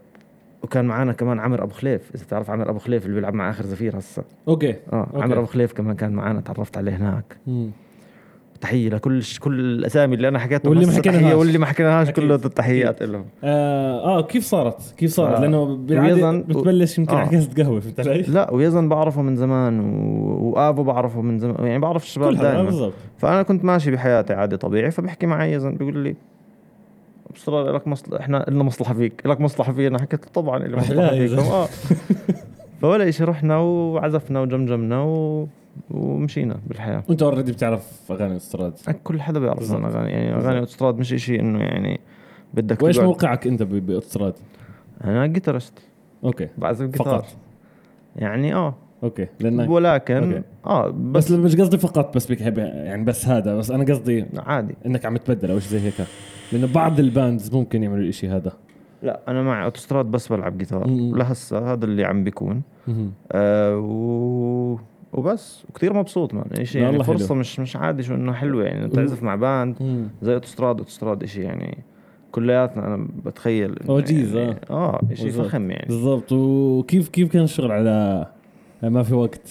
وكان 0.63 0.85
معنا 0.85 1.13
كمان 1.13 1.39
عمر 1.39 1.63
أبو 1.63 1.73
خليف 1.73 2.11
إذا 2.15 2.23
تعرف 2.25 2.49
عمر 2.49 2.69
أبو 2.69 2.79
خليف 2.79 3.05
اللي 3.05 3.15
بيلعب 3.15 3.33
مع 3.33 3.49
آخر 3.49 3.65
زفير 3.65 3.97
هسه 3.97 4.23
okay 4.47 4.75
آه 4.93 5.03
okay. 5.13 5.23
عمر 5.23 5.37
أبو 5.37 5.45
خليف 5.45 5.73
كمان 5.73 5.95
كان 5.95 6.11
معنا 6.11 6.41
تعرفت 6.41 6.77
عليه 6.77 6.95
هناك 6.95 7.37
مم. 7.47 7.69
تحيه 8.61 8.89
لكل 8.89 9.23
كل 9.39 9.59
الأسامي 9.59 10.15
اللي 10.15 10.27
أنا 10.27 10.39
حكيتهم 10.39 10.69
واللي 10.69 10.85
ما 10.85 10.93
حكيناهاش. 10.93 11.33
واللي 11.33 11.57
ما 11.57 11.65
حكيناهاش. 11.65 12.09
كله 12.09 12.35
التحيات 12.35 13.03
لهم 13.03 13.25
آه, 13.43 14.17
آه 14.17 14.21
كيف 14.21 14.45
صارت؟ 14.45 14.93
كيف 14.97 15.11
صارت؟ 15.11 15.37
آه. 15.37 15.41
لأنه 15.41 15.65
بالعادة 15.65 16.31
بتبلش 16.31 16.97
يمكن 16.97 17.15
آه. 17.15 17.17
على 17.19 17.29
كاسة 17.29 17.63
قهوة 17.63 17.79
فهمت 17.79 17.99
علي؟ 17.99 18.21
لا 18.21 18.53
ويزن 18.53 18.89
بعرفه 18.89 19.21
من 19.21 19.35
زمان 19.35 19.79
و... 19.79 20.49
وآبو 20.49 20.83
بعرفه 20.83 21.21
من 21.21 21.39
زمان 21.39 21.65
يعني 21.65 21.79
بعرف 21.79 22.03
الشباب 22.03 22.35
دائما 22.35 22.63
بالضبط 22.63 22.93
فأنا 23.17 23.43
كنت 23.43 23.65
ماشي 23.65 23.91
بحياتي 23.91 24.33
عادي 24.33 24.57
طبيعي 24.57 24.91
فبحكي 24.91 25.25
معي 25.25 25.53
يزن 25.53 25.75
بيقول 25.75 25.97
لي 25.97 26.15
بصراحة 27.33 27.71
لك 27.71 27.87
مصلحة 27.87 28.19
إحنا 28.19 28.45
لنا 28.47 28.63
مصلحة 28.63 28.93
فيك 28.93 29.21
لك 29.25 29.41
مصلحة 29.41 29.73
فينا 29.73 30.01
حكيت 30.01 30.25
طبعا 30.25 30.59
لي 30.59 30.77
مصلحة 30.77 31.09
فيكم. 31.09 31.39
آه 31.39 31.67
فولا 32.81 33.11
شيء 33.11 33.27
رحنا 33.27 33.57
وعزفنا 33.57 34.41
و 34.41 34.49
jam 34.49 34.71
jamنا 34.71 35.01
و... 35.01 35.47
ومشينا 35.91 36.59
بالحياة. 36.67 37.03
وانت 37.09 37.21
already 37.23 37.51
بتعرف 37.51 38.11
أغاني 38.11 38.35
أوتوستراد. 38.35 38.73
كل 39.03 39.21
حدا 39.21 39.39
بيعرف 39.39 39.71
أغاني 39.71 40.11
يعني. 40.11 40.35
أغاني 40.35 40.59
اوتوستراد 40.59 40.97
مش 40.97 41.07
شيء 41.13 41.39
إنه 41.39 41.59
يعني 41.59 41.99
بدك 42.53 42.83
وإيش 42.83 42.99
موقعك 42.99 43.47
أنت 43.47 43.63
ب- 43.63 43.85
بأستراد؟ 43.85 44.33
أنا 45.03 45.27
guitarist 45.27 45.79
okay. 46.23 46.47
بعزف 46.57 46.85
جيتار 46.85 47.05
فقط. 47.05 47.25
يعني 48.15 48.53
آه. 48.53 48.75
okay. 49.03 49.27
لانك 49.39 49.69
ولكن 49.69 50.15
okay. 50.15 50.41
آه 50.65 50.89
بس 50.89 51.31
بس 51.31 51.31
مش 51.31 51.55
قصدي 51.55 51.77
فقط 51.77 52.15
بس 52.15 52.31
بحب 52.31 52.57
يعني 52.57 53.03
بس 53.03 53.27
هذا 53.27 53.55
بس 53.55 53.71
أنا 53.71 53.83
قصدي 53.83 54.25
عادي. 54.37 54.75
إنك 54.85 55.05
عم 55.05 55.17
تبدل 55.17 55.51
أو 55.51 55.59
شيء 55.59 55.69
زي 55.69 55.79
هيك. 55.87 56.07
لأنه 56.51 56.73
بعض 56.73 56.99
ال 56.99 57.08
bands 57.08 57.53
ممكن 57.55 57.83
يعملوا 57.83 58.03
الاشي 58.03 58.29
هذا. 58.29 58.51
لا 59.03 59.19
أنا 59.27 59.43
معي 59.43 59.63
اوتوستراد 59.65 60.05
بس 60.05 60.27
بلعب 60.27 60.57
جيتار. 60.57 60.87
لهسه 60.89 61.73
هذا 61.73 61.85
اللي 61.85 62.05
عم 62.05 62.23
بيكون. 62.23 62.61
آه 63.31 63.77
و... 63.77 64.77
وبس 65.13 65.63
وكثير 65.69 65.93
مبسوط 65.93 66.33
man 66.33 66.65
شيء 66.65 66.81
يعني 66.81 67.03
فرصة 67.03 67.27
حلو. 67.27 67.37
مش 67.39 67.59
مش 67.59 67.75
عادي 67.75 68.03
شو 68.03 68.15
إنه 68.15 68.33
حلوة 68.33 68.63
يعني 68.63 68.87
تعزف 68.87 69.23
مع 69.23 69.35
band 69.35 69.75
زي 70.21 70.33
أوتوستراد 70.33 70.77
أوتوستراد 70.77 71.25
شيء 71.25 71.43
يعني 71.43 71.77
كلياتنا 72.31 72.87
أنا 72.87 73.07
بتخيل 73.25 73.79
إنه 73.79 73.91
you 73.93 74.09
guys، 74.09 74.35
يعني 74.35 74.55
آه 74.69 75.01
شيء 75.13 75.25
بالضبط. 75.25 75.45
فخم 75.47 75.71
يعني 75.71 75.85
بالضبط 75.87 76.31
وكيف 76.31 77.09
كيف 77.09 77.31
كان 77.31 77.43
الشغل 77.43 77.71
على 77.71 78.25
ما 78.83 79.03
في 79.03 79.13
وقت 79.13 79.49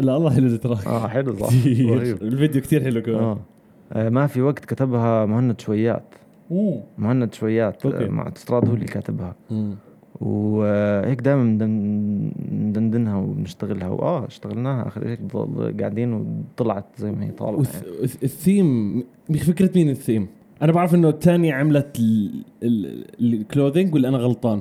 لا 0.00 0.16
الله 0.16 0.34
حلو 0.34 0.46
ال 0.46 0.53
track 0.53 0.86
آه 0.86 1.08
حلو 1.08 1.36
صح. 1.38 1.48
الفيديو 1.66 2.62
كثير 2.62 2.84
حلو 2.84 3.02
كمان 3.02 3.18
آه. 3.22 3.38
آه 3.92 4.08
ما 4.08 4.26
في 4.26 4.42
وقت 4.42 4.64
كتبها 4.64 5.26
مهند 5.26 5.60
شويات. 5.60 6.14
مهند 6.98 7.34
شويات 7.34 7.86
okay. 7.86 8.04
آه 8.04 8.08
مع 8.08 8.26
أوتوستراد 8.26 8.68
هو 8.68 8.74
اللي 8.74 8.84
كاتبها 8.86 9.34
مم. 9.50 9.74
وهيك 10.22 11.20
دائما 11.20 11.42
ندندنها 12.52 13.16
وبنشتغلها 13.16 13.88
وآه 13.88 14.26
اشتغلناها 14.26 14.88
آخر 14.88 15.08
هيك 15.08 15.20
قاعدين 15.80 16.12
وطلعت 16.12 16.84
زي 16.96 17.12
ما 17.12 17.24
هي 17.24 17.30
طالعة 17.30 17.52
يعني. 17.54 17.64
وال 17.64 17.80
th- 17.80 18.04
ال 18.04 18.09
th- 18.09 18.22
ال 18.22 18.36
theme 18.36 19.04
فكرة 19.46 19.70
مين 19.76 19.88
الثيم؟ 19.88 20.26
أنا 20.62 20.72
بعرف 20.72 20.94
إنه 20.94 21.08
الثانية 21.08 21.54
عملت 21.54 21.98
ال- 21.98 22.44
ال- 22.62 23.04
clothing 23.20 23.94
ولا 23.94 24.08
أنا 24.08 24.18
غلطان؟ 24.18 24.60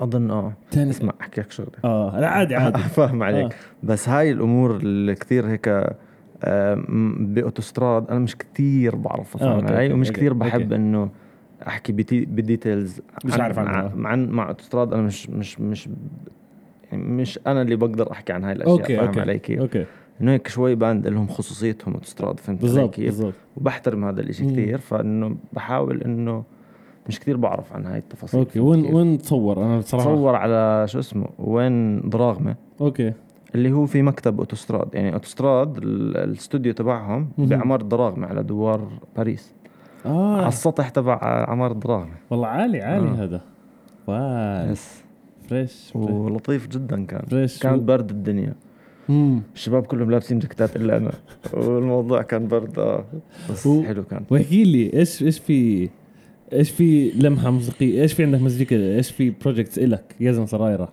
أظن 0.00 0.30
آه 0.30 0.52
ثاني 0.70 0.90
اسمع 0.90 1.12
أحكي 1.20 1.40
لك 1.40 1.50
شغلة 1.52 1.70
آه 1.84 2.20
لا 2.20 2.28
عادي 2.28 2.54
عادي 2.56 2.78
فاهم 2.96 3.22
عليك 3.22 3.52
آه. 3.52 3.56
بس 3.86 4.08
هاي 4.08 4.32
الأمور 4.32 4.76
اللي 4.76 5.14
كثير 5.14 5.46
هيك 5.48 5.68
آه، 6.44 6.84
بأوتوستراد 7.18 8.10
أنا 8.10 8.18
مش 8.18 8.36
كثير 8.36 8.96
بعرف 8.96 9.36
آه، 9.36 9.36
افهم 9.36 9.60
okay، 9.60 9.74
علي 9.74 9.92
ومش 9.92 10.12
كثير 10.12 10.32
بحب. 10.32 10.72
إنه 10.72 11.08
أحكي 11.66 11.92
بدي- 11.92 12.24
ب 12.24 12.34
details 12.34 13.00
مش 13.24 13.32
عن- 13.34 13.40
عارف 13.40 13.58
عنها. 13.58 13.92
مع 13.96 14.16
مع, 14.16 14.48
اوتوستراد 14.48 14.92
أنا 14.92 15.02
مش 15.02 15.30
مش 15.30 15.60
مش 15.60 15.88
يعني 16.92 17.02
مش 17.04 17.40
أنا 17.46 17.62
اللي 17.62 17.76
بقدر 17.76 18.12
أحكي 18.12 18.32
عن 18.32 18.44
هاي 18.44 18.52
الأشياء 18.52 18.78
okay 18.80 18.96
فاهم 18.96 19.06
okay 19.06 19.20
علي 19.20 19.38
كيف؟ 19.38 19.60
okay 19.60 19.86
إنه 20.20 20.32
هيك 20.32 20.48
شوي 20.48 20.74
band 20.74 21.06
لهم 21.08 21.26
خصوصيتهم 21.28 21.94
اوتوستراد 21.94 22.40
فهمت 22.40 22.58
علي 22.58 22.68
بالضبط 22.72 22.94
كيف؟ 22.94 23.04
بالضبط 23.06 23.34
وبحترم 23.56 24.04
هذا 24.04 24.20
الإشي. 24.20 24.44
كثير 24.46 24.78
فإنه 24.78 25.36
بحاول 25.52 26.02
إنه 26.02 26.44
مش 27.08 27.20
كثير 27.20 27.36
بعرف 27.36 27.72
عن 27.72 27.86
هاي 27.86 27.98
التفاصيل 27.98 28.40
okay 28.40 28.60
وين 28.60 28.82
كيف؟ 28.82 28.94
وين 28.94 29.18
تصور 29.18 29.62
أنا 29.64 29.78
بصراحة 29.78 30.04
تصور 30.14 30.34
على 30.34 30.84
شو 30.88 30.98
اسمه 30.98 31.26
وين 31.38 32.00
دراغمة 32.10 32.54
okay 32.80 33.12
اللي 33.54 33.72
هو 33.72 33.86
في 33.86 34.02
مكتب 34.02 34.38
أوتوستراد 34.38 34.94
يعني 34.94 35.12
أوتوستراد 35.14 35.76
ال- 35.76 36.16
الاستوديو 36.16 36.72
تبعهم. 36.72 37.28
بعمار 37.38 37.80
الدراغمه 37.80 38.26
على 38.26 38.42
دوار 38.42 38.88
باريس 39.16 39.53
على 40.04 40.14
آه 40.44 40.48
السطح 40.48 40.88
تبع 40.88 41.18
عمار 41.48 41.72
الدراغمه 41.72 42.14
والله 42.30 42.46
عالي 42.46 42.82
عالي 42.82 43.08
آه. 43.08 43.24
هذا. 43.24 43.40
wow. 44.06 44.70
yes. 44.72 45.04
fresh 45.48 45.90
ولطيف 45.94 46.68
جدا 46.68 47.06
كان. 47.06 47.22
fresh. 47.30 47.58
كانت 47.58 47.78
و- 47.82 47.84
برد 47.84 48.10
الدنيا. 48.10 48.54
مم. 49.08 49.42
الشباب 49.54 49.86
كلهم 49.86 50.10
لابسين 50.10 50.38
جاكيتات 50.38 50.76
إلا 50.76 50.96
أنا. 50.96 51.10
والموضوع 51.52 52.22
كان 52.22 52.48
برد 52.48 52.78
آه. 52.78 53.04
بس 53.50 53.66
و- 53.66 53.82
حلو 53.82 54.04
كان. 54.04 54.24
واحكي 54.30 54.64
لي 54.64 54.92
إيش 54.92 55.22
إيش 55.22 55.38
في 55.38 55.88
إيش 56.52 56.70
في 56.70 57.10
لمحة 57.10 57.50
موسيقية؟ 57.50 58.02
إيش 58.02 58.12
في 58.12 58.24
عندك 58.24 58.40
مزيكا؟ 58.42 58.76
إيش 58.96 59.10
في 59.10 59.30
projects 59.30 59.78
إلك؟ 59.78 60.14
يزن 60.20 60.46
سرايرة 60.46 60.88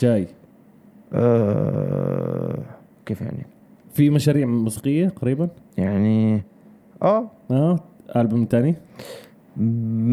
جاي. 0.00 0.26
آه. 1.12 2.58
كيف 3.06 3.20
يعني؟ 3.20 3.46
في 3.94 4.10
مشاريع 4.10 4.46
موسيقية 4.46 5.08
قريبا؟ 5.08 5.48
يعني 5.78 6.42
آه. 7.04 7.30
آه. 7.50 7.80
ألبوم 8.16 8.44
تاني؟ 8.44 8.74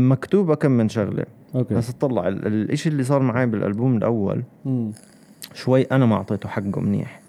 مكتوبة 0.09 0.55
كم 0.55 0.71
من 0.71 0.89
شغلة. 0.89 1.25
okay. 1.55 1.75
بس 1.75 1.89
اطلع 1.89 2.27
ال- 2.27 2.47
الإشي 2.47 2.89
اللي 2.89 3.03
صار 3.03 3.21
معي 3.21 3.45
بالألبوم 3.45 3.97
الأول 3.97 4.43
مم. 4.65 4.91
شوي 5.53 5.81
أنا 5.83 6.05
ما 6.05 6.15
أعطيته 6.15 6.49
حقه 6.49 6.81
منيح 6.81 7.21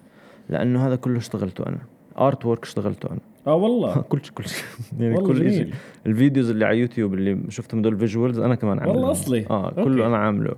لأنه 0.49 0.87
هذا 0.87 0.97
كله 0.97 1.19
اشتغلته 1.19 1.67
أنا. 1.67 1.79
artwork 2.19 2.65
اشتغلته 2.65 3.11
أنا. 3.11 3.21
آه 3.47 3.55
والله. 3.55 3.95
كل 4.11 4.21
شيء 4.25 4.33
كل 4.35 4.45
شيء 4.49 4.65
يعني 5.01 5.15
والله 5.15 5.29
كل 5.29 5.51
شيء 5.53 5.71
ال 6.07 6.13
videos 6.13 6.51
اللي 6.51 6.65
على 6.65 6.79
يوتيوب 6.79 7.15
اللي 7.15 7.39
شفتهم 7.49 7.81
هدول 7.81 7.99
visuals 7.99 8.39
أنا 8.39 8.55
كمان 8.55 8.79
عامله 8.79 8.93
والله 8.93 9.11
أصلي؟ 9.11 9.47
آه 9.51 9.69
okay. 9.69 9.85
كله 9.85 10.07
أنا 10.07 10.17
عامله. 10.17 10.55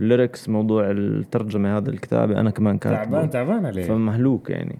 ال 0.00 0.07
lyrics 0.07 0.48
موضوع 0.48 0.90
الترجمة 0.90 1.76
هذا 1.76 1.90
الكتابة 1.90 2.40
أنا 2.40 2.50
كمان 2.50 2.78
كاتبه. 2.78 2.96
تعبان 3.04 3.30
تعبان 3.30 3.66
عليه. 3.66 3.82
فمهلوك 3.84 4.50
يعني. 4.50 4.78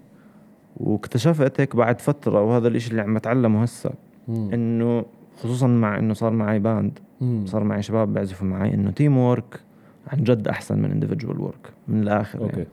واكتشفت 0.77 1.61
هيك 1.61 1.75
بعد 1.75 2.01
فترة 2.01 2.41
وهذا 2.41 2.67
الإشي 2.67 2.91
اللي 2.91 3.01
عم 3.01 3.15
اتعلمه 3.15 3.63
هسه. 3.63 3.91
إنه 4.29 5.05
خصوصا 5.37 5.67
مع 5.67 5.99
إنه 5.99 6.13
صار 6.13 6.31
معي 6.33 6.59
band 6.59 6.99
مم. 7.21 7.45
صار 7.45 7.63
معي 7.63 7.81
شباب 7.81 8.13
بيعزفوا 8.13 8.47
معي 8.47 8.73
إنه 8.73 8.91
teamwork 8.91 9.59
عن 10.07 10.23
جد 10.23 10.47
أحسن 10.47 10.81
من 10.81 10.91
individual 10.91 11.41
work 11.41 11.73
من 11.87 12.03
الآخر 12.03 12.39
يعني. 12.39 12.51
okay 12.51 12.65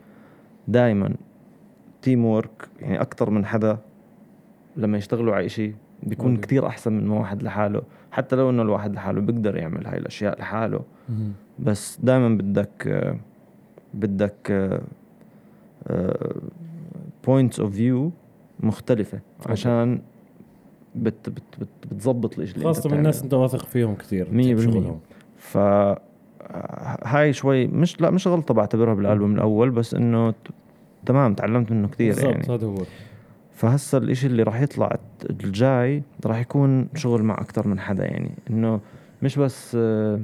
دائما 0.68 1.14
teamwork 2.02 2.68
يعني 2.80 3.00
أكثر 3.00 3.30
من 3.30 3.44
حدا 3.46 3.78
لما 4.76 4.98
يشتغلوا 4.98 5.34
على 5.34 5.48
شيء 5.48 5.74
بيكون 6.02 6.30
okay. 6.30 6.42
كتير 6.46 6.66
أحسن 6.66 6.92
من 6.92 7.10
واحد 7.10 7.42
لحاله 7.42 7.82
حتى 8.12 8.36
لو 8.36 8.50
إنه 8.50 8.62
الواحد 8.62 8.94
لحاله 8.94 9.20
بيقدر 9.20 9.56
يعمل 9.56 9.86
هاي 9.86 9.98
الأشياء 9.98 10.40
لحاله 10.40 10.80
مم. 11.08 11.32
بس 11.58 11.98
دائما 12.02 12.28
بدك 12.28 12.86
آه، 12.86 13.16
بدك 13.94 14.52
points 17.26 17.60
of 17.60 17.74
view 17.74 18.12
مختلفة 18.60 19.20
عشان 19.46 20.00
بت 20.94 21.28
بت 21.28 21.42
بت 21.60 21.68
بتظبط 21.92 22.38
الإشي 22.38 22.60
خاصة 22.60 22.90
من 22.90 22.98
الناس. 22.98 23.22
أنت 23.22 23.34
واثق 23.34 23.66
فيهم 23.66 23.94
كثير 23.94 24.30
مية 24.30 24.54
بتحب 24.54 24.66
بالمية. 24.66 24.80
شغلهم. 24.80 25.00
ف 25.36 25.58
هاي 27.04 27.32
شوي 27.32 27.66
مش 27.66 28.00
لا 28.00 28.10
مش 28.10 28.28
غلطة 28.28 28.54
بعتبرها 28.54 28.94
بالألبوم 28.94 29.34
الأول 29.34 29.70
بس 29.70 29.94
إنه 29.94 30.34
تمام 31.06 31.34
تعلمت 31.34 31.72
منه 31.72 31.88
كثير 31.88 32.14
بالضبط 32.14 32.30
يعني 32.30 32.54
هذا 32.54 32.66
هو 32.66 32.82
فهسا 33.52 33.98
الإشي 33.98 34.26
اللي 34.26 34.42
راح 34.42 34.60
يطلع 34.60 34.98
الجاي 35.30 36.02
راح 36.26 36.38
يكون 36.38 36.88
شغل 36.94 37.22
مع 37.22 37.34
أكثر 37.34 37.68
من 37.68 37.80
حدا 37.80 38.04
يعني 38.04 38.30
إنه 38.50 38.80
مش 39.22 39.38
بس 39.38 39.76
آه، 39.80 40.20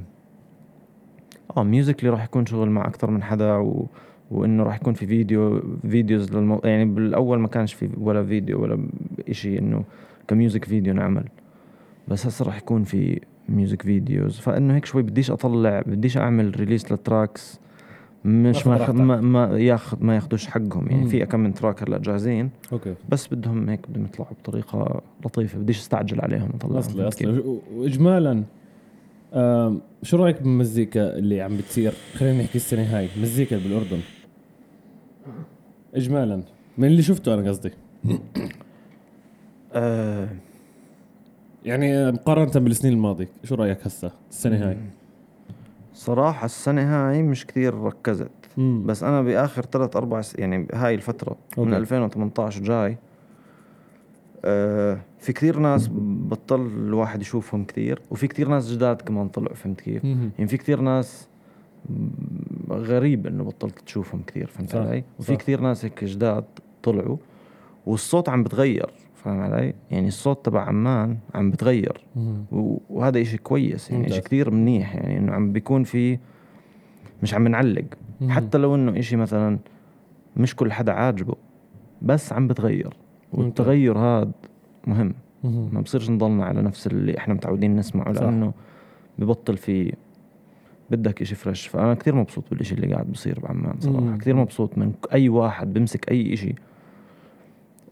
طبعا 1.48 1.64
musically 1.64 2.10
راح 2.10 2.24
يكون 2.24 2.46
شغل 2.46 2.70
مع 2.70 2.86
أكثر 2.86 3.10
من 3.10 3.22
حدا 3.22 3.56
و... 3.56 3.86
وإنه 4.30 4.62
راح 4.62 4.76
يكون 4.76 4.94
في 4.94 5.06
فيديو 5.06 5.62
videos 5.90 6.32
لل 6.32 6.40
mu... 6.40 6.60
يعني 6.64 6.84
بالأول 6.84 7.38
ما 7.38 7.48
كانش 7.48 7.74
في 7.74 7.88
ولا 8.00 8.24
فيديو 8.24 8.62
ولا 8.62 8.78
شيء 9.30 9.58
إنه 9.58 9.84
ك 10.28 10.34
music 10.34 10.64
video 10.64 10.94
نعمل. 10.94 11.24
بس 12.08 12.26
هسه 12.26 12.44
راح 12.44 12.56
يكون 12.58 12.84
في 12.84 13.20
music 13.48 13.82
videos. 13.82 14.38
فإنه 14.38 14.74
هيك 14.74 14.84
شوي 14.84 15.02
بديش 15.02 15.30
أطلع 15.30 15.82
بديش 15.86 16.16
أعمل 16.18 16.60
release 16.60 16.92
لل 16.92 17.09
tracks 17.09 17.60
مش 18.24 18.66
ماخذة 18.66 18.76
راحتك. 18.76 18.94
ما, 18.94 19.20
ما 19.20 19.58
ياخذ 19.58 19.98
ما 20.04 20.14
ياخذوش 20.14 20.46
حقهم. 20.46 20.86
يعني. 20.90 21.08
في 21.08 21.26
كم 21.26 21.40
من 21.40 21.54
track 21.54 21.82
هلا 21.82 21.98
جاهزين. 21.98 22.50
okay. 22.72 22.94
بس 23.08 23.34
بدهم 23.34 23.68
هيك 23.68 23.80
بدهم 23.90 24.04
يطلعوا 24.04 24.32
بطريقة 24.42 25.02
لطيفة. 25.24 25.58
بديش 25.58 25.78
أستعجل 25.78 26.20
عليهم 26.20 26.50
أصلي 26.64 27.38
و- 27.38 27.60
واجمالا 27.76 28.42
شو 30.02 30.16
رأيك 30.16 30.42
بالمزيكا 30.42 31.18
اللي 31.18 31.40
عم 31.40 31.56
بتصير؟ 31.56 31.92
خلينا 32.14 32.42
نحكي 32.42 32.56
السنة 32.56 32.82
هاي 32.82 33.08
مزيكا 33.22 33.56
بالأردن. 33.58 33.98
اجمالا. 35.94 36.42
من 36.78 36.88
اللي 36.88 37.02
شفته 37.02 37.34
أنا 37.34 37.48
قصدي. 37.48 37.70
آه. 39.72 40.28
يعني 41.64 42.12
مقارنة 42.12 42.64
بالسنين 42.64 42.92
الماضية 42.94 43.28
شو 43.44 43.54
رأيك 43.54 43.86
هسه 43.86 44.12
السنة 44.30 44.68
هاي؟ 44.68 44.76
صراحة 45.94 46.44
السنة 46.44 46.82
هاي 46.82 47.22
مش 47.22 47.46
كثير 47.46 47.74
ركزت. 47.74 48.30
مم. 48.56 48.82
بس 48.86 49.02
أنا 49.02 49.22
بآخر 49.22 49.62
ثلاث 49.62 49.96
أربع 49.96 50.20
س... 50.20 50.34
يعني 50.34 50.66
هاي 50.74 50.94
الفترة 50.94 51.36
من 51.58 51.64
okay. 51.64 51.76
2018 51.76 52.62
جاي 52.62 52.96
آه 54.44 54.98
في 55.18 55.32
كثير 55.32 55.58
ناس 55.58 55.90
بطل 55.92 56.60
الواحد 56.66 57.20
يشوفهم 57.20 57.64
كثير 57.64 58.02
وفي 58.10 58.26
كثير 58.26 58.48
ناس 58.48 58.70
جداد 58.72 59.02
كمان 59.02 59.28
طلعوا 59.28 59.54
فهمت 59.54 59.80
كيف؟ 59.80 60.04
مهم. 60.04 60.30
يعني 60.38 60.48
في 60.50 60.56
كثير 60.56 60.80
ناس 60.80 61.28
غريب 62.70 63.26
إنه 63.26 63.44
بطلت 63.44 63.78
تشوفهم 63.78 64.22
كثير 64.26 64.46
فهمت 64.46 64.70
صح، 64.70 64.78
علي 64.78 65.04
وفي 65.18 65.32
صح. 65.32 65.38
كثير 65.38 65.60
ناس 65.60 65.84
هيك 65.84 66.04
جداد 66.04 66.44
طلعوا 66.82 67.16
والصوت 67.86 68.28
عم 68.28 68.42
بتغير 68.42 68.90
فاهم 69.14 69.40
علي 69.40 69.74
يعني 69.90 70.08
الصوت 70.08 70.46
تبع 70.46 70.60
عمان 70.64 71.16
عم 71.34 71.50
بتغير 71.50 72.04
وهذا 72.90 73.20
إشي 73.20 73.38
كويس 73.38 73.90
يعني. 73.90 74.06
إشي 74.06 74.20
كثير 74.20 74.50
منيح 74.50 74.94
يعني 74.94 75.18
إنه 75.18 75.32
عم 75.32 75.52
بيكون 75.52 75.84
في 75.84 76.18
مش 77.22 77.34
عم 77.34 77.48
نعلق. 77.48 77.84
حتى 78.28 78.58
لو 78.58 78.74
إنه 78.74 78.98
إشي 78.98 79.16
مثلا 79.16 79.58
مش 80.36 80.56
كل 80.56 80.72
حدا 80.72 80.92
عاجبه 80.92 81.34
بس 82.02 82.32
عم 82.32 82.48
بتغير 82.48 82.96
والتغير 83.32 83.98
هذا 83.98 84.30
مهم. 84.86 85.14
ما 85.44 85.80
بصيرش 85.80 86.10
نضلنا 86.10 86.44
على 86.44 86.62
نفس 86.62 86.86
اللي 86.86 87.18
إحنا 87.18 87.34
متعودين 87.34 87.76
نسمعه. 87.76 88.12
لأنه 88.12 88.52
ببطل 89.18 89.56
في 89.56 89.94
بدك 90.90 91.22
إشي 91.22 91.34
fresh 91.34 91.66
فأنا 91.66 91.94
كثير 91.94 92.14
مبسوط 92.14 92.44
بالإشي 92.50 92.74
اللي 92.74 92.92
قاعد 92.92 93.06
بصير 93.12 93.40
بعمان 93.40 93.80
صراحة. 93.80 94.00
مم. 94.00 94.18
كثير 94.18 94.36
مبسوط 94.36 94.78
من 94.78 94.92
أي 95.12 95.28
واحد 95.28 95.72
بمسك 95.72 96.10
أي 96.10 96.32
إشي 96.32 96.54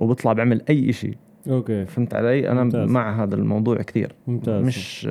وبيطلع 0.00 0.32
بيعمل 0.32 0.62
أي 0.70 0.90
إشي. 0.90 1.14
أوكي. 1.48 1.86
فهمت 1.86 2.14
علي؟ 2.14 2.50
أنا 2.50 2.64
ممتاز. 2.64 2.90
مع 2.90 3.22
هذا 3.22 3.34
الموضوع 3.34 3.76
كثير 3.76 4.12
ممتاز. 4.26 4.64
مش 4.64 5.08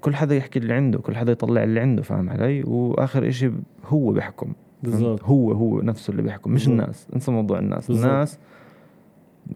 كل 0.00 0.14
حدا 0.14 0.36
يحكي 0.36 0.58
اللي 0.58 0.74
عنده 0.74 0.98
كل 0.98 1.16
حدا 1.16 1.32
يطلع 1.32 1.64
اللي 1.64 1.80
عنده 1.80 2.02
فاهم 2.02 2.30
علي؟ 2.30 2.62
وآخر 2.62 3.28
إشي 3.28 3.50
هو 3.84 4.12
بيحكم. 4.12 4.52
بالضبط. 4.82 5.24
هو 5.24 5.52
هو 5.52 5.82
نفسه 5.82 6.10
اللي 6.10 6.22
بيحكم 6.22 6.52
مش 6.52 6.66
بالضبط. 6.66 6.82
الناس. 6.82 7.06
انسى 7.14 7.30
موضوع 7.30 7.58
الناس. 7.58 7.88
بالضبط. 7.88 8.06
الناس 8.10 8.38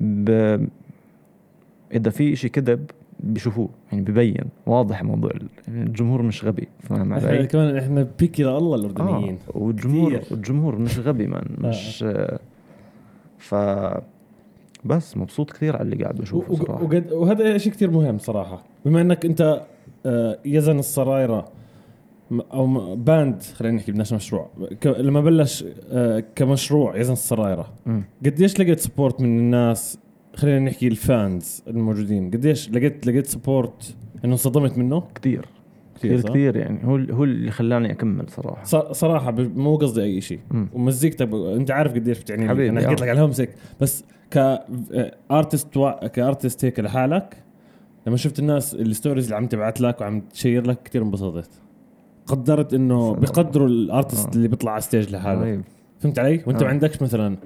ب... 0.00 0.30
إذا 1.92 2.10
في 2.10 2.32
إشي 2.32 2.48
كذب 2.48 2.90
بيشوفوه 3.22 3.68
يعني 3.92 4.04
ببين 4.04 4.44
واضح 4.66 5.02
موضوع 5.02 5.30
يعني 5.68 5.82
الجمهور 5.82 6.22
مش 6.22 6.44
غبي 6.44 6.68
فاهم 6.80 7.12
إحنا 7.12 7.28
علي؟ 7.28 7.46
كمان 7.46 7.76
إحنا 7.76 8.06
بيكي 8.18 8.42
لله 8.42 8.56
آه 8.56 8.74
الاردنيين 8.74 9.38
والجمهور 9.48 10.16
كتير. 10.16 10.36
الجمهور 10.36 10.78
مش 10.78 10.98
غبي 10.98 11.26
مان 11.26 11.44
مش 11.58 12.02
آه. 12.02 12.38
ف 13.38 13.54
بس 14.84 15.16
مبسوط 15.16 15.50
كثير 15.50 15.76
على 15.76 15.82
اللي 15.82 16.02
قاعد 16.04 16.14
بشوفه 16.14 16.54
صراحة 16.54 16.82
وقد 16.84 17.12
وهذا 17.12 17.58
شيء 17.58 17.72
كثير 17.72 17.90
مهم 17.90 18.18
صراحة 18.18 18.64
بما 18.84 19.00
إنك 19.00 19.24
أنت 19.24 19.62
آه، 20.06 20.38
يزن 20.44 20.78
السرايره 20.78 21.48
أو 22.52 22.94
band 22.96 23.42
خلينا 23.42 23.76
نحكي 23.76 23.92
بدناش 23.92 24.12
مشروع 24.12 24.48
لما 24.86 25.20
بلش 25.20 25.64
آه، 25.90 26.24
كمشروع 26.34 26.96
يزن 26.96 27.12
السرايره. 27.12 27.72
قديش 28.26 28.60
لقيت 28.60 28.80
support 28.80 29.20
من 29.20 29.38
الناس 29.38 29.98
خلينا 30.34 30.58
نحكي 30.58 30.88
ال 30.88 31.03
fans 31.03 31.62
الموجودين 31.68 32.30
قديش 32.30 32.70
لقيت 32.70 33.06
لقيت 33.06 33.26
support 33.26 33.94
إنه 34.24 34.32
انصدمت 34.32 34.78
منه 34.78 35.02
كثير 35.14 35.46
كثير؟ 35.94 36.20
كثير 36.20 36.56
يعني 36.56 36.86
هو 36.86 36.96
هو 37.14 37.24
اللي 37.24 37.50
خلاني 37.50 37.92
أكمل 37.92 38.28
صراحة 38.28 38.92
صراحة 38.92 39.32
مو 39.32 39.76
قصدي 39.76 40.02
أي 40.02 40.20
شيء. 40.20 40.40
ومزيكتك. 40.72 41.28
أنت 41.32 41.70
عارف 41.70 41.94
قديش 41.94 42.18
بتعني 42.20 42.42
لي. 42.42 42.48
حبيبي، 42.48 42.68
أنا 42.70 42.80
حكيت 42.80 43.00
آه. 43.00 43.04
لك 43.04 43.08
على 43.08 43.18
الهمسك 43.18 43.50
بس 43.80 44.04
ك 44.30 44.51
artist 44.51 45.76
و... 45.76 45.90
ك 45.90 46.01
artist 46.01 46.64
هيك 46.64 46.80
لحالك 46.80 47.36
لما 48.06 48.16
شفت 48.16 48.38
الناس 48.38 48.74
ال 48.74 48.81
stories 48.81 49.24
اللي 49.24 49.36
عم 49.36 49.46
تبعت 49.46 49.80
لك 49.80 50.00
وعم 50.00 50.20
ت 50.20 50.28
share 50.28 50.66
لك 50.66 50.82
كثير 50.82 51.02
انبسطت 51.02 51.50
قدرت 52.26 52.74
إنه. 52.74 53.14
بقدروا 53.14 53.68
ال 53.68 53.77
artist 53.77 54.28
آه. 54.28 54.36
اللي 54.36 54.48
بيطلع 54.48 54.72
على 54.72 54.80
stage 54.80 55.10
لحاله. 55.10 55.62
فهمت 56.00 56.18
علي 56.18 56.42
وأنت 56.46 56.62
آه. 56.62 56.64
ما 56.64 56.70
عندكش 56.70 57.02
مثلا 57.02 57.36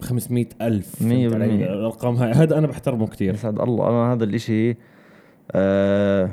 500 0.00 0.46
ألف 0.62 1.02
مية 1.02 1.28
فهمت 1.28 1.42
علي 1.42 1.48
بالمية. 1.48 1.66
الأرقام 1.66 2.14
هاي 2.14 2.32
هذا 2.32 2.58
أنا 2.58 2.66
بحترمه 2.66 3.06
كثير 3.06 3.34
يسعد 3.34 3.60
الله 3.60 3.88
أنا 3.88 4.12
هذا 4.12 4.24
الإشي 4.24 4.76
آه 5.52 6.30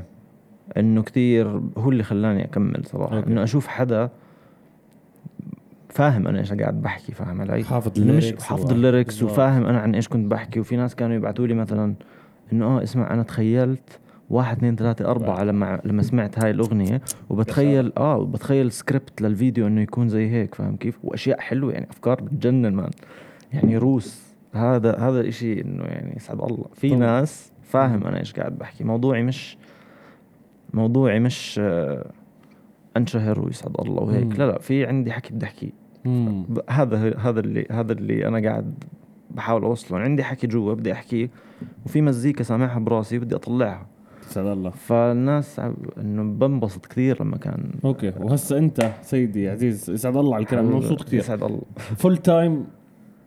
إنه 0.77 1.03
كثير 1.03 1.61
هو 1.77 1.89
اللي 1.89 2.03
خلاني 2.03 2.45
أكمل 2.45 2.85
صراحة 2.85 3.17
okay. 3.17 3.29
إنه 3.29 3.43
أشوف 3.43 3.67
حدا 3.67 4.09
فاهم 5.89 6.27
أنا 6.27 6.39
إيش 6.39 6.53
قاعد 6.53 6.81
بحكي 6.81 7.11
فاهم 7.11 7.41
علي؟ 7.41 7.63
حافظ 7.63 8.01
إنه 8.01 8.13
مش 8.13 8.23
ال 8.23 8.26
lyrics 8.26 8.43
حافظ 8.43 8.71
ال 8.71 8.78
lyrics. 8.78 9.23
وفاهم 9.23 9.65
أنا 9.65 9.79
عن 9.79 9.95
إيش 9.95 10.07
كنت 10.07 10.31
بحكي 10.31 10.59
وفي 10.59 10.75
ناس 10.75 10.95
كانوا 10.95 11.15
يبعثوا 11.15 11.47
لي 11.47 11.53
مثلا 11.53 11.93
إنه 12.53 12.65
آه 12.65 12.83
اسمع 12.83 13.13
أنا 13.13 13.23
تخيلت 13.23 13.99
واحد 14.29 14.57
اثنين 14.57 14.75
ثلاثة 14.75 15.05
أربعة. 15.05 15.43
لما 15.43 15.81
لما 15.85 16.03
سمعت 16.03 16.39
هاي 16.39 16.51
الأغنية 16.51 17.01
وبتخيل 17.29 17.93
آه 17.97 18.17
وبتخيل 18.17 18.71
سكريبت 18.71 19.21
للفيديو 19.21 19.67
إنه 19.67 19.81
يكون 19.81 20.09
زي 20.09 20.29
هيك 20.29 20.55
فاهم 20.55 20.75
كيف؟ 20.75 20.99
وأشياء 21.03 21.39
حلوة 21.39 21.73
يعني 21.73 21.87
أفكار 21.89 22.21
بتجنن 22.21 22.73
man 22.73 22.89
يعني 23.53 23.77
rose. 23.77 24.33
هذا 24.53 24.99
هذا 24.99 25.19
الإشي 25.19 25.61
إنه 25.61 25.83
يعني 25.83 26.15
يسعد 26.15 26.41
الله. 26.41 26.65
في 26.73 26.89
طبعا. 26.89 26.99
ناس 26.99 27.51
فاهم 27.61 28.07
أنا 28.07 28.19
إيش 28.19 28.33
قاعد 28.33 28.57
بحكي. 28.57 28.83
موضوعي 28.83 29.23
مش 29.23 29.57
موضوعي 30.73 31.19
مش 31.19 31.59
آه 31.63 32.11
أنشهر 32.97 33.39
ويسعد 33.39 33.75
الله 33.79 34.03
وهيك. 34.03 34.25
مم. 34.25 34.33
لا 34.33 34.47
لا 34.51 34.59
في 34.59 34.85
عندي 34.85 35.11
حكي 35.11 35.33
بدي 35.33 35.45
احكيه 35.45 35.83
هذا 36.69 37.17
هذا 37.17 37.39
اللي 37.39 37.67
هذا 37.71 37.91
اللي 37.93 38.27
أنا 38.27 38.49
قاعد 38.49 38.83
بحاول 39.31 39.63
أوصله. 39.63 39.99
عندي 39.99 40.23
حكي 40.23 40.47
جوا 40.47 40.73
بدي 40.73 40.91
احكيه 40.91 41.29
وفي 41.85 42.01
مزيكا 42.01 42.43
سامعها 42.43 42.79
براسي 42.79 43.19
بدي 43.19 43.35
أطلعها. 43.35 43.87
يسعد 44.29 44.45
الله. 44.45 44.69
فالناس 44.69 45.59
إنه 45.97 46.23
بنبسط 46.23 46.85
كثير 46.85 47.23
لما 47.23 47.37
كان 47.37 47.71
okay. 47.85 48.13
وهسه 48.19 48.57
أنت 48.57 48.91
سيدي 49.01 49.49
عزيز 49.49 49.89
يسعد 49.89 50.17
الله 50.17 50.35
على 50.35 50.43
الكلام. 50.43 50.75
مبسوط 50.75 51.03
كثير. 51.03 51.19
يسعد 51.19 51.43
الله. 51.43 51.61
full 51.77 52.17
time 52.17 52.65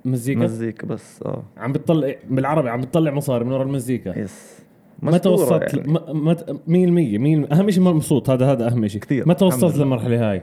مزيكا؟ 0.07 0.41
مزيكا 0.41 0.87
بس 0.87 1.23
آه. 1.27 1.43
عم 1.57 1.73
بتطلع 1.73 2.15
بالعربي 2.31 2.69
عم 2.71 2.81
بتطلع 2.81 3.11
مصاري 3.11 3.45
من 3.45 3.53
ورا 3.53 3.63
المزيكا. 3.63 4.19
yes. 4.19 4.57
متى 5.03 5.29
وصلت 5.29 5.75
يعني. 5.75 5.93
م- 5.93 6.29
مت- 6.29 6.61
مية 6.67 6.85
المية 6.85 7.19
مية. 7.19 7.49
أهم 7.53 7.71
شيء 7.71 7.83
مبسوط 7.83 8.31
هذا 8.31 8.53
هذا 8.53 8.69
أهم 8.69 8.89
شيء 8.89 9.01
كتير. 9.01 9.29
متى 9.29 9.45
وصلت. 9.45 9.77
للمرحلة 9.77 10.31
هاي؟ 10.31 10.43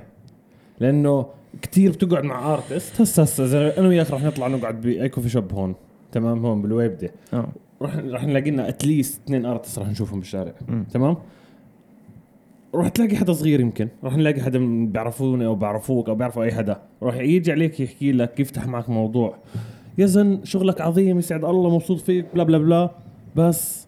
لأنه 0.79 1.25
كتير 1.61 1.91
بتقعد 1.91 2.23
مع 2.23 2.53
artist 2.53 3.01
هسه 3.01 3.23
هسه 3.23 3.67
أنا 3.77 3.87
وياك 3.87 4.11
رح 4.11 4.23
نطلع 4.23 4.47
نقعد 4.47 4.81
ب 4.81 5.09
any 5.09 5.16
coffee 5.16 5.29
shop 5.29 5.53
هون. 5.53 5.75
تمام؟ 6.11 6.45
هون 6.45 6.61
بالويبده 6.61 7.11
آه. 7.33 7.47
رح 7.81 7.95
رح 7.95 8.23
نلاقي 8.23 8.51
لنا 8.51 8.69
at 8.69 8.84
least 8.84 9.21
اثنين 9.25 9.45
artist 9.45 9.79
رح 9.79 9.89
نشوفهم 9.89 10.19
بالشارع. 10.19 10.53
مم. 10.67 10.83
تمام؟ 10.93 11.17
رح 12.75 12.87
تلاقي 12.87 13.15
حدا 13.15 13.33
صغير 13.33 13.59
يمكن. 13.59 13.87
رح 14.03 14.17
نلاقي 14.17 14.41
حدا 14.41 14.85
بيعرفوني 14.85 15.45
أو 15.45 15.55
بيعرفوك 15.55 16.09
أو 16.09 16.15
بيعرفوا 16.15 16.43
أي 16.43 16.51
حدا. 16.51 16.81
رح 17.03 17.15
يجي 17.15 17.51
عليك 17.51 17.79
يحكي 17.79 18.11
لك 18.11 18.39
يفتح 18.39 18.67
معك 18.67 18.89
موضوع. 18.89 19.35
يزن 19.97 20.39
شغلك 20.43 20.81
عظيم 20.81 21.19
يسعد 21.19 21.45
الله 21.45 21.75
مبسوط 21.75 21.99
فيك 21.99 22.25
بلا 22.33 22.43
بلا 22.43 22.57
بلا. 22.57 22.89
بس 23.35 23.87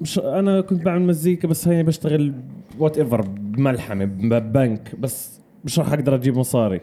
مش 0.00 0.18
أنا 0.18 0.60
كنت 0.60 0.82
بعمل 0.82 1.06
مزيكا 1.06 1.48
بس 1.48 1.68
هي 1.68 1.82
بشتغل 1.82 2.32
whatever 2.78 3.20
بملحمة 3.20 4.04
ببنك 4.04 4.96
بس 5.00 5.40
مش 5.64 5.78
راح 5.78 5.92
أقدر 5.92 6.14
أجيب 6.14 6.36
مصاري. 6.38 6.80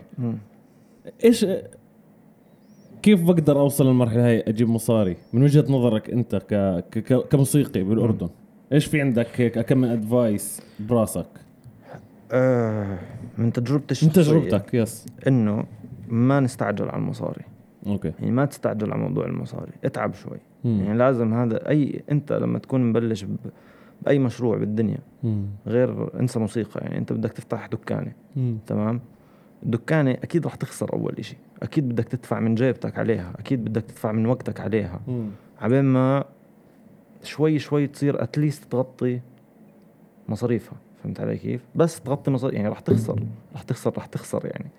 إيش 1.24 1.46
كيف 3.02 3.24
بقدر 3.24 3.60
أوصل 3.60 3.88
للمرحلة 3.88 4.28
هاي 4.28 4.40
أجيب 4.48 4.70
مصاري؟ 4.70 5.18
من 5.34 5.44
وجهة 5.44 5.66
نظرك 5.70 6.10
أنت 6.10 6.36
ك... 6.36 6.54
ك... 6.92 7.00
ك- 7.00 7.28
كموسيقي 7.28 7.84
بالأردن. 7.84 8.30
إيش 8.72 8.86
في 8.86 9.02
عندك؟ 9.02 9.28
هيك 9.36 9.60
كم 9.60 9.78
من 9.78 9.88
advice 9.88 10.62
براسك؟ 10.80 11.26
آه 12.32 12.98
من 13.38 13.54
تجربتي 13.54 14.06
من 14.06 14.12
تجربتك 14.12 14.74
yes 14.74 15.06
إنه 15.28 15.64
ما 16.08 16.40
نستعجل 16.40 16.90
على 16.90 16.98
المصاري. 16.98 17.42
okay 17.88 18.14
يعني 18.20 18.32
ما 18.32 18.46
تستعجل 18.46 18.92
على 18.92 19.02
موضوع 19.02 19.26
المصاري 19.26 19.72
اتعب 19.86 20.14
شوي. 20.14 20.38
مم. 20.64 20.82
يعني 20.82 20.98
لازم 20.98 21.34
هذا 21.34 21.70
أي 21.70 22.04
أنت 22.12 22.34
لما 22.34 22.60
تكون 22.60 22.90
مبلش 22.90 23.24
ب... 23.24 23.36
بأي 24.02 24.20
مشروع 24.20 24.58
بالدنيا 24.58 25.00
مم. 25.24 25.46
غير 25.68 26.20
أنسى 26.20 26.40
موسيقى. 26.40 26.82
يعني 26.82 26.98
أنت 26.98 27.14
بدك 27.14 27.32
تفتح 27.32 27.68
دكانة 27.68 28.12
مم. 28.36 28.58
تمام؟ 28.68 29.02
الدكانة 29.64 30.12
أكيد 30.12 30.46
رح 30.46 30.56
تخسر 30.56 30.94
أول 30.94 31.16
إشي. 31.20 31.38
أكيد 31.64 31.90
بدك 31.90 32.06
تدفع 32.06 32.40
من 32.40 32.56
جيبتك 32.56 33.00
عليها 33.00 33.34
أكيد 33.40 33.66
بدك 33.66 33.84
تدفع 33.84 34.12
من 34.12 34.26
وقتك 34.26 34.60
عليها. 34.60 35.00
عبين 35.62 35.86
ما 35.86 36.26
شوي 37.24 37.60
شوي 37.60 37.88
تصير 37.88 38.24
اتليست 38.24 38.72
تغطي 38.72 39.20
مصاريفها. 40.30 40.78
فهمت 41.04 41.22
علي 41.22 41.38
كيف؟ 41.38 41.62
بس 41.76 42.02
تغطي 42.02 42.32
مصاريف 42.32 42.56
يعني 42.56 42.70
رح 42.70 42.80
تخسر. 42.80 43.20
رح 43.56 43.62
تخسر 43.62 43.94
رح 43.98 44.06
تخسر 44.06 44.46
يعني. 44.46 44.70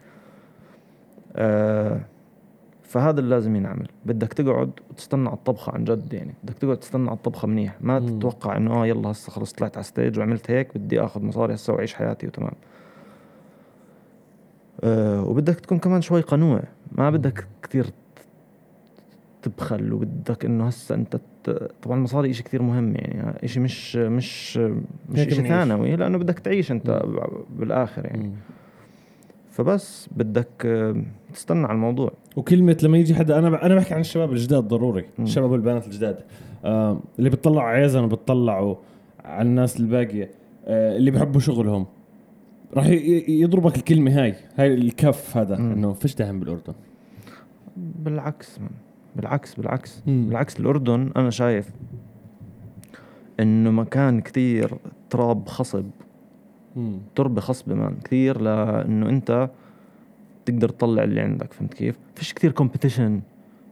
آه 1.37 2.01
فهذا 2.83 3.21
اللي 3.21 3.31
لازم 3.31 3.57
ينعمل. 3.57 3.89
بدك 4.07 4.33
تقعد 4.33 4.71
وتستنى 4.91 5.29
على 5.29 5.37
الطبخة 5.37 5.73
عن 5.73 5.85
جد 5.85 6.13
يعني. 6.13 6.35
بدك 6.45 6.59
تقعد 6.59 6.77
تستنى 6.77 7.09
على 7.09 7.17
الطبخة 7.17 7.49
منيح. 7.49 7.77
ما 7.81 7.99
مم. 7.99 8.19
تتوقع 8.19 8.57
إنه 8.57 8.83
آه 8.83 8.87
يلا 8.87 9.11
هسه 9.11 9.33
خلص 9.33 9.53
طلعت 9.53 9.77
على 9.77 9.85
ستيج 9.85 10.19
وعملت 10.19 10.51
هيك 10.51 10.79
بدي 10.79 11.01
آخذ 11.01 11.23
مصاري 11.23 11.55
هسه 11.55 11.73
وأعيش 11.73 11.95
حياتي 11.95 12.27
وتمام. 12.27 12.53
آه 14.85 15.25
وبدك 15.25 15.61
تكون 15.61 15.79
كمان 15.79 16.03
شوي 16.03 16.21
قنوع. 16.21 16.63
ما 16.93 17.11
بدك 17.11 17.47
كثير 17.63 17.87
تبخل 19.43 19.93
وبدك 19.93 20.45
إنه 20.45 20.67
هسه 20.67 20.95
أنت. 20.95 21.21
طبعا 21.83 21.97
المصاري 21.99 22.31
إشي 22.31 22.43
كثير 22.43 22.63
مهم 22.63 22.95
يعني 22.97 23.45
إشي 23.45 23.61
مش 23.61 23.97
مش 23.97 24.57
مش 24.57 24.85
بنعيش. 25.09 25.35
ثانوي 25.35 25.97
لأنه 25.97 26.19
بدك 26.19 26.39
تعيش 26.39 26.73
أنت 26.73 27.03
بالآخر 27.57 28.07
يعني 28.07 28.29
مم. 28.29 28.35
فبس 29.51 30.09
بدك 30.17 30.49
آه، 30.67 31.03
تستنى 31.33 31.65
على 31.67 31.75
الموضوع 31.75 32.13
وكلمة 32.37 32.77
لما 32.83 32.99
يجي 32.99 33.15
حدا 33.15 33.39
أنا 33.39 33.67
أنا 33.67 33.75
بحكي 33.75 33.95
عن 33.95 34.01
الشباب 34.01 34.33
الجداد 34.33 34.65
ضروري 34.69 35.05
مم. 35.19 35.25
الشباب 35.25 35.51
والبنات 35.51 35.87
الجداد 35.87 36.19
آه 36.65 37.01
اللي 37.19 37.31
بيطلعوا 37.31 37.69
على 37.69 37.85
يزن 37.85 38.05
وبيطلعوا 38.05 38.75
على 39.25 39.49
الناس 39.49 39.81
الباقية 39.81 40.31
آه 40.67 40.97
اللي 40.97 41.11
بيحبوا 41.11 41.41
شغلهم 41.41 41.87
راح 42.75 42.87
يضربك 43.29 43.77
الكلمة 43.77 44.23
هاي 44.23 44.35
هاي 44.57 44.75
الكف 44.75 45.37
هذا. 45.37 45.57
إنه 45.57 45.93
فيش 45.93 46.15
دعم 46.15 46.41
بالأردن 46.41 46.73
بالعكس 47.77 48.61
من. 48.61 48.69
بالعكس 49.17 49.55
بالعكس 49.55 50.03
مم. 50.07 50.27
بالعكس 50.29 50.61
الأردن 50.61 51.11
أنا 51.17 51.31
شايف 51.31 51.71
إنه 53.41 53.71
مكان 53.71 54.21
كثير 54.21 54.75
تراب 55.11 55.49
خصب 55.49 55.85
مم. 56.77 56.99
تربه 57.15 57.41
خصبه 57.41 57.75
man 57.75 57.97
كثير 58.05 58.41
لإنه 58.41 59.09
أنت 59.09 59.51
تقدر 60.45 60.69
تطلع 60.69 61.05
اللي 61.05 61.21
عندك 61.21 61.53
فهمت 61.53 61.75
كيف؟ 61.75 61.99
فيش 62.15 62.35
كثير 62.35 62.53
competition 62.53 63.21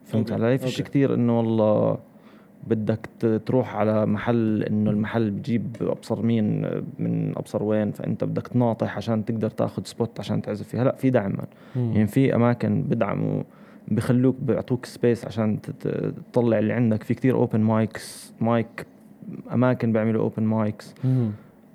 فهمت 0.05 0.31
okay، 0.31 0.45
علي؟ 0.45 0.59
فيش. 0.59 0.83
كثير 0.83 1.15
إنه 1.15 1.39
والله 1.39 1.99
بدك 2.67 3.09
تروح 3.47 3.77
على 3.77 4.07
محل 4.07 4.63
إنه 4.63 4.91
المحل 4.91 5.31
بجيب 5.31 5.77
أبصر 5.81 6.23
مين 6.23 6.61
من 6.99 7.33
أبصر 7.37 7.63
وين 7.63 7.91
فأنت 7.93 8.25
بدك 8.25 8.49
تناطح 8.49 8.97
عشان 8.97 9.25
تقدر 9.25 9.51
تاخذ 9.51 9.83
spot 9.85 10.21
عشان 10.21 10.43
تعزف 10.43 10.69
فيها 10.69 10.85
لا 10.85 10.95
في 10.95 11.11
دعم. 11.11 11.37
يعني 11.77 12.07
في 12.07 12.35
أماكن 12.35 12.83
بدعموا 12.83 13.43
بخلوك 13.89 14.37
بيعطوك 14.43 14.87
space 14.87 15.25
عشان 15.25 15.59
تطلع 16.33 16.59
اللي 16.59 16.73
عندك. 16.73 17.03
في 17.03 17.15
كتير 17.15 17.35
open 17.35 17.61
mics 17.61 18.33
mic 18.41 18.87
أماكن 19.53 19.93
بيعملوا 19.93 20.23
open 20.23 20.43
mics. 20.43 20.95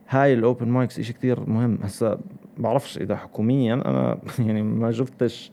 هاي 0.09 0.33
ال 0.33 0.40
open 0.40 0.67
mics 0.67 0.99
إشي 0.99 1.13
كتير 1.13 1.49
مهم. 1.49 1.77
هسا 1.83 2.19
بعرفش 2.57 2.97
إذا 2.97 3.15
حكوميا 3.15 3.73
أنا 3.73 4.17
يعني 4.47 4.61
ما 4.63 4.91
شفتش 4.91 5.51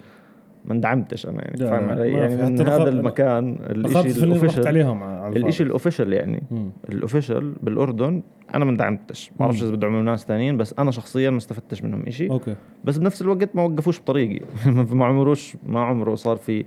ما 0.69 0.75
اندعمتش 0.75 1.27
أنا 1.27 1.45
يعني 1.45 1.57
فاهم 1.57 1.91
علي؟ 1.91 2.13
ما 2.13 2.19
يعني. 2.19 2.51
من 2.51 2.61
هذا 2.61 2.89
المكان 2.89 3.59
رحت 3.87 4.07
ال 4.07 4.14
official 4.14 4.67
عليهم 4.67 5.03
على 5.03 5.39
الإشي 5.39 5.63
ال 5.63 5.68
official 5.68 6.13
يعني. 6.13 6.43
ال 6.89 6.96
official 6.96 7.55
بالأردن 7.63 8.23
أنا 8.55 8.65
ما 8.65 8.71
اندعمتش. 8.71 9.31
بعرفش 9.41 9.63
مم. 9.63 9.69
إذا 9.69 9.77
بدعموا 9.77 10.03
ناس 10.03 10.25
ثانيين 10.25 10.57
بس 10.57 10.75
أنا 10.79 10.91
شخصيا 10.91 11.31
ما 11.31 11.37
استفدتش 11.37 11.83
منهم 11.83 12.03
إشي. 12.07 12.31
okay. 12.31 12.57
بس 12.85 12.99
بنفس 12.99 13.23
الوقت 13.23 13.57
ما 13.57 13.63
وقفوش 13.63 14.01
بطريقي. 14.01 14.41
ما 14.99 15.05
عمروش 15.05 15.57
ما 15.67 15.81
عمره 15.81 16.15
صار 16.15 16.37
في 16.37 16.65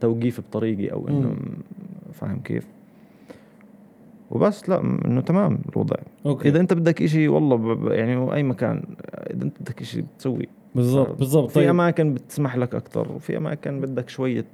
توقيف 0.00 0.40
بطريقي 0.40 0.92
أو 0.92 1.08
إنه. 1.08 1.36
فاهم 2.12 2.40
كيف. 2.40 2.66
وبس 4.30 4.68
لا 4.68 4.80
إنه 5.04 5.20
تمام 5.20 5.58
الوضع. 5.72 5.96
okay. 6.26 6.48
إذا 6.48 6.60
أنت 6.60 6.72
بدك 6.74 7.02
إشي 7.02 7.28
والله 7.28 7.78
يعني 7.94 8.34
أي 8.34 8.42
مكان 8.42 8.82
إذا 9.34 9.44
أنت 9.44 9.60
بدك 9.60 9.80
إشي 9.80 10.04
تسوي. 10.18 10.48
بالضبط 10.74 11.18
بالضبط. 11.18 11.48
في 11.48 11.54
طيب. 11.54 11.68
أماكن 11.68 12.14
بتسمح 12.14 12.56
لك 12.56 12.74
أكثر 12.74 13.12
وفي 13.12 13.36
أماكن 13.36 13.80
بدك 13.80 14.08
شوية 14.08 14.44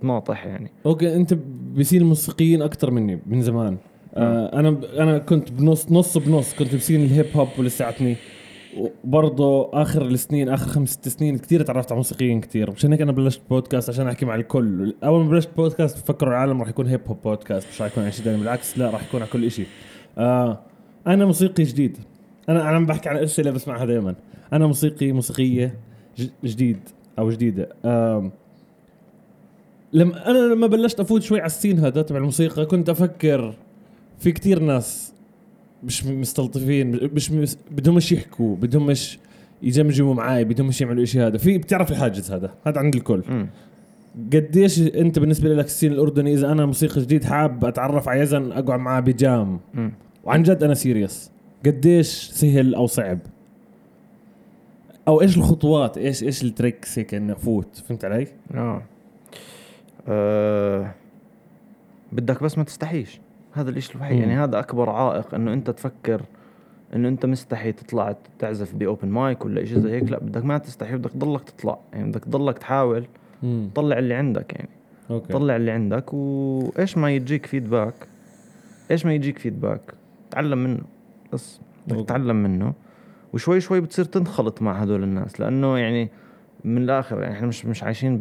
تناطح 0.00 0.46
يعني. 0.46 0.70
okay 0.86 1.16
أنت 1.16 1.34
بـ 1.74 1.79
scene 1.79 2.02
الموسيقيين 2.02 2.62
أكثر 2.62 2.90
مني 2.90 3.20
من 3.26 3.42
زمان. 3.42 3.76
آه. 4.14 4.58
أنا 4.60 4.80
أنا 4.98 5.18
كنت 5.18 5.52
بنص 5.52 5.92
نص 5.92 6.18
بنص 6.18 6.54
كنت 6.54 6.74
بـ 6.74 6.79
scene 6.79 7.02
الهيب 7.04 7.26
هوب 7.36 7.48
ولساتني. 7.58 8.16
وبرضه 9.04 9.70
آخر 9.82 10.02
السنين 10.02 10.48
آخر 10.48 10.66
خمس 10.66 10.92
ست 10.92 11.08
سنين 11.08 11.38
كثير 11.38 11.62
تعرفت 11.62 11.92
على 11.92 11.96
موسيقيين 11.96 12.40
كثير 12.40 12.70
مشان 12.70 12.92
هيك 12.92 13.00
أنا 13.00 13.12
بلشت 13.12 13.40
بودكاست 13.50 13.90
عشان 13.90 14.08
أحكي 14.08 14.26
مع 14.26 14.34
الكل. 14.34 14.94
أول 15.04 15.24
ما 15.24 15.30
بلشت 15.30 15.48
بودكاست 15.56 16.06
فكروا 16.06 16.32
العالم 16.32 16.60
راح 16.60 16.68
يكون 16.68 16.86
هيب 16.86 17.00
هوب 17.06 17.18
بودكاست 17.24 17.68
مش 17.72 17.82
راح 17.82 17.92
يكون 17.92 18.04
عن 18.04 18.10
شيء 18.10 18.24
ثاني 18.24 18.38
بالعكس 18.38 18.78
لا 18.78 18.90
راح 18.90 19.02
يكون 19.08 19.20
على 19.20 19.30
كل 19.30 19.50
شيء 19.50 19.66
آه 20.18 20.58
أنا 21.06 21.26
موسيقي 21.26 21.62
جديد. 21.62 21.98
أنا 22.48 22.62
أنا 22.62 22.76
عم 22.76 22.86
بحكي 22.86 23.08
عن 23.08 23.16
الاشياء 23.16 23.46
اللي 23.46 23.58
بسمعها 23.58 23.84
دائما 23.84 24.14
أنا 24.52 24.66
موسيقي 24.66 25.12
موسيقية 25.12 25.74
جديد 26.44 26.78
أو 27.18 27.30
جديدة. 27.30 27.68
لما 29.92 30.30
أنا 30.30 30.38
لما 30.38 30.66
بلشت 30.66 31.00
أفوت 31.00 31.22
شوي 31.22 31.38
على 31.38 31.46
السين 31.46 31.78
هذا 31.78 32.02
تبع 32.02 32.18
الموسيقى 32.18 32.66
كنت 32.66 32.88
أفكر 32.88 33.54
في 34.18 34.32
كتير 34.32 34.58
ناس 34.58 35.12
مش 35.84 36.06
مستلطفين 36.06 37.08
مش 37.14 37.30
بدهم 37.70 37.94
مش 37.94 38.12
يحكوا 38.12 38.56
بدهم 38.56 38.86
مش 38.86 39.18
يجمجموا 39.62 40.14
معاي 40.14 40.44
بدهم 40.44 40.66
مش 40.66 40.80
يعملوا 40.80 41.04
شيء 41.04 41.26
هذا. 41.26 41.38
في 41.38 41.58
بتعرف 41.58 41.90
الحاجز 41.90 42.32
هذا؟ 42.32 42.54
هذا 42.66 42.78
عند 42.78 42.94
الكل. 42.94 43.22
امم 43.28 43.48
قديش 44.32 44.80
أنت 44.80 45.18
بالنسبة 45.18 45.48
لك 45.48 45.64
السين 45.64 45.92
الأردني 45.92 46.34
إذا 46.34 46.52
أنا 46.52 46.66
موسيقى 46.66 47.00
جديد 47.00 47.24
حاب 47.24 47.64
أتعرف 47.64 48.08
على 48.08 48.20
يزن 48.20 48.52
أقعد 48.52 48.80
معاه 48.80 49.00
بجام. 49.00 49.60
وعن 50.24 50.42
جد 50.42 50.62
أنا 50.62 50.74
serious 50.74 51.30
قديش 51.66 52.08
سهل 52.32 52.74
أو 52.74 52.86
صعب؟ 52.86 53.18
أو 55.08 55.20
إيش 55.20 55.36
الخطوات؟ 55.36 55.98
إيش 55.98 56.22
إيش 56.22 56.42
الـ 56.42 56.50
tricks 56.50 56.98
هيك 56.98 57.14
انه 57.14 57.32
افوت 57.32 57.76
فهمت 57.76 58.04
علي؟ 58.04 58.26
آه. 58.54 58.82
آه، 60.08 60.94
بدك 62.12 62.42
بس 62.42 62.58
ما 62.58 62.64
تستحيش. 62.64 63.20
هذا 63.52 63.70
الإشي 63.70 63.94
الوحيد. 63.94 64.16
مم. 64.16 64.22
يعني 64.22 64.34
هذا 64.44 64.58
أكبر 64.58 64.90
عائق 64.90 65.34
إنه 65.34 65.52
أنت 65.52 65.70
تفكر 65.70 66.22
إنه 66.94 67.08
أنت 67.08 67.26
مستحي 67.26 67.72
تطلع 67.72 68.16
تعزف 68.38 68.74
بـ 68.74 68.81
open 68.81 69.08
mic 69.08 69.44
ولا 69.44 69.62
إشي 69.62 69.80
زي 69.80 69.90
هيك. 69.90 70.10
لا 70.10 70.18
بدك 70.18 70.44
ما 70.44 70.58
تستحي 70.58 70.96
بدك 70.96 71.10
تضلك 71.10 71.50
تطلع. 71.50 71.78
يعني 71.92 72.10
بدك 72.10 72.24
تضلك 72.24 72.58
تحاول. 72.58 73.06
امم 73.42 73.70
تطلع 73.74 73.98
اللي 73.98 74.14
عندك 74.14 74.52
يعني. 74.52 74.68
okay. 75.10 75.32
طلع 75.32 75.56
اللي 75.56 75.70
عندك 75.70 76.14
وايش 76.14 76.98
ما 76.98 77.10
يجيك 77.10 77.46
feedback 77.46 77.94
إيش 78.90 79.06
ما 79.06 79.14
يجيك 79.14 79.38
feedback 79.38 79.94
تعلم 80.30 80.58
منه. 80.58 80.82
بس 81.32 81.60
بدك 81.86 81.96
okay. 81.96 82.06
تتعلم 82.06 82.36
منه. 82.42 82.72
وشوي 83.32 83.60
شوي 83.60 83.80
بتصير 83.80 84.04
تنخلط 84.04 84.62
مع 84.62 84.72
هدول 84.72 85.02
الناس 85.02 85.40
لأنه 85.40 85.78
يعني 85.78 86.10
من 86.64 86.82
الآخر 86.82 87.22
يعني 87.22 87.34
إحنا 87.34 87.46
مش 87.46 87.66
مش 87.66 87.82
عايشين 87.82 88.18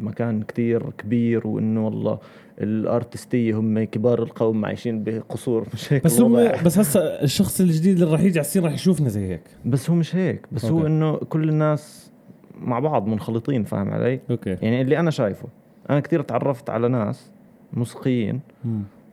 بمكان 0.00 0.42
كتير 0.42 0.90
كبير 0.90 1.46
وإنه 1.46 1.84
والله 1.84 2.18
الـ 2.58 2.69
artist 2.69 3.36
ية 3.36 3.58
هم 3.58 3.84
كبار 3.84 4.22
القوم 4.22 4.64
عايشين 4.64 5.04
بقصور 5.04 5.66
مش 5.74 5.92
هيك 5.92 6.04
بس 6.04 6.20
هم. 6.20 6.50
بس 6.64 6.78
هسه 6.78 7.00
الشخص 7.00 7.60
الجديد 7.60 7.98
اللي 8.00 8.12
راح 8.12 8.20
يجي 8.20 8.38
على 8.38 8.46
الـ 8.46 8.49
scene 8.49 8.64
راح 8.64 8.72
يشوفنا 8.72 9.08
زي 9.08 9.28
هيك 9.28 9.42
بس 9.64 9.90
هو 9.90 9.96
مش 9.96 10.16
هيك 10.16 10.46
بس 10.52 10.64
هو 10.64 10.78
okay. 10.78 10.86
إنه 10.86 11.16
كل 11.16 11.48
الناس 11.48 12.12
مع 12.60 12.78
بعض 12.78 13.06
منخلطين 13.06 13.64
فاهم 13.64 13.90
علي 13.90 14.20
okay 14.30 14.56
يعني 14.62 14.80
اللي 14.80 14.98
أنا 14.98 15.10
شايفه 15.10 15.48
أنا 15.90 16.00
كثير 16.00 16.22
تعرفت 16.22 16.70
على 16.70 16.88
ناس 16.88 17.30
موسيقيين. 17.72 18.40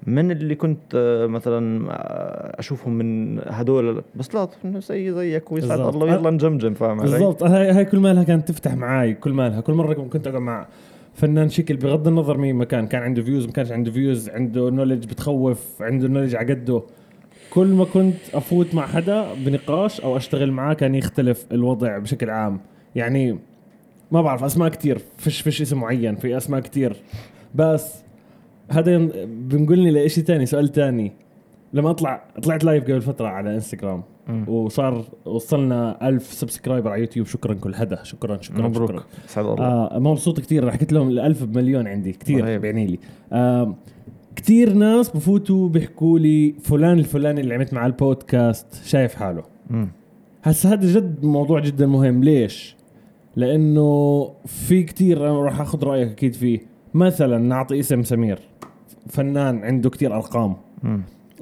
من 0.07 0.31
اللي 0.31 0.55
كنت 0.55 0.95
آه، 0.95 1.27
مثلا 1.27 1.91
آه، 1.91 2.59
أشوفهم 2.59 2.93
من 2.93 3.39
هدول 3.47 4.03
بس 4.15 4.35
لا 4.35 4.47
زي 4.65 5.13
زيك 5.13 5.51
ويسعد. 5.51 5.79
الله 5.79 6.05
ويلا 6.05 6.29
نجمجم 6.29 6.73
فاهم 6.73 6.99
علي؟ 6.99 7.11
بالضبط. 7.11 7.43
هاي 7.43 7.71
هاي 7.71 7.85
كل 7.85 7.99
مالها 7.99 8.23
كانت 8.23 8.47
تفتح 8.47 8.75
معاي 8.75 9.13
كل 9.13 9.31
مالها. 9.33 9.61
كل 9.61 9.73
مرة 9.73 9.93
كنت 9.93 10.27
أقعد 10.27 10.41
مع 10.41 10.67
فنان 11.13 11.49
شكل 11.49 11.77
بغض 11.77 12.07
النظر 12.07 12.37
مين 12.37 12.55
ما 12.55 12.65
كان 12.65 12.87
كان 12.87 13.01
عنده 13.01 13.21
views 13.21 13.45
ما 13.45 13.51
كانش 13.51 13.71
عنده 13.71 13.91
views 13.91 14.29
عنده 14.29 14.69
knowledge 14.69 15.05
بتخوف 15.05 15.81
عنده 15.81 16.07
knowledge 16.07 16.35
على 16.35 16.53
قده. 16.53 16.83
كل 17.49 17.67
ما 17.67 17.85
كنت 17.85 18.15
أفوت 18.33 18.75
مع 18.75 18.87
حدا 18.87 19.25
بنقاش 19.45 20.01
أو 20.01 20.17
أشتغل 20.17 20.51
معاه 20.51 20.73
كان 20.73 20.95
يختلف 20.95 21.45
الوضع 21.51 21.97
بشكل 21.97 22.29
عام. 22.29 22.59
يعني 22.95 23.39
ما 24.11 24.21
بعرف 24.21 24.43
أسماء 24.43 24.69
كتير 24.69 25.01
فيش 25.17 25.41
فيش 25.41 25.61
اسم 25.61 25.79
معين 25.79 26.15
في 26.15 26.37
أسماء 26.37 26.59
كتير. 26.59 26.95
بس 27.55 27.95
هذا 28.69 28.97
بنقلني 29.25 29.91
لإشي 29.91 30.21
تاني 30.21 30.45
سؤال 30.45 30.67
تاني. 30.67 31.11
لما 31.73 31.89
اطلع 31.89 32.23
طلعت 32.43 32.63
live 32.63 32.83
قبل 32.83 33.01
فترة 33.01 33.27
على 33.27 33.53
انستغرام. 33.55 34.03
وصار 34.47 35.05
وصلنا 35.25 36.09
ألف 36.09 36.23
subscriber 36.23 36.89
على 36.91 37.01
يوتيوب 37.01 37.27
شكرا 37.27 37.53
كل 37.53 37.75
حدا 37.75 38.03
شكرا 38.03 38.41
شكرا 38.41 38.67
مبروك. 38.67 39.05
سعد 39.27 39.45
الله. 39.45 39.65
آه 39.65 39.99
مبسوط 39.99 40.39
كثير 40.39 40.71
حكيت 40.71 40.93
لهم 40.93 41.09
الألف 41.09 41.43
بمليون 41.43 41.87
عندي. 41.87 42.11
كثير. 42.11 42.57
بيعني 42.57 42.85
لي. 42.87 42.99
آه 43.31 43.75
كتير 44.35 44.73
ناس 44.73 45.09
بفوتوا 45.09 45.69
بيحكوا 45.69 46.19
لي 46.19 46.55
فلان 46.63 46.99
الفلاني 46.99 47.41
اللي 47.41 47.53
عملت 47.53 47.73
معاه 47.73 47.87
البودكاست 47.87 48.81
شايف 48.85 49.15
حاله. 49.15 49.43
هسا 50.43 50.73
هذا 50.73 50.99
جد 50.99 51.25
موضوع 51.25 51.59
جدا 51.59 51.85
مهم. 51.85 52.23
ليش؟ 52.23 52.75
لأنه 53.35 54.23
في 54.45 54.83
كتير 54.83 55.27
أنا 55.27 55.41
راح 55.41 55.61
أخذ 55.61 55.83
رأيك 55.83 56.09
أكيد 56.09 56.33
فيه. 56.33 56.68
مثلا 56.93 57.37
نعطي 57.37 57.79
اسم 57.79 58.03
سمير 58.03 58.39
فنان 59.07 59.63
عنده 59.63 59.89
كتير 59.89 60.15
أرقام. 60.15 60.55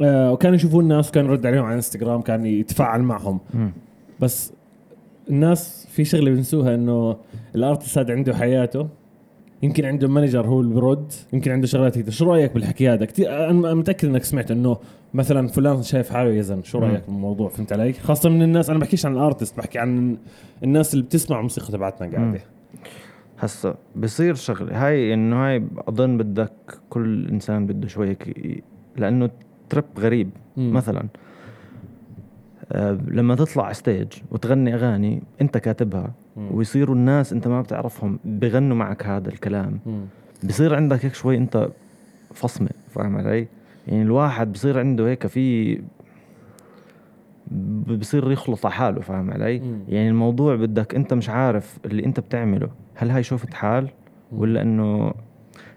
آه 0.01 0.31
وكانوا 0.31 0.55
يشوفون 0.55 0.83
الناس 0.83 1.09
وكان 1.09 1.25
يرد 1.25 1.45
عليهم 1.45 1.63
على 1.63 1.75
إنستغرام 1.75 2.21
كان 2.21 2.45
يتفاعل 2.45 3.01
معهم. 3.01 3.39
مم. 3.53 3.71
بس 4.19 4.53
الناس 5.29 5.87
في 5.91 6.05
شغلة 6.05 6.31
بنسوها 6.31 6.75
إنه 6.75 7.17
الأرتست 7.55 7.97
هذا 7.97 8.13
عنده 8.13 8.35
حياته. 8.35 8.87
يمكن 9.63 9.85
عنده 9.85 10.07
مانجر 10.07 10.47
هو 10.47 10.61
اللي 10.61 10.75
برد 10.75 11.13
يمكن 11.33 11.51
عنده 11.51 11.67
شغلات 11.67 11.97
كثير 11.97 12.09
شو 12.09 12.25
رأيك 12.31 12.53
بالحكي 12.53 12.89
هذا؟ 12.89 13.05
كثير 13.05 13.49
أنا 13.49 13.73
متأكد 13.73 14.07
إنك 14.07 14.23
سمعت 14.23 14.51
إنه 14.51 14.77
مثلا 15.13 15.47
فلان 15.47 15.83
شايف 15.83 16.09
حاله 16.09 16.29
يزن. 16.33 16.63
شو 16.63 16.79
رأيك 16.79 17.05
بالموضوع؟ 17.07 17.49
فهمت 17.49 17.73
علي؟ 17.73 17.93
خاصة 17.93 18.29
من 18.29 18.41
الناس 18.41 18.69
أنا 18.69 18.79
بحكيش 18.79 19.05
عن 19.05 19.13
الـ 19.13 19.20
artist 19.20 19.57
بحكي 19.57 19.79
عن 19.79 20.17
الناس 20.63 20.93
اللي 20.93 21.05
بتسمع 21.05 21.41
موسيقى 21.41 21.71
تبعتنا 21.71 22.17
قاعدة. 22.17 22.39
هسا 23.39 23.75
بصير 23.95 24.35
شغلة 24.35 24.87
هاي 24.87 25.13
إنه 25.13 25.35
هاي 25.47 25.63
أظن 25.87 26.17
بدك 26.17 26.51
كل 26.89 27.27
إنسان 27.27 27.65
بده 27.67 27.87
شوي 27.87 28.09
هيك 28.09 28.63
لأنه 28.97 29.29
trip 29.69 29.85
غريب 29.99 30.29
مم. 30.57 30.73
مثلا 30.73 31.07
آه 32.71 32.97
لما 33.07 33.35
تطلع 33.35 33.63
على 33.65 33.73
stage 33.73 34.07
وتغني 34.31 34.73
أغاني 34.73 35.21
أنت 35.41 35.57
كاتبها 35.57 36.11
مم. 36.37 36.47
ويصيروا 36.55 36.95
الناس 36.95 37.33
أنت 37.33 37.47
ما 37.47 37.61
بتعرفهم 37.61 38.19
بغنوا 38.25 38.75
معك 38.77 39.05
هذا 39.05 39.29
الكلام 39.29 39.79
مم. 39.85 40.05
بصير 40.43 40.75
عندك 40.75 41.05
هيك 41.05 41.13
شوي 41.13 41.37
أنت 41.37 41.69
فصمة 42.33 42.69
فاهم 42.89 43.17
علي؟ 43.17 43.47
يعني 43.87 44.01
الواحد 44.01 44.51
بصير 44.51 44.79
عنده 44.79 45.07
هيك 45.07 45.27
في 45.27 45.79
بصير 47.87 48.31
يخلط 48.31 48.65
على 48.65 48.75
حاله 48.75 49.01
فاهم 49.01 49.31
علي؟ 49.31 49.59
مم. 49.59 49.79
يعني 49.89 50.09
الموضوع 50.09 50.55
بدك 50.55 50.95
أنت 50.95 51.13
مش 51.13 51.29
عارف 51.29 51.77
اللي 51.85 52.05
أنت 52.05 52.19
بتعمله 52.19 52.69
هل 52.97 53.11
هاي 53.11 53.23
شوفة 53.23 53.47
حال 53.53 53.89
ولا 54.31 54.61
إنه 54.61 55.13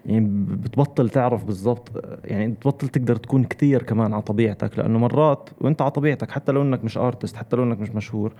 يعني 0.05 0.45
بتبطل 0.49 1.09
تعرف 1.09 1.43
بالضبط 1.43 1.91
يعني 2.23 2.47
بتبطل 2.47 2.87
تقدر 2.87 3.15
تكون 3.15 3.43
كتير 3.43 3.83
كمان 3.83 4.13
على 4.13 4.21
طبيعتك 4.21 4.79
لأنه 4.79 4.99
مرات 4.99 5.49
وإنت 5.61 5.81
على 5.81 5.91
طبيعتك 5.91 6.31
حتى 6.31 6.51
لو 6.51 6.61
إنك 6.61 6.83
مش 6.83 6.97
artist 6.97 7.35
حتى 7.35 7.55
لو 7.55 7.63
إنك 7.63 7.79
مش 7.79 7.89
مشهور 7.89 8.33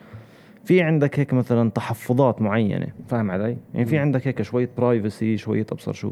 في 0.65 0.81
عندك 0.81 1.19
هيك 1.19 1.33
مثلا 1.33 1.69
تحفظات 1.69 2.41
معينة 2.41 2.87
فاهم 3.07 3.31
علي؟ 3.31 3.57
يعني 3.73 3.85
في. 3.85 3.97
عندك 3.97 4.27
هيك 4.27 4.41
شوية 4.41 4.69
privacy 4.77 5.37
شوية 5.37 5.65
أبصر 5.71 5.93
شو 5.93 6.11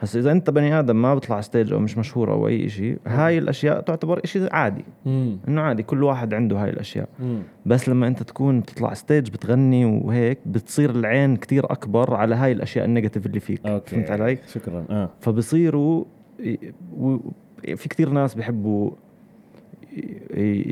هسا 0.00 0.18
إذا 0.18 0.32
أنت 0.32 0.50
بني 0.50 0.78
آدم 0.78 1.02
ما 1.02 1.14
بيطلع 1.14 1.40
stage 1.40 1.72
أو 1.72 1.78
مش 1.78 1.98
مشهور 1.98 2.32
أو 2.32 2.48
أي 2.48 2.68
شيء 2.68 2.98
هاي 3.06 3.38
الأشياء 3.38 3.80
تعتبر 3.80 4.20
شيء 4.24 4.48
عادي. 4.54 4.84
مم. 5.06 5.38
إنه 5.48 5.60
عادي 5.60 5.82
كل 5.82 6.02
واحد 6.02 6.34
عنده 6.34 6.56
هاي 6.64 6.70
الأشياء. 6.70 7.08
مم. 7.20 7.38
بس 7.66 7.88
لما 7.88 8.06
أنت 8.06 8.22
تكون 8.22 8.60
بتطلع 8.60 8.94
stage 8.94 9.30
بتغني 9.30 9.84
وهيك 9.84 10.38
بتصير 10.46 10.90
العين 10.90 11.36
كتير 11.36 11.64
أكبر 11.72 12.14
على 12.14 12.34
هاي 12.34 12.52
الأشياء 12.52 12.84
الـ 12.84 12.89
negative 12.89 13.26
اللي 13.26 13.40
فيك. 13.40 13.66
okay. 13.66 13.90
فهمت 13.96 14.10
علي؟ 14.10 14.38
شكرا. 14.52 14.84
آه. 14.90 15.10
فبصيروا 15.20 16.04
في 17.76 17.88
كتير 17.88 18.08
ناس 18.08 18.34
بيحبوا 18.34 18.90
ي- 18.90 18.94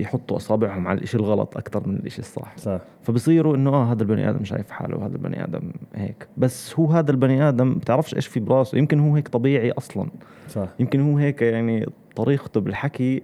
يحطوا 0.00 0.36
أصابعهم 0.36 0.88
على 0.88 0.98
الإشي 0.98 1.16
الغلط 1.16 1.56
أكثر 1.56 1.88
من 1.88 1.96
الإشي 1.96 2.18
الصح. 2.18 2.56
صح. 2.58 2.80
فبصيروا 3.02 3.56
إنه 3.56 3.70
آه 3.70 3.92
هذا 3.92 4.02
البني 4.02 4.30
آدم 4.30 4.44
شايف 4.44 4.70
حاله 4.70 4.96
وهذا 4.96 5.12
البني 5.16 5.44
آدم 5.44 5.72
هيك. 5.94 6.28
بس 6.36 6.78
هو 6.80 6.86
هذا 6.86 7.10
البني 7.10 7.48
آدم 7.48 7.74
بتعرفش 7.74 8.14
إيش 8.14 8.26
في 8.26 8.40
براسه؟ 8.40 8.78
يمكن 8.78 9.00
هو 9.00 9.14
هيك 9.16 9.28
طبيعي 9.28 9.70
أصلا. 9.70 10.08
صح. 10.48 10.68
يمكن 10.80 11.00
هو 11.12 11.18
هيك 11.18 11.42
يعني 11.42 11.86
طريقته 12.16 12.60
بالحكي 12.60 13.22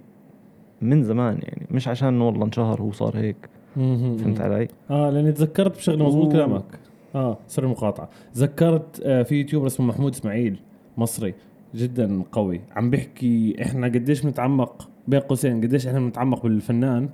من 0.81 1.03
زمان 1.03 1.39
يعني 1.43 1.67
مش 1.71 1.87
عشان 1.87 2.07
إنه 2.07 2.25
والله 2.27 2.45
انشهر 2.45 2.81
هو 2.81 2.91
صار 2.91 3.17
هيك. 3.17 3.49
فهمت 3.75 4.41
علي؟ 4.41 4.67
آه 4.89 5.09
لأني 5.09 5.31
تذكرت 5.31 5.77
بشغله 5.77 6.07
مزبوط 6.07 6.27
و- 6.27 6.31
كلامك. 6.31 6.63
آه 7.15 7.37
سوري 7.47 7.67
مقاطعة. 7.67 8.09
تذكرت 8.33 9.01
آه 9.03 9.23
في 9.23 9.35
يوتيوبر 9.35 9.67
اسمه 9.67 9.85
محمود 9.85 10.13
إسماعيل 10.13 10.59
مصري 10.97 11.33
جدا 11.75 12.23
قوي. 12.31 12.61
عم 12.75 12.89
بيحكي 12.89 13.55
إحنا 13.61 13.87
قديش 13.87 14.21
بنتعمق 14.21 14.89
بين 15.07 15.19
قوسين 15.19 15.61
قديش 15.61 15.87
إحنا 15.87 15.99
بنتعمق 15.99 16.43
بالفنان 16.43 17.09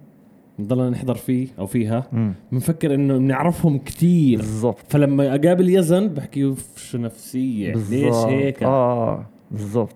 نضلنا 0.59 0.89
نحضر 0.89 1.15
فيه 1.15 1.47
أو 1.59 1.65
فيها. 1.65 2.03
بنفكر 2.51 2.93
إنه 2.93 3.17
بنعرفهم 3.17 3.77
كتير 3.77 4.37
بالضبط 4.37 4.77
فلما 4.89 5.29
أقابل 5.35 5.69
يزن 5.69 6.07
بحكي 6.07 6.55
شو 6.75 6.97
نفسية 6.97 7.73
ليش. 7.73 8.15
هيك 8.15 8.63
آه 8.63 9.25
بالضبط 9.51 9.95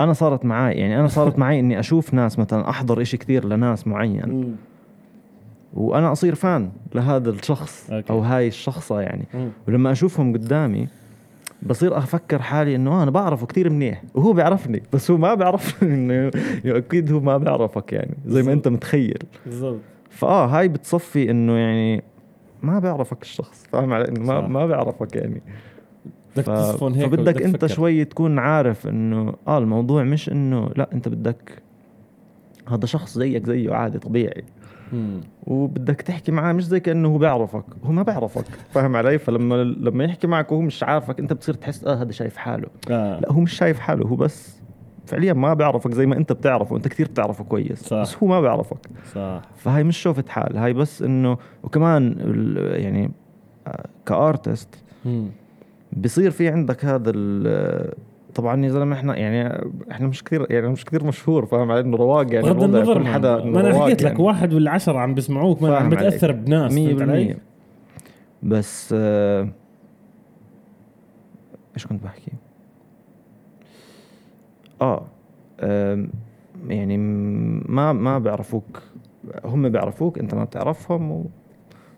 أنا 0.00 0.12
صارت 0.12 0.44
معي 0.44 0.74
يعني 0.74 1.00
أنا 1.00 1.08
صارت 1.08 1.38
معي 1.38 1.60
إني 1.60 1.80
أشوف 1.80 2.14
ناس 2.14 2.38
مثلا 2.38 2.68
أحضر 2.70 3.02
إشي 3.02 3.16
كثير 3.16 3.46
لناس 3.48 3.86
معين 3.86 4.28
مم. 4.28 4.52
وأنا 5.74 6.12
أصير 6.12 6.34
فان 6.34 6.70
لهذا 6.94 7.30
الشخص 7.30 7.90
أوكي. 7.90 8.12
أو 8.12 8.18
هاي 8.20 8.48
الشخصة 8.48 9.00
يعني 9.00 9.24
مم. 9.34 9.48
ولما 9.68 9.92
أشوفهم 9.92 10.32
قدامي 10.32 10.88
بصير 11.62 11.98
أفكر 11.98 12.42
حالي 12.42 12.76
إنه 12.76 12.90
آه 12.90 13.02
أنا 13.02 13.10
بعرفه 13.10 13.46
كثير 13.46 13.70
منيح 13.70 14.02
وهو 14.14 14.32
بيعرفني 14.32 14.82
بس 14.92 15.10
هو 15.10 15.16
ما 15.16 15.34
بيعرفني 15.34 15.94
إنه 15.94 16.30
أكيد 16.64 17.12
هو 17.12 17.20
ما 17.20 17.38
بيعرفك 17.38 17.92
يعني 17.92 18.16
زي 18.26 18.42
ما 18.42 18.52
أنت 18.52 18.68
متخيل. 18.68 19.18
بالضبط. 19.46 19.80
فآه 20.10 20.46
هاي 20.46 20.68
بتصفي 20.68 21.30
إنه 21.30 21.52
يعني 21.58 22.04
ما 22.62 22.78
بيعرفك 22.78 23.22
الشخص 23.22 23.66
فاهم 23.72 23.92
علي؟ 23.92 24.08
إنه 24.08 24.20
ما 24.20 24.40
صح. 24.40 24.48
ما 24.48 24.66
بيعرفك 24.66 25.16
يعني. 25.16 25.42
بدك 26.36 26.44
ف... 26.46 26.50
تصفن 26.50 26.94
هيك 26.94 27.06
فبدك 27.06 27.42
أنت 27.42 27.56
تفكر. 27.56 27.74
شوي 27.74 28.04
تكون 28.04 28.38
عارف 28.38 28.86
إنه 28.88 29.34
آه 29.48 29.58
الموضوع 29.58 30.02
مش 30.02 30.28
إنه 30.28 30.70
لا 30.76 30.88
أنت 30.92 31.08
بدك 31.08 31.62
هذا 32.68 32.86
شخص 32.86 33.18
زيك 33.18 33.46
زيه 33.46 33.74
عادي 33.74 33.98
طبيعي. 33.98 34.44
مم. 34.92 35.20
وبدك 35.46 36.02
تحكي 36.02 36.32
معاه 36.32 36.52
مش 36.52 36.66
زي 36.66 36.80
كأنه 36.80 37.08
هو 37.08 37.18
بيعرفك 37.18 37.64
هو 37.84 37.92
ما 37.92 38.02
بيعرفك 38.02 38.44
فاهم 38.70 38.96
علي 38.96 39.18
فلما 39.18 39.54
لما 39.64 40.04
يحكي 40.04 40.26
معك 40.26 40.52
وهو 40.52 40.60
مش 40.60 40.82
عارفك 40.82 41.18
انت 41.18 41.32
بتصير 41.32 41.54
تحس 41.54 41.84
آه 41.84 41.94
هذا 42.02 42.12
شايف 42.12 42.36
حاله 42.36 42.68
آه. 42.90 43.20
لا 43.20 43.32
هو 43.32 43.40
مش 43.40 43.52
شايف 43.54 43.78
حاله 43.78 44.06
هو 44.06 44.16
بس 44.16 44.56
فعليا 45.06 45.32
ما 45.32 45.54
بيعرفك 45.54 45.92
زي 45.94 46.06
ما 46.06 46.16
انت 46.16 46.32
بتعرفه 46.32 46.72
وانت 46.74 46.88
كثير 46.88 47.06
بتعرفه 47.08 47.44
كويس 47.44 47.82
صح. 47.82 48.00
بس 48.00 48.16
هو 48.16 48.26
ما 48.26 48.40
بيعرفك 48.40 48.78
صح 49.14 49.42
فهاي 49.56 49.84
مش 49.84 49.98
شوفة 50.02 50.24
حال 50.28 50.56
هاي 50.56 50.72
بس 50.72 51.02
إنه 51.02 51.38
وكمان 51.62 52.16
يعني 52.82 53.10
آه، 53.66 53.86
كأرتست. 54.06 54.68
بصير 55.96 56.30
في 56.30 56.48
عندك 56.48 56.84
هذا 56.84 57.12
طبعا 58.36 58.64
يا 58.64 58.70
زلمة 58.70 58.96
إحنا 58.96 59.16
يعني 59.16 59.64
إحنا 59.90 60.06
مش 60.08 60.24
كثير 60.24 60.46
يعني 60.50 60.68
مش 60.68 60.84
كثير 60.84 61.04
مشهور 61.04 61.46
فاهم 61.46 61.70
علي 61.70 61.80
إنه 61.80 61.96
رواق 61.96 62.34
يعني 62.34 62.46
بغض 62.46 62.62
النظر 62.62 62.94
كل 62.98 63.06
حدا 63.06 63.44
ما 63.44 63.60
أنا 63.60 63.82
حكيت 63.82 64.02
لك 64.02 64.10
يعني. 64.12 64.22
واحد 64.22 64.54
ولا 64.54 64.70
عشرة 64.70 64.98
عم 64.98 65.14
بيسمعوك 65.14 65.62
ما 65.62 65.76
عم. 65.76 65.90
بتأثر 65.90 66.32
بناس 66.32 66.72
مية 66.74 66.88
فهمت 66.88 67.02
علي؟ 67.02 67.12
بالمية 67.12 67.38
بس 68.42 68.94
آه، 68.98 69.48
إيش 71.76 71.86
كنت 71.86 72.02
بحكي؟ 72.04 72.32
آه 74.82 75.02
آم، 75.60 76.08
يعني 76.68 76.96
ما 77.68 77.92
ما 77.92 78.18
بيعرفوك 78.18 78.82
هم 79.44 79.68
بيعرفوك 79.68 80.18
أنت 80.18 80.34
ما 80.34 80.44
بتعرفهم 80.44 81.12
و 81.12 81.24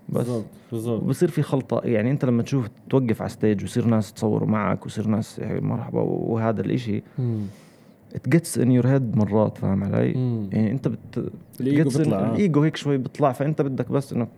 بس 0.09 0.27
بالضبط 0.73 1.03
وبصير 1.03 1.31
في 1.31 1.43
خلطة 1.43 1.81
يعني 1.85 2.11
أنت 2.11 2.25
لما 2.25 2.43
تشوف 2.43 2.69
توقف 2.91 3.23
على 3.23 3.29
stage 3.29 3.63
ويصير 3.63 3.87
ناس 3.87 4.13
تصوروا 4.13 4.49
معك 4.49 4.85
ويصير 4.85 5.07
ناس 5.07 5.39
يعني 5.39 5.61
مرحبا 5.61 6.01
وهذا 6.01 6.61
الإشي 6.61 7.03
it 8.15 8.31
gets 8.35 8.57
in 8.57 8.71
your 8.71 8.87
head 8.87 9.17
مرات 9.17 9.59
فاهم 9.59 9.85
علي؟ 9.85 10.13
مم. 10.13 10.51
يعني 10.53 10.71
أنت 10.71 10.89
بت 10.89 11.33
الإيجو 11.61 11.91
بيطلع 11.91 12.19
آه. 12.19 12.31
الإيجو 12.31 12.63
هيك 12.63 12.77
شوي 12.77 12.97
بيطلع 12.97 13.33
فأنت 13.33 13.63
بدك 13.63 13.93
بس 13.93 14.13
انك 14.13 14.29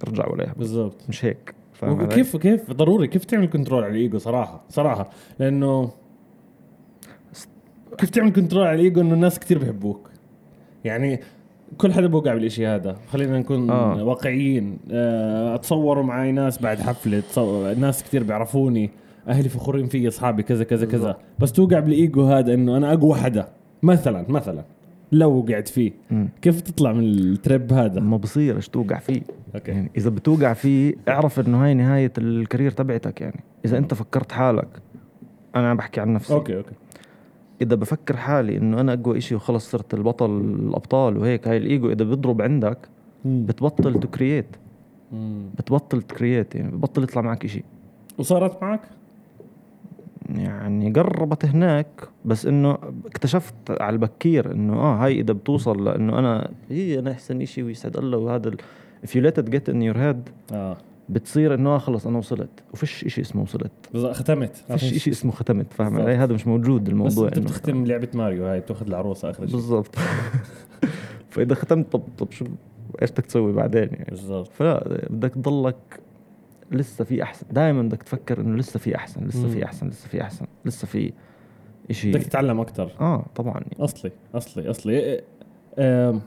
ترجع 0.00 0.28
ولا 0.28 0.52
بالضبط 0.52 0.96
مش 1.08 1.24
هيك 1.24 1.54
فاهم 1.72 1.96
علي؟ 1.96 2.04
وكيف 2.04 2.36
كيف 2.36 2.72
ضروري 2.72 3.06
كيف 3.06 3.24
تعمل 3.24 3.46
control 3.46 3.84
على 3.84 3.92
الإيجو 3.92 4.18
صراحة 4.18 4.64
صراحة 4.68 5.10
لأنه 5.38 5.90
كيف 7.98 8.10
تعمل 8.10 8.32
control 8.32 8.66
على 8.66 8.74
الإيجو 8.74 9.00
إنه 9.00 9.14
الناس 9.14 9.38
كتير 9.38 9.58
بيحبوك 9.58 10.10
يعني 10.84 11.20
كل 11.78 11.92
حدا 11.92 12.06
بوقع 12.06 12.34
بالإشي 12.34 12.66
هذا. 12.66 12.96
خلينا 13.08 13.38
نكون 13.38 13.70
آه. 13.70 14.04
واقعيين. 14.04 14.78
آه، 14.90 15.54
أتصوروا 15.54 16.04
معي 16.04 16.32
ناس 16.32 16.62
بعد 16.62 16.78
حفلة. 16.78 17.20
تصور... 17.20 17.74
ناس 17.74 18.02
كتير 18.02 18.22
بيعرفوني. 18.22 18.90
أهلي 19.28 19.48
فخورين 19.48 19.86
فيي 19.86 20.08
أصحابي 20.08 20.42
كذا 20.42 20.64
كذا 20.64 20.86
كذا. 20.86 21.16
بس 21.38 21.52
توقع 21.52 21.78
بالإيجو 21.80 22.22
هذا 22.24 22.54
إنه 22.54 22.76
أنا 22.76 22.92
أقوى 22.92 23.14
حدا. 23.14 23.48
مثلا 23.82 24.24
مثلا. 24.28 24.64
لو 25.12 25.38
وقعت 25.38 25.68
فيه. 25.68 25.92
مم. 26.10 26.28
كيف 26.42 26.60
تطلع 26.60 26.92
من 26.92 27.04
الـ 27.04 27.18
trip 27.18 27.72
هذا؟ 27.72 28.00
ما 28.00 28.16
بصيرش 28.16 28.68
توقع 28.68 28.98
فيه؟ 28.98 29.22
okay. 29.54 29.70
يعني 29.70 29.90
إذا 29.96 30.10
بتوقع 30.10 30.52
فيه 30.52 30.94
اعرف 31.08 31.40
إنه 31.40 31.64
هاي 31.64 31.74
نهاية 31.74 32.12
الـ 32.18 32.25
career 32.25 32.70
تبعتك 32.70 33.20
يعني. 33.20 33.40
إذا 33.64 33.78
أنت 33.78 33.94
فكرت 33.94 34.32
حالك 34.32 34.68
أنا 35.56 35.70
عم 35.70 35.76
بحكي 35.76 36.00
عن 36.00 36.12
نفسي. 36.12 36.34
okay 36.34 36.56
okay. 36.56 36.74
إذا 37.62 37.74
بفكر 37.74 38.16
حالي 38.16 38.56
إنه 38.56 38.80
أنا 38.80 38.92
أقوى 38.92 39.18
إشي 39.18 39.34
وخلص 39.34 39.70
صرت 39.70 39.94
البطل 39.94 40.30
الأبطال 40.40 41.16
وهيك 41.16 41.48
هاي 41.48 41.56
الإيجو 41.56 41.92
إذا 41.92 42.04
بيضرب 42.04 42.42
عندك. 42.42 42.78
بتبطل 43.24 44.00
ت 44.00 44.07
create 44.07 44.46
مم. 45.12 45.42
بتبطل 45.58 46.02
ت 46.02 46.09
create 46.09 46.54
يعني 46.54 46.70
ببطل 46.70 47.02
يطلع 47.02 47.22
معك 47.22 47.44
إشي 47.44 47.64
وصارت 48.18 48.62
معك؟ 48.62 48.80
يعني 50.28 50.92
قربت 50.92 51.44
هناك 51.44 51.86
بس 52.24 52.46
إنه 52.46 52.78
اكتشفت 53.06 53.54
على 53.70 53.94
البكير 53.94 54.52
إنه 54.52 54.74
آه 54.74 55.04
هاي 55.04 55.20
إذا 55.20 55.32
بتوصل 55.32 55.84
لإنه 55.84 56.18
أنا 56.18 56.50
هي 56.70 56.98
أنا 56.98 57.10
أحسن 57.10 57.44
شيء 57.44 57.64
ويسعد 57.64 57.96
الله 57.96 58.18
وهذا 58.18 58.50
if 59.06 59.08
you 59.10 59.20
let 59.20 59.38
it 59.42 59.50
get 59.50 59.72
in 59.72 59.76
your 59.82 59.96
head 59.96 60.52
آه 60.52 60.76
بتصير 61.08 61.54
إنه 61.54 61.70
آه 61.74 61.78
خلص 61.78 62.06
أنا 62.06 62.18
وصلت. 62.18 62.50
وفيش 62.72 63.04
شيء 63.08 63.24
اسمه 63.24 63.42
وصلت. 63.42 63.70
بالضبط، 63.92 64.14
ختمت. 64.14 64.56
فيش 64.56 65.02
شيء 65.02 65.12
اسمه 65.12 65.32
ختمت 65.32 65.72
فاهم. 65.72 65.96
علي؟ 66.00 66.14
هذا 66.14 66.34
مش 66.34 66.46
موجود 66.46 66.84
بس 66.84 66.90
الموضوع 66.90 67.28
أنت 67.28 67.36
إنه 67.38 67.46
بتختم 67.46 67.84
لعبة 67.86 68.08
ماريو 68.14 68.46
هاي 68.46 68.60
بتأخذ 68.60 68.86
العروسة 68.86 69.30
آخر 69.30 69.46
شيء 69.46 69.54
بالضبط. 69.56 69.96
فإذا 71.30 71.54
ختمت 71.54 71.92
طب 71.92 72.02
طب 72.18 72.30
شو؟ 72.32 72.44
إيش 73.02 73.10
بدك 73.10 73.26
تسوي 73.26 73.52
بعدين 73.52 73.88
يعني؟ 73.92 74.06
بالضبط. 74.10 74.48
فلا 74.52 75.06
بدك 75.10 75.34
تضلك 75.34 76.00
لسه 76.72 77.04
في 77.04 77.22
أحسن. 77.22 77.46
دائما 77.52 77.82
بدك 77.82 78.02
تفكر 78.02 78.40
إنه 78.40 78.56
لسه 78.56 78.78
في 78.78 78.96
أحسن 78.96 79.24
لسه. 79.26 79.48
في 79.48 79.64
أحسن 79.64 79.88
لسه 79.88 80.08
في 80.08 80.22
أحسن 80.22 80.46
لسه 80.64 80.86
في 80.86 81.12
شيء 81.90 82.14
بدك 82.14 82.22
تتعلم 82.26 82.60
أكثر 82.60 82.90
آه 83.00 83.26
طبعا. 83.34 83.60
أصلي 83.80 84.12
أصلي 84.34 84.70
أصلي. 84.70 84.98
إيه، 84.98 85.24
آم، 85.78 86.20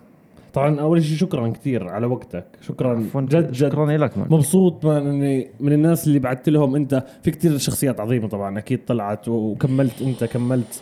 طبعا 0.58 0.80
أول 0.80 1.04
شيء 1.04 1.18
شكرا 1.18 1.48
كثير 1.50 1.90
على 1.90 2.06
وقتك 2.06 2.46
شكرا 2.62 3.04
جد 3.16 3.52
جد 3.52 3.54
شكرا 3.54 3.98
لك 3.98 4.18
مبسوط 4.18 4.86
من 4.86 5.08
اني 5.08 5.48
من 5.60 5.74
الناس 5.74 6.08
اللي 6.08 6.20
بعثت 6.20 6.50
لهم 6.50 6.76
أنت 6.76 7.04
في 7.24 7.32
كثير 7.32 7.58
شخصيات 7.58 8.00
عظيمة 8.00 8.28
طبعا 8.28 8.58
أكيد 8.58 8.86
طلعت 8.86 9.28
وكملت 9.28 10.02
أنت 10.02 10.24
كملت 10.24 10.82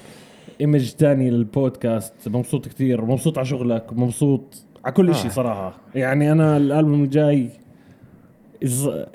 image 0.61 0.91
تاني 0.91 1.29
للبودكاست 1.29 2.13
مبسوط 2.27 2.67
كثير 2.67 3.05
مبسوط 3.05 3.37
على 3.37 3.47
شغلك 3.47 3.93
مبسوط 3.93 4.63
على 4.85 4.93
كل 4.93 5.09
آه. 5.09 5.13
شيء 5.13 5.31
صراحة 5.31 5.73
يعني 5.95 6.31
أنا 6.31 6.57
الألبوم 6.57 7.03
الجاي 7.03 7.49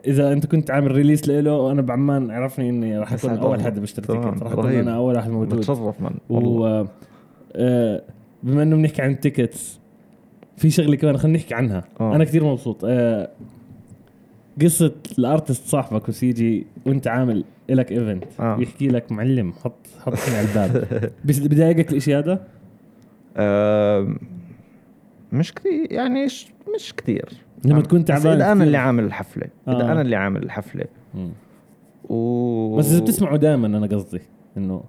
إذا 0.07 0.33
أنت 0.33 0.47
كنت 0.47 0.71
عامل 0.71 0.93
release 0.93 1.29
له 1.29 1.73
أنا 1.73 1.83
بعمان 1.83 2.31
عرفني 2.31 2.69
إني 2.69 2.99
راح 2.99 3.13
أكون 3.13 3.31
أول. 3.31 3.61
حدا 3.61 3.81
بيشتري 3.81 4.07
تمام، 4.07 4.31
ticket 4.31 4.43
راح 4.43 4.53
أكون. 4.53 4.73
أنا 4.73 4.97
أول 4.97 5.17
واحد 5.17 5.31
موجود 5.31 5.55
بتشرف 5.55 6.01
man 6.01 6.15
و. 6.31 6.85
آه، 7.53 8.03
بما 8.43 8.63
إنه 8.63 8.77
بنحكي 8.77 9.03
عن 9.03 9.11
ال 9.11 9.19
tickets 9.19 9.80
في 10.61 10.71
شغلة 10.71 10.97
كمان 10.97 11.17
خلينا 11.17 11.39
نحكي 11.39 11.55
عنها 11.55 11.85
آه. 12.01 12.17
أنا 12.17 12.25
كثير 12.25 12.45
مبسوط 12.45 12.85
آه، 12.85 13.31
قصة 14.63 14.95
ال 15.19 15.26
artist 15.26 15.67
صاحبك 15.67 16.09
وسيجي 16.09 16.67
وأنت 16.87 17.09
عامل 17.09 17.45
لك 17.69 17.93
event 17.93 18.25
آه. 18.41 18.61
يحكي 18.61 18.89
لك 18.89 19.13
معلم 19.13 19.53
حط 19.53 19.87
حط 20.01 20.13
اسمي 20.13 20.37
على 20.37 20.49
الباب 20.49 20.89
بس 21.27 21.39
بضايقك 21.39 21.91
الاشي 21.91 22.15
هذا؟ 22.15 22.47
مش 25.33 25.55
كثير 25.55 25.93
يعني 25.93 26.25
مش 26.75 26.95
كثير 26.97 27.29
لما 27.65 27.81
تكون 27.81 28.05
تعبان 28.05 28.33
إذا 28.33 28.53
أنا. 28.53 28.65
اللي 28.65 28.77
عامل 28.77 29.05
الحفلة 29.05 29.47
إذا 29.69 29.77
آه. 29.77 29.93
أنا 29.93 30.01
اللي 30.01 30.17
عامل 30.17 30.43
الحفلة. 30.43 30.85
و 32.05 32.77
بس 32.77 32.93
إذا 32.93 33.01
بتسمعوا 33.01 33.37
دائما 33.37 33.67
أنا 33.67 33.87
قصدي 33.87 34.21
انه 34.57 34.83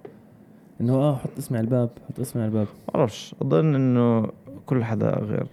إنه 0.80 0.94
آه 0.94 1.16
حط 1.16 1.38
اسمي 1.38 1.58
على 1.58 1.64
الباب 1.64 1.90
حط 2.08 2.20
اسمي 2.20 2.42
على 2.42 2.48
الباب 2.48 2.66
بعرفش 2.94 3.34
أظن 3.42 3.74
إنه 3.74 4.28
كل 4.66 4.84
حدا 4.84 5.10
غير 5.10 5.46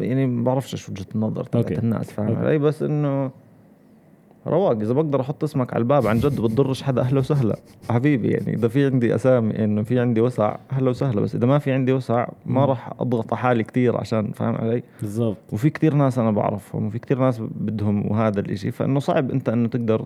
يعني 0.00 0.26
ما 0.26 0.44
بعرفش 0.44 0.74
إيش 0.74 0.88
وجهة 0.88 1.06
النظر 1.14 1.44
تبعت. 1.44 1.78
الناس 1.78 2.10
فاهم. 2.10 2.36
علي؟ 2.36 2.58
بس 2.58 2.82
إنه 2.82 3.30
رواق. 4.46 4.80
إذا 4.80 4.92
بقدر 4.92 5.20
أحط 5.20 5.44
اسمك 5.44 5.74
على 5.74 5.82
الباب 5.82 6.06
عن 6.06 6.18
جد 6.18 6.40
بتضرش 6.40 6.82
حدا 6.82 7.00
أهلا 7.02 7.18
وسهلا. 7.18 7.56
حبيبي 7.90 8.28
يعني 8.28 8.54
إذا 8.54 8.68
في 8.68 8.86
عندي 8.86 9.14
أسامي 9.14 9.64
إنه 9.64 9.82
في 9.82 9.98
عندي 10.00 10.20
وسع 10.20 10.56
أهلا 10.72 10.90
وسهلا. 10.90 11.20
بس 11.20 11.34
إذا 11.34 11.46
ما 11.46 11.58
في 11.58 11.72
عندي 11.72 11.92
وسع 11.92 12.28
ما. 12.46 12.64
راح 12.64 12.90
أضغط 13.00 13.32
على 13.32 13.42
حالي 13.42 13.64
كثير 13.64 13.96
عشان 13.96 14.32
فاهم 14.32 14.54
علي؟ 14.54 14.82
بالضبط. 15.00 15.36
وفي 15.52 15.70
كثير 15.70 15.94
ناس 15.94 16.18
أنا 16.18 16.30
بعرفهم 16.30 16.86
وفي 16.86 16.98
كثير 16.98 17.18
ناس 17.18 17.40
بدهم 17.40 18.10
وهذا 18.12 18.40
الإشي. 18.40 18.70
فإنه 18.70 19.00
صعب 19.00 19.30
أنت 19.30 19.48
إنه 19.48 19.68
تقدر 19.68 20.04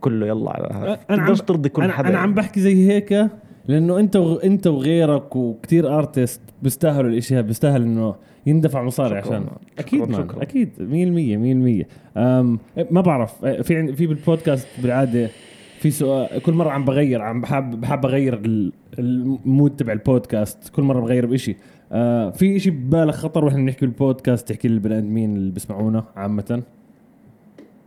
كله 0.00 0.26
يلا 0.26 0.50
على 0.50 0.68
هذا. 0.74 0.86
أنا 0.86 0.96
عم- 1.10 1.26
تقدرش 1.26 1.40
ترضي 1.40 1.68
كل 1.68 1.90
حدا 1.90 2.08
أنا 2.08 2.18
عم 2.18 2.34
بحكي 2.34 2.60
زي 2.60 2.90
هيك 2.92 3.28
لأنه 3.68 3.98
أنت 4.00 4.16
وغ... 4.16 4.44
أنت 4.44 4.66
وغيرك 4.66 5.36
وكتير 5.36 5.98
artist 5.98 6.40
بيستاهلوا 6.62 7.10
الاشي 7.10 7.34
هذا 7.34 7.40
بيستاهل 7.46 7.82
إنه 7.82 8.14
يندفع 8.46 8.82
مصاري 8.82 9.08
شكراً. 9.22 9.36
عشان. 9.36 9.44
شكراً، 9.46 9.58
أكيد 9.78 10.00
man 10.00 10.14
شكراً. 10.28 10.42
أكيد. 10.42 10.70
100% 10.78 11.84
100% 11.84 11.86
أم 12.16 12.58
ما 12.90 13.00
بعرف. 13.00 13.44
في 13.44 13.76
عن- 13.76 13.92
في 13.94 14.06
بالبودكاست 14.06 14.68
بالعادة 14.82 15.30
في 15.78 15.90
سؤال 15.90 16.42
كل 16.42 16.52
مرة 16.52 16.70
عم 16.70 16.84
بغير 16.84 17.22
عم 17.22 17.40
بحب 17.40 17.80
بحب 17.80 18.06
أغير 18.06 18.34
ال- 18.34 18.72
ال 18.98 19.14
mood 19.14 19.76
تبع 19.76 19.92
البودكاست. 19.92 20.68
كل 20.68 20.82
مرة 20.82 21.00
بغير 21.00 21.26
بشيء 21.26 21.56
آه 21.92 22.30
في 22.30 22.58
شيء 22.58 22.72
ببالك 22.72 23.14
خطر 23.14 23.44
وإحنا 23.44 23.58
بنحكي 23.62 23.86
بالبودكاست 23.86 24.48
تحكي 24.48 24.68
للبني 24.68 24.98
آدمين 24.98 25.36
اللي 25.36 25.50
بيسمعونا 25.50 26.04
عامة. 26.16 26.62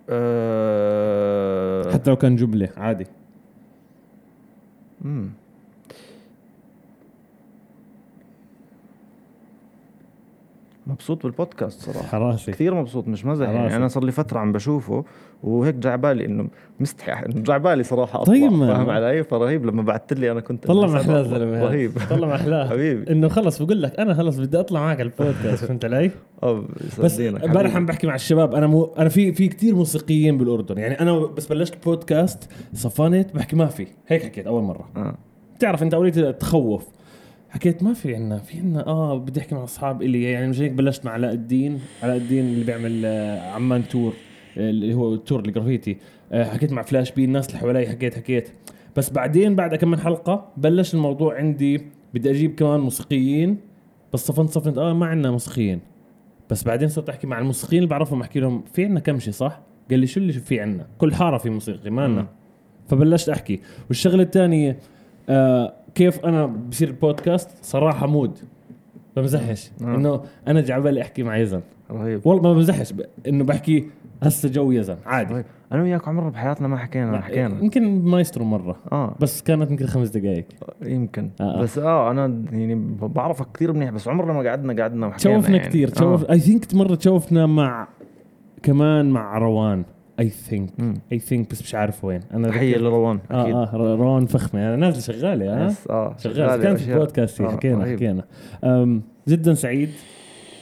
أه... 0.10 1.92
حتى 1.94 2.10
لو 2.10 2.16
كان 2.16 2.36
جملة 2.36 2.70
عادي. 2.78 3.06
مم. 5.02 5.30
مبسوط 10.88 11.24
بالبودكاست 11.24 11.82
صراحة. 11.82 12.08
حراسي. 12.08 12.52
كثير 12.52 12.74
مبسوط 12.74 13.08
مش 13.08 13.26
مزح. 13.26 13.50
يعني 13.50 13.76
أنا 13.76 13.88
صار 13.88 14.04
لي 14.04 14.12
فترة 14.12 14.40
عم 14.40 14.52
بشوفه 14.52 15.06
وهيك 15.44 15.76
جا 15.76 15.96
بالي 15.96 16.26
إنه 16.26 16.48
مستحي. 16.80 17.26
جا 17.28 17.58
بالي 17.58 17.84
صراحة 17.84 18.22
أطلع 18.22 18.34
طيب 18.34 18.50
فاهم 18.52 18.90
علي؟ 18.90 19.24
فرهيب 19.24 19.66
لما 19.66 19.82
بعثت 19.82 20.14
لي 20.14 20.32
أنا 20.32 20.42
كنت 20.42 20.68
طلع 20.68 20.88
محلاه. 20.88 21.24
زلمة. 21.24 21.64
رهيب. 21.64 21.92
طلع 22.10 22.28
محلاه 22.28 22.70
حبيبي. 22.70 23.12
إنه 23.12 23.28
خلص 23.28 23.62
بقول 23.62 23.82
لك 23.82 24.00
أنا 24.00 24.14
خلص 24.14 24.38
بدي 24.38 24.60
أطلع 24.60 24.80
معك 24.80 25.00
على 25.00 25.10
البودكاست 25.20 25.66
فهمت 25.68 25.86
علي؟ 25.86 26.12
بس 27.00 27.20
امبارح. 27.20 27.76
عم 27.76 27.86
بحكي 27.86 28.08
مع 28.08 28.16
الشباب 28.16 28.56
أنا 28.56 28.68
مو 28.68 28.84
أنا 28.98 29.10
في 29.10 29.34
في 29.34 29.48
كثير 29.48 29.76
موسيقيين 29.76 30.38
بالأردن. 30.38 30.78
يعني 30.78 31.00
أنا 31.00 31.20
بس 31.20 31.48
بلشت 31.48 31.74
البودكاست 31.74 32.50
صفنت 32.74 33.36
بحكي 33.36 33.56
ما 33.56 33.66
في. 33.66 33.88
هيك 34.08 34.24
حكيت 34.24 34.48
أول 34.48 34.64
مرة. 34.64 34.90
آه. 34.98 35.16
بتعرف 35.56 35.84
أنت 35.84 35.94
أولية 35.94 36.32
تخوف 36.32 36.88
حكيت 37.54 37.84
ما 37.84 37.94
في 37.94 38.16
عنا 38.16 38.38
في 38.38 38.58
عنا 38.60 38.88
آه 38.88 39.18
بدي 39.18 39.40
أحكي 39.40 39.56
مع 39.56 39.64
أصحاب 39.64 40.02
إلي 40.02 40.24
يعني 40.24 40.48
مش 40.48 40.62
هيك 40.62 40.72
بلشت 40.72 41.06
مع 41.06 41.12
علاء 41.12 41.34
الدين 41.34 41.80
علاء 42.04 42.18
الدين 42.18 42.46
اللي 42.46 42.66
بيعمل 42.66 43.02
آه، 43.06 43.52
عمان 43.52 43.88
تور 43.88 44.14
آه، 44.58 44.70
اللي 44.70 44.94
هو 44.94 45.16
tour 45.16 45.40
ال 45.40 45.46
graffiti. 45.46 45.98
آه، 46.32 46.44
حكيت 46.44 46.72
مع 46.72 46.82
فلاش 46.82 47.12
بي 47.12 47.26
الناس 47.26 47.48
اللي 47.48 47.60
حوالي 47.60 47.88
حكيت 47.88 48.16
حكيت. 48.16 48.50
بس 48.96 49.10
بعدين 49.10 49.56
بعد 49.56 49.76
كم 49.76 49.92
من 49.92 50.00
حلقة 50.00 50.52
بلش 50.58 50.94
الموضوع 50.94 51.38
عندي 51.38 51.82
بدي 52.14 52.32
أجيب 52.32 52.56
كمان 52.56 52.80
موسيقيين. 52.80 53.58
بس 54.14 54.28
صفنت 54.28 54.50
صفنت 54.50 54.78
آه 54.78 54.94
ما 54.94 55.06
عندنا 55.06 55.32
موسيقيين. 55.32 55.80
بس 56.50 56.64
بعدين 56.64 56.90
صرت 56.90 57.10
أحكي 57.10 57.28
مع 57.28 57.40
الموسيقيين 57.40 57.84
اللي 57.84 57.90
بعرفهم 57.90 58.22
أحكي 58.22 58.40
لهم 58.40 58.64
في 58.74 58.84
عندنا 58.84 59.00
كمشي 59.00 59.32
صح؟ 59.32 59.62
قال 59.90 60.00
لي 60.00 60.08
شو 60.08 60.20
اللي 60.20 60.34
في 60.34 60.60
عندنا؟ 60.60 60.88
كل 60.98 61.14
حارة 61.14 61.38
في 61.38 61.50
موسيقي 61.50 61.90
ما 61.90 62.08
مم. 62.08 62.28
فبلشت 62.88 63.30
أحكي. 63.30 63.60
والشغلة 63.88 64.24
الثانية 64.24 64.78
آه 65.30 65.83
كيف 65.96 66.26
أنا 66.26 66.46
بصير 66.46 66.88
البودكاست؟ 66.88 67.50
صراحة 67.62 68.08
mood. 68.08 68.40
بمزحش. 69.16 69.72
آه. 69.82 69.96
إنه 69.96 70.22
أنا 70.48 70.62
جاي 70.62 70.75
عبالي 70.75 71.02
أحكي 71.02 71.24
مع 71.24 71.38
يزن. 71.38 71.62
رهيب. 71.92 72.28
والله 72.28 72.44
ما 72.44 72.54
بمزحش. 72.54 72.94
ب... 72.94 73.02
إنه 73.28 73.44
بحكي 73.44 73.88
هسه 74.24 74.50
جو 74.50 74.72
يزن. 74.72 74.98
عادي. 75.06 75.34
رهيب. 75.34 75.46
أنا 75.72 75.84
وياك 75.84 76.08
عمرنا 76.08 76.30
بحياتنا 76.30 76.68
ما 76.68 76.78
حكينا 76.78 77.22
حكينا. 77.22 77.64
يمكن 77.64 78.06
مايسترو 78.06 78.46
مرة. 78.46 78.76
آه. 78.92 79.16
بس 79.20 79.42
كانت 79.42 79.72
يمكن 79.72 79.86
خمس 79.86 80.10
دقائق 80.10 80.46
يمكن. 80.82 81.30
آه. 81.42 81.62
بس 81.62 81.78
آه 81.78 82.12
أنا 82.12 82.46
يعني 82.52 82.76
بعرفك 83.02 83.48
كثير 83.54 83.74
منيح 83.74 83.90
بس 83.90 84.08
عمرنا 84.08 84.34
ما 84.34 84.50
قعدنا 84.50 84.82
قعدنا 84.82 85.08
وحكينا 85.08 85.38
تشوفنا 85.38 85.58
يعني. 85.58 85.70
كثير 85.70 85.88
تشوف 85.88 86.26
I 86.26 86.40
think 86.40 86.74
مرة 86.74 86.96
تشوفنا 86.96 87.46
مع 87.46 87.88
كمان 88.64 89.10
مع 89.10 89.38
روان. 89.38 89.84
I 90.20 90.30
think. 90.30 90.70
I 91.12 91.20
think 91.20 91.52
بس 91.52 91.62
مش 91.62 91.76
عارف 91.76 92.06
وين. 92.06 92.20
أنا 92.34 92.48
تحيه 92.50 92.78
لروان 92.78 93.20
آه 93.32 93.42
أكيد. 93.44 93.56
آه 93.56 93.76
ر- 93.76 94.00
روان 94.00 94.26
فخمة. 94.26 94.60
يعني 94.62 94.76
نازلة 94.76 95.02
شغالة 95.18 95.68
آه 95.90 96.16
شغال 96.18 96.62
كان 96.64 96.76
في 96.76 96.84
أشياء. 96.84 96.98
بودكاست 97.00 97.42
آه، 97.42 97.52
حكينا 97.52 97.78
رهيب. 97.78 97.96
حكينا. 97.98 98.24
جدا 99.28 99.54
سعيد. 99.54 99.90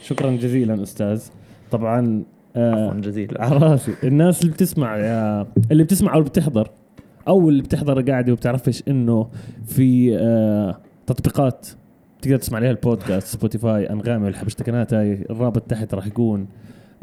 شكرا 0.02 0.30
جزيلا 0.30 0.82
أستاذ. 0.82 1.22
طبعا 1.70 2.22
آه 2.56 2.86
عفوا 2.88 3.00
جزيلا. 3.00 3.44
على 3.44 3.56
راسي. 3.56 3.92
الناس 4.04 4.40
اللي 4.42 4.52
بتسمع 4.52 4.96
يا 4.96 5.46
اللي 5.70 5.84
بتسمع 5.84 6.12
أو 6.14 6.18
اللي 6.18 6.28
بتحضر 6.30 6.70
أو 7.28 7.48
اللي 7.48 7.62
بتحضر 7.62 8.00
قاعدة 8.10 8.32
وبتعرفش 8.32 8.82
إنه 8.88 9.28
في 9.66 10.16
آه 10.18 10.78
تطبيقات 11.06 11.68
تقدر 12.22 12.36
تسمع 12.36 12.58
عليها 12.58 12.70
البودكاست 12.70 13.26
سبوتيفاي 13.26 13.90
أنغامي 13.90 14.24
والحبشتكنات 14.24 14.94
هاي 14.94 15.12
الرابط 15.30 15.62
تحت 15.62 15.94
راح 15.94 16.06
يكون. 16.06 16.46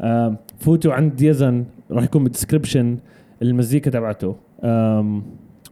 آه 0.00 0.36
فوتوا 0.58 0.92
عند 0.92 1.22
يزن. 1.22 1.64
راح 1.90 2.04
يكون 2.04 2.24
بال 2.24 2.35
description 2.35 2.98
المزيكا 3.42 3.90
تبعته. 3.90 4.36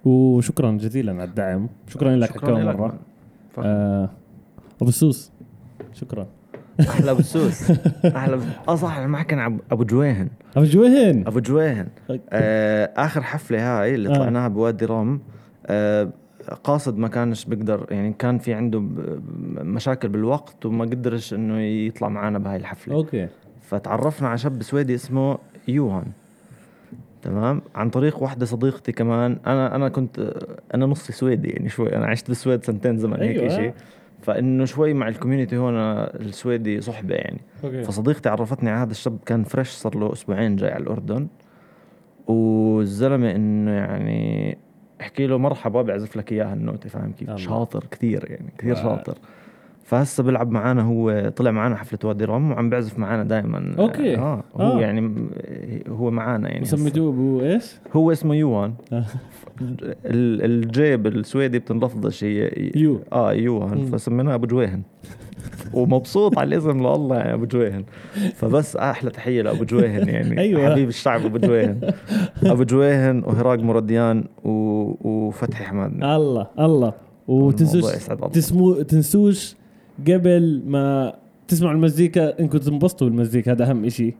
وشكرا 0.05 0.71
جزيلا 0.71 1.13
على 1.13 1.25
الدعم. 1.25 1.69
شكرا 1.87 2.17
لك 2.17 2.33
كم 2.33 2.65
مرة. 2.65 2.99
آه 3.59 4.11
أبو 4.83 4.91
سوس. 4.91 5.33
شكرا. 5.93 6.27
أحلى 6.81 7.15
بالسوس 7.15 7.71
أحلى 8.07 8.37
بس... 8.37 8.43
آه 8.69 8.75
صح 8.75 8.93
إحنا 8.93 9.07
ما 9.07 9.19
حكينا 9.19 9.43
عن 9.43 9.59
أبو 9.71 9.85
جويهن. 9.85 10.29
أبو 10.57 10.65
جوهن 10.65 11.25
أبو 11.27 11.41
جويهن. 11.41 11.89
آه 12.31 12.93
آخر 12.97 13.23
حفلة 13.23 13.81
هاي 13.81 13.95
اللي 13.95 14.09
آه. 14.09 14.15
طلعناها 14.15 14.49
بوادي 14.49 14.85
رام 14.85 15.21
آه 15.67 16.09
قاصد 16.65 16.99
ما 16.99 17.09
كانش 17.09 17.45
بيقدر 17.45 17.87
يعني 17.91 18.13
كان 18.13 18.39
في 18.39 18.55
عنده 18.55 18.81
مشاكل 19.61 20.09
بالوقت 20.09 20.67
وما 20.67 20.85
قدرش 20.85 21.35
إنه 21.35 21.61
يطلع 21.61 22.09
معنا 22.09 22.39
بهاي 22.39 22.57
الحفلة. 22.57 22.95
okay. 22.95 23.29
فتعرفنا 23.61 24.29
على 24.29 24.39
شاب 24.39 24.63
سويدي 24.63 24.95
اسمه 24.95 25.39
يوهان. 25.69 26.07
تمام؟ 27.23 27.63
عن 27.75 27.91
طريق 27.91 28.23
واحدة 28.23 28.47
صديقتي 28.47 28.93
كمان. 28.93 29.39
أنا 29.47 29.77
أنا 29.77 29.89
كنت 29.89 30.35
أنا 30.75 30.87
نصي 30.87 31.13
سويدي 31.13 31.49
يعني 31.49 31.69
شوي. 31.69 31.97
أنا 31.97 32.07
عشت 32.07 32.29
بالسويد 32.29 32.65
سنتين 32.65 32.99
زمان 32.99 33.21
هيك 33.23 33.37
أيوة. 33.37 33.49
شيء 33.49 33.73
فإنه 34.23 34.65
شوي 34.65 34.95
مع 34.95 35.09
ال 35.09 35.13
community 35.13 35.57
هون 35.57 35.75
السويدي 35.75 36.81
صحبة 36.81 37.15
يعني. 37.15 37.41
okay. 37.65 37.83
فصديقتي 37.83 38.29
عرفتني 38.29 38.71
على 38.71 38.81
هذا 38.81 38.91
الشاب 38.91 39.19
كان 39.27 39.45
fresh 39.45 39.69
صار 39.69 39.99
له 39.99 40.13
أسبوعين 40.13 40.57
جاي 40.57 40.71
على 40.71 40.83
الأردن. 40.83 41.29
والزلمة 42.27 43.31
إنه 43.31 43.71
يعني 43.71 44.59
احكي 45.01 45.27
له 45.27 45.39
مرحبا 45.39 45.83
بيعزف 45.83 46.17
لك 46.17 46.33
إياها 46.33 46.55
النوتة 46.55 46.89
فاهم 46.89 47.13
كيف. 47.13 47.37
شاطر 47.37 47.85
كثير 47.91 48.31
يعني 48.31 48.53
كثير 48.59 48.75
wow. 48.75 48.83
شاطر. 48.83 49.19
فهسه 49.89 50.23
بيلعب 50.23 50.51
معنا 50.51 50.83
هو 50.83 51.33
طلع 51.37 51.51
معنا 51.51 51.77
حفلة 51.77 51.99
وادي 52.05 52.25
رم 52.25 52.51
وعم 52.51 52.71
بيعزف 52.71 52.99
معنا 52.99 53.25
دائما 53.25 53.75
okay. 53.79 54.17
آه 54.17 54.43
هو 54.57 54.61
آه. 54.79 54.81
يعني 54.81 55.15
هو 55.89 56.11
معنا 56.11 56.49
يعني. 56.51 56.65
سميتوه 56.65 57.09
ابو 57.09 57.41
إيش؟ 57.41 57.75
هو 57.93 58.13
اسمه 58.13 58.35
يوان 58.35 58.73
آه. 58.93 59.05
ال- 60.05 60.45
ال 60.45 60.76
J 60.76 61.07
بالسويدي 61.07 61.59
بتنلفظش 61.59 62.25
هي 62.25 62.51
يو. 62.77 63.01
آه 63.13 63.33
يوهان 63.33 63.79
مم. 63.79 63.85
فسميناه 63.87 64.35
أبو 64.35 64.47
جويهن 64.47 64.83
ومبسوط 65.75 66.39
على 66.39 66.49
الاسم 66.57 66.81
لله 66.81 67.17
يعني 67.17 67.35
أبو 67.35 67.45
جويهن 67.47 67.85
فبس 68.35 68.77
أحلى 68.77 69.11
تحية 69.11 69.43
لأبو 69.43 69.65
جويهن 69.65 70.09
يعني 70.09 70.39
أيوة. 70.41 70.71
حبيب 70.71 70.89
الشعب 70.89 71.25
أبو 71.25 71.39
جويهن 71.39 71.81
أبو 72.53 72.63
جويهن 72.63 73.23
وهراق 73.27 73.59
مرديان 73.59 74.25
و... 74.45 74.51
وفتحي 75.09 75.65
حمادنا 75.65 76.17
الله 76.17 76.47
الله 76.59 76.93
وتنسوش. 77.29 77.85
تسمو 78.33 78.83
تنسوش 78.83 79.57
قبل 80.09 80.63
ما 80.67 81.15
تسمعوا 81.49 81.75
المزيكا 81.75 82.41
انكم 82.41 82.59
تنبسطوا 82.59 83.09
بالمزيكا 83.09 83.53
هذا 83.53 83.71
أهم 83.71 83.89
شيء 83.89 84.15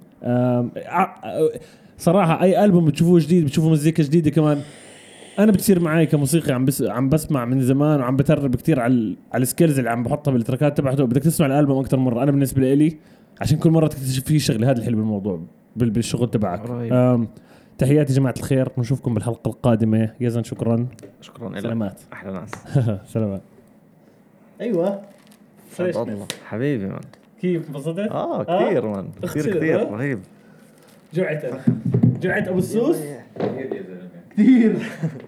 صراحة 1.99 2.43
أي 2.43 2.65
ألبوم 2.65 2.85
بتشوفوه 2.85 3.21
جديد 3.21 3.45
بتشوفوا 3.45 3.71
مزيكا 3.71 4.03
جديدة 4.03 4.31
كمان 4.31 4.61
أنا 5.39 5.53
بتصير 5.53 5.81
معي 5.81 6.07
كموسيقي 6.07 6.53
عم 6.53 6.65
بس 6.65 6.83
عم 6.83 7.09
بسمع 7.09 7.45
من 7.45 7.61
زمان 7.61 8.01
وعم 8.01 8.17
بطرب 8.17 8.57
كثير 8.57 8.81
على 8.81 8.93
ال- 8.95 9.17
على 9.33 9.43
ال 9.43 9.48
scales 9.48 9.79
اللي 9.79 9.91
عم 9.91 10.03
بحطها 10.03 10.31
بالتراكات 10.33 10.79
تبعته. 10.79 11.05
بدك 11.05 11.23
تسمع 11.23 11.47
الألبوم 11.47 11.79
أكثر 11.79 11.97
مرة 11.97 12.23
أنا 12.23 12.31
بالنسبة 12.31 12.75
لي 12.75 12.97
عشان 13.41 13.59
كل 13.59 13.71
مرة 13.71 13.87
تكتشف 13.87 14.25
فيه 14.25 14.39
شغلة 14.39 14.71
هذا 14.71 14.79
الحلو 14.79 14.97
بالموضوع 14.97 15.41
بال- 15.77 15.91
بالشغل 15.91 16.31
تبعك. 16.31 16.61
تحياتي 17.79 18.13
جماعة 18.13 18.35
الخير 18.39 18.69
نشوفكم 18.79 19.15
بالحلقة 19.15 19.49
القادمة. 19.49 20.11
يزن 20.21 20.43
شكرا. 20.43 20.87
شكرا 21.21 21.49
لك. 21.49 21.59
سلامات. 21.59 22.01
أحلى 22.13 22.33
ناس. 22.33 22.51
سلامات. 23.15 23.43
أيوه. 24.61 25.01
الله. 25.81 26.27
حبيبي 26.47 26.87
من 26.87 27.01
كيف 27.41 27.69
انبسطت؟ 27.69 27.99
آه 27.99 28.43
كثير 28.45 28.87
من 28.87 29.09
كثير 29.23 29.25
أخسر، 29.25 29.59
كثير. 29.59 29.81
آه. 29.81 29.85
رهيب. 29.91 30.19
جوعت 31.15 31.45
أنا 31.45 31.61
جوعت 32.21 32.49
أبو 32.49 32.59
السوس؟ 32.59 32.97
كثير 32.97 33.75
يا 33.75 33.83
زلمة. 33.83 34.09
كثير. 34.37 34.77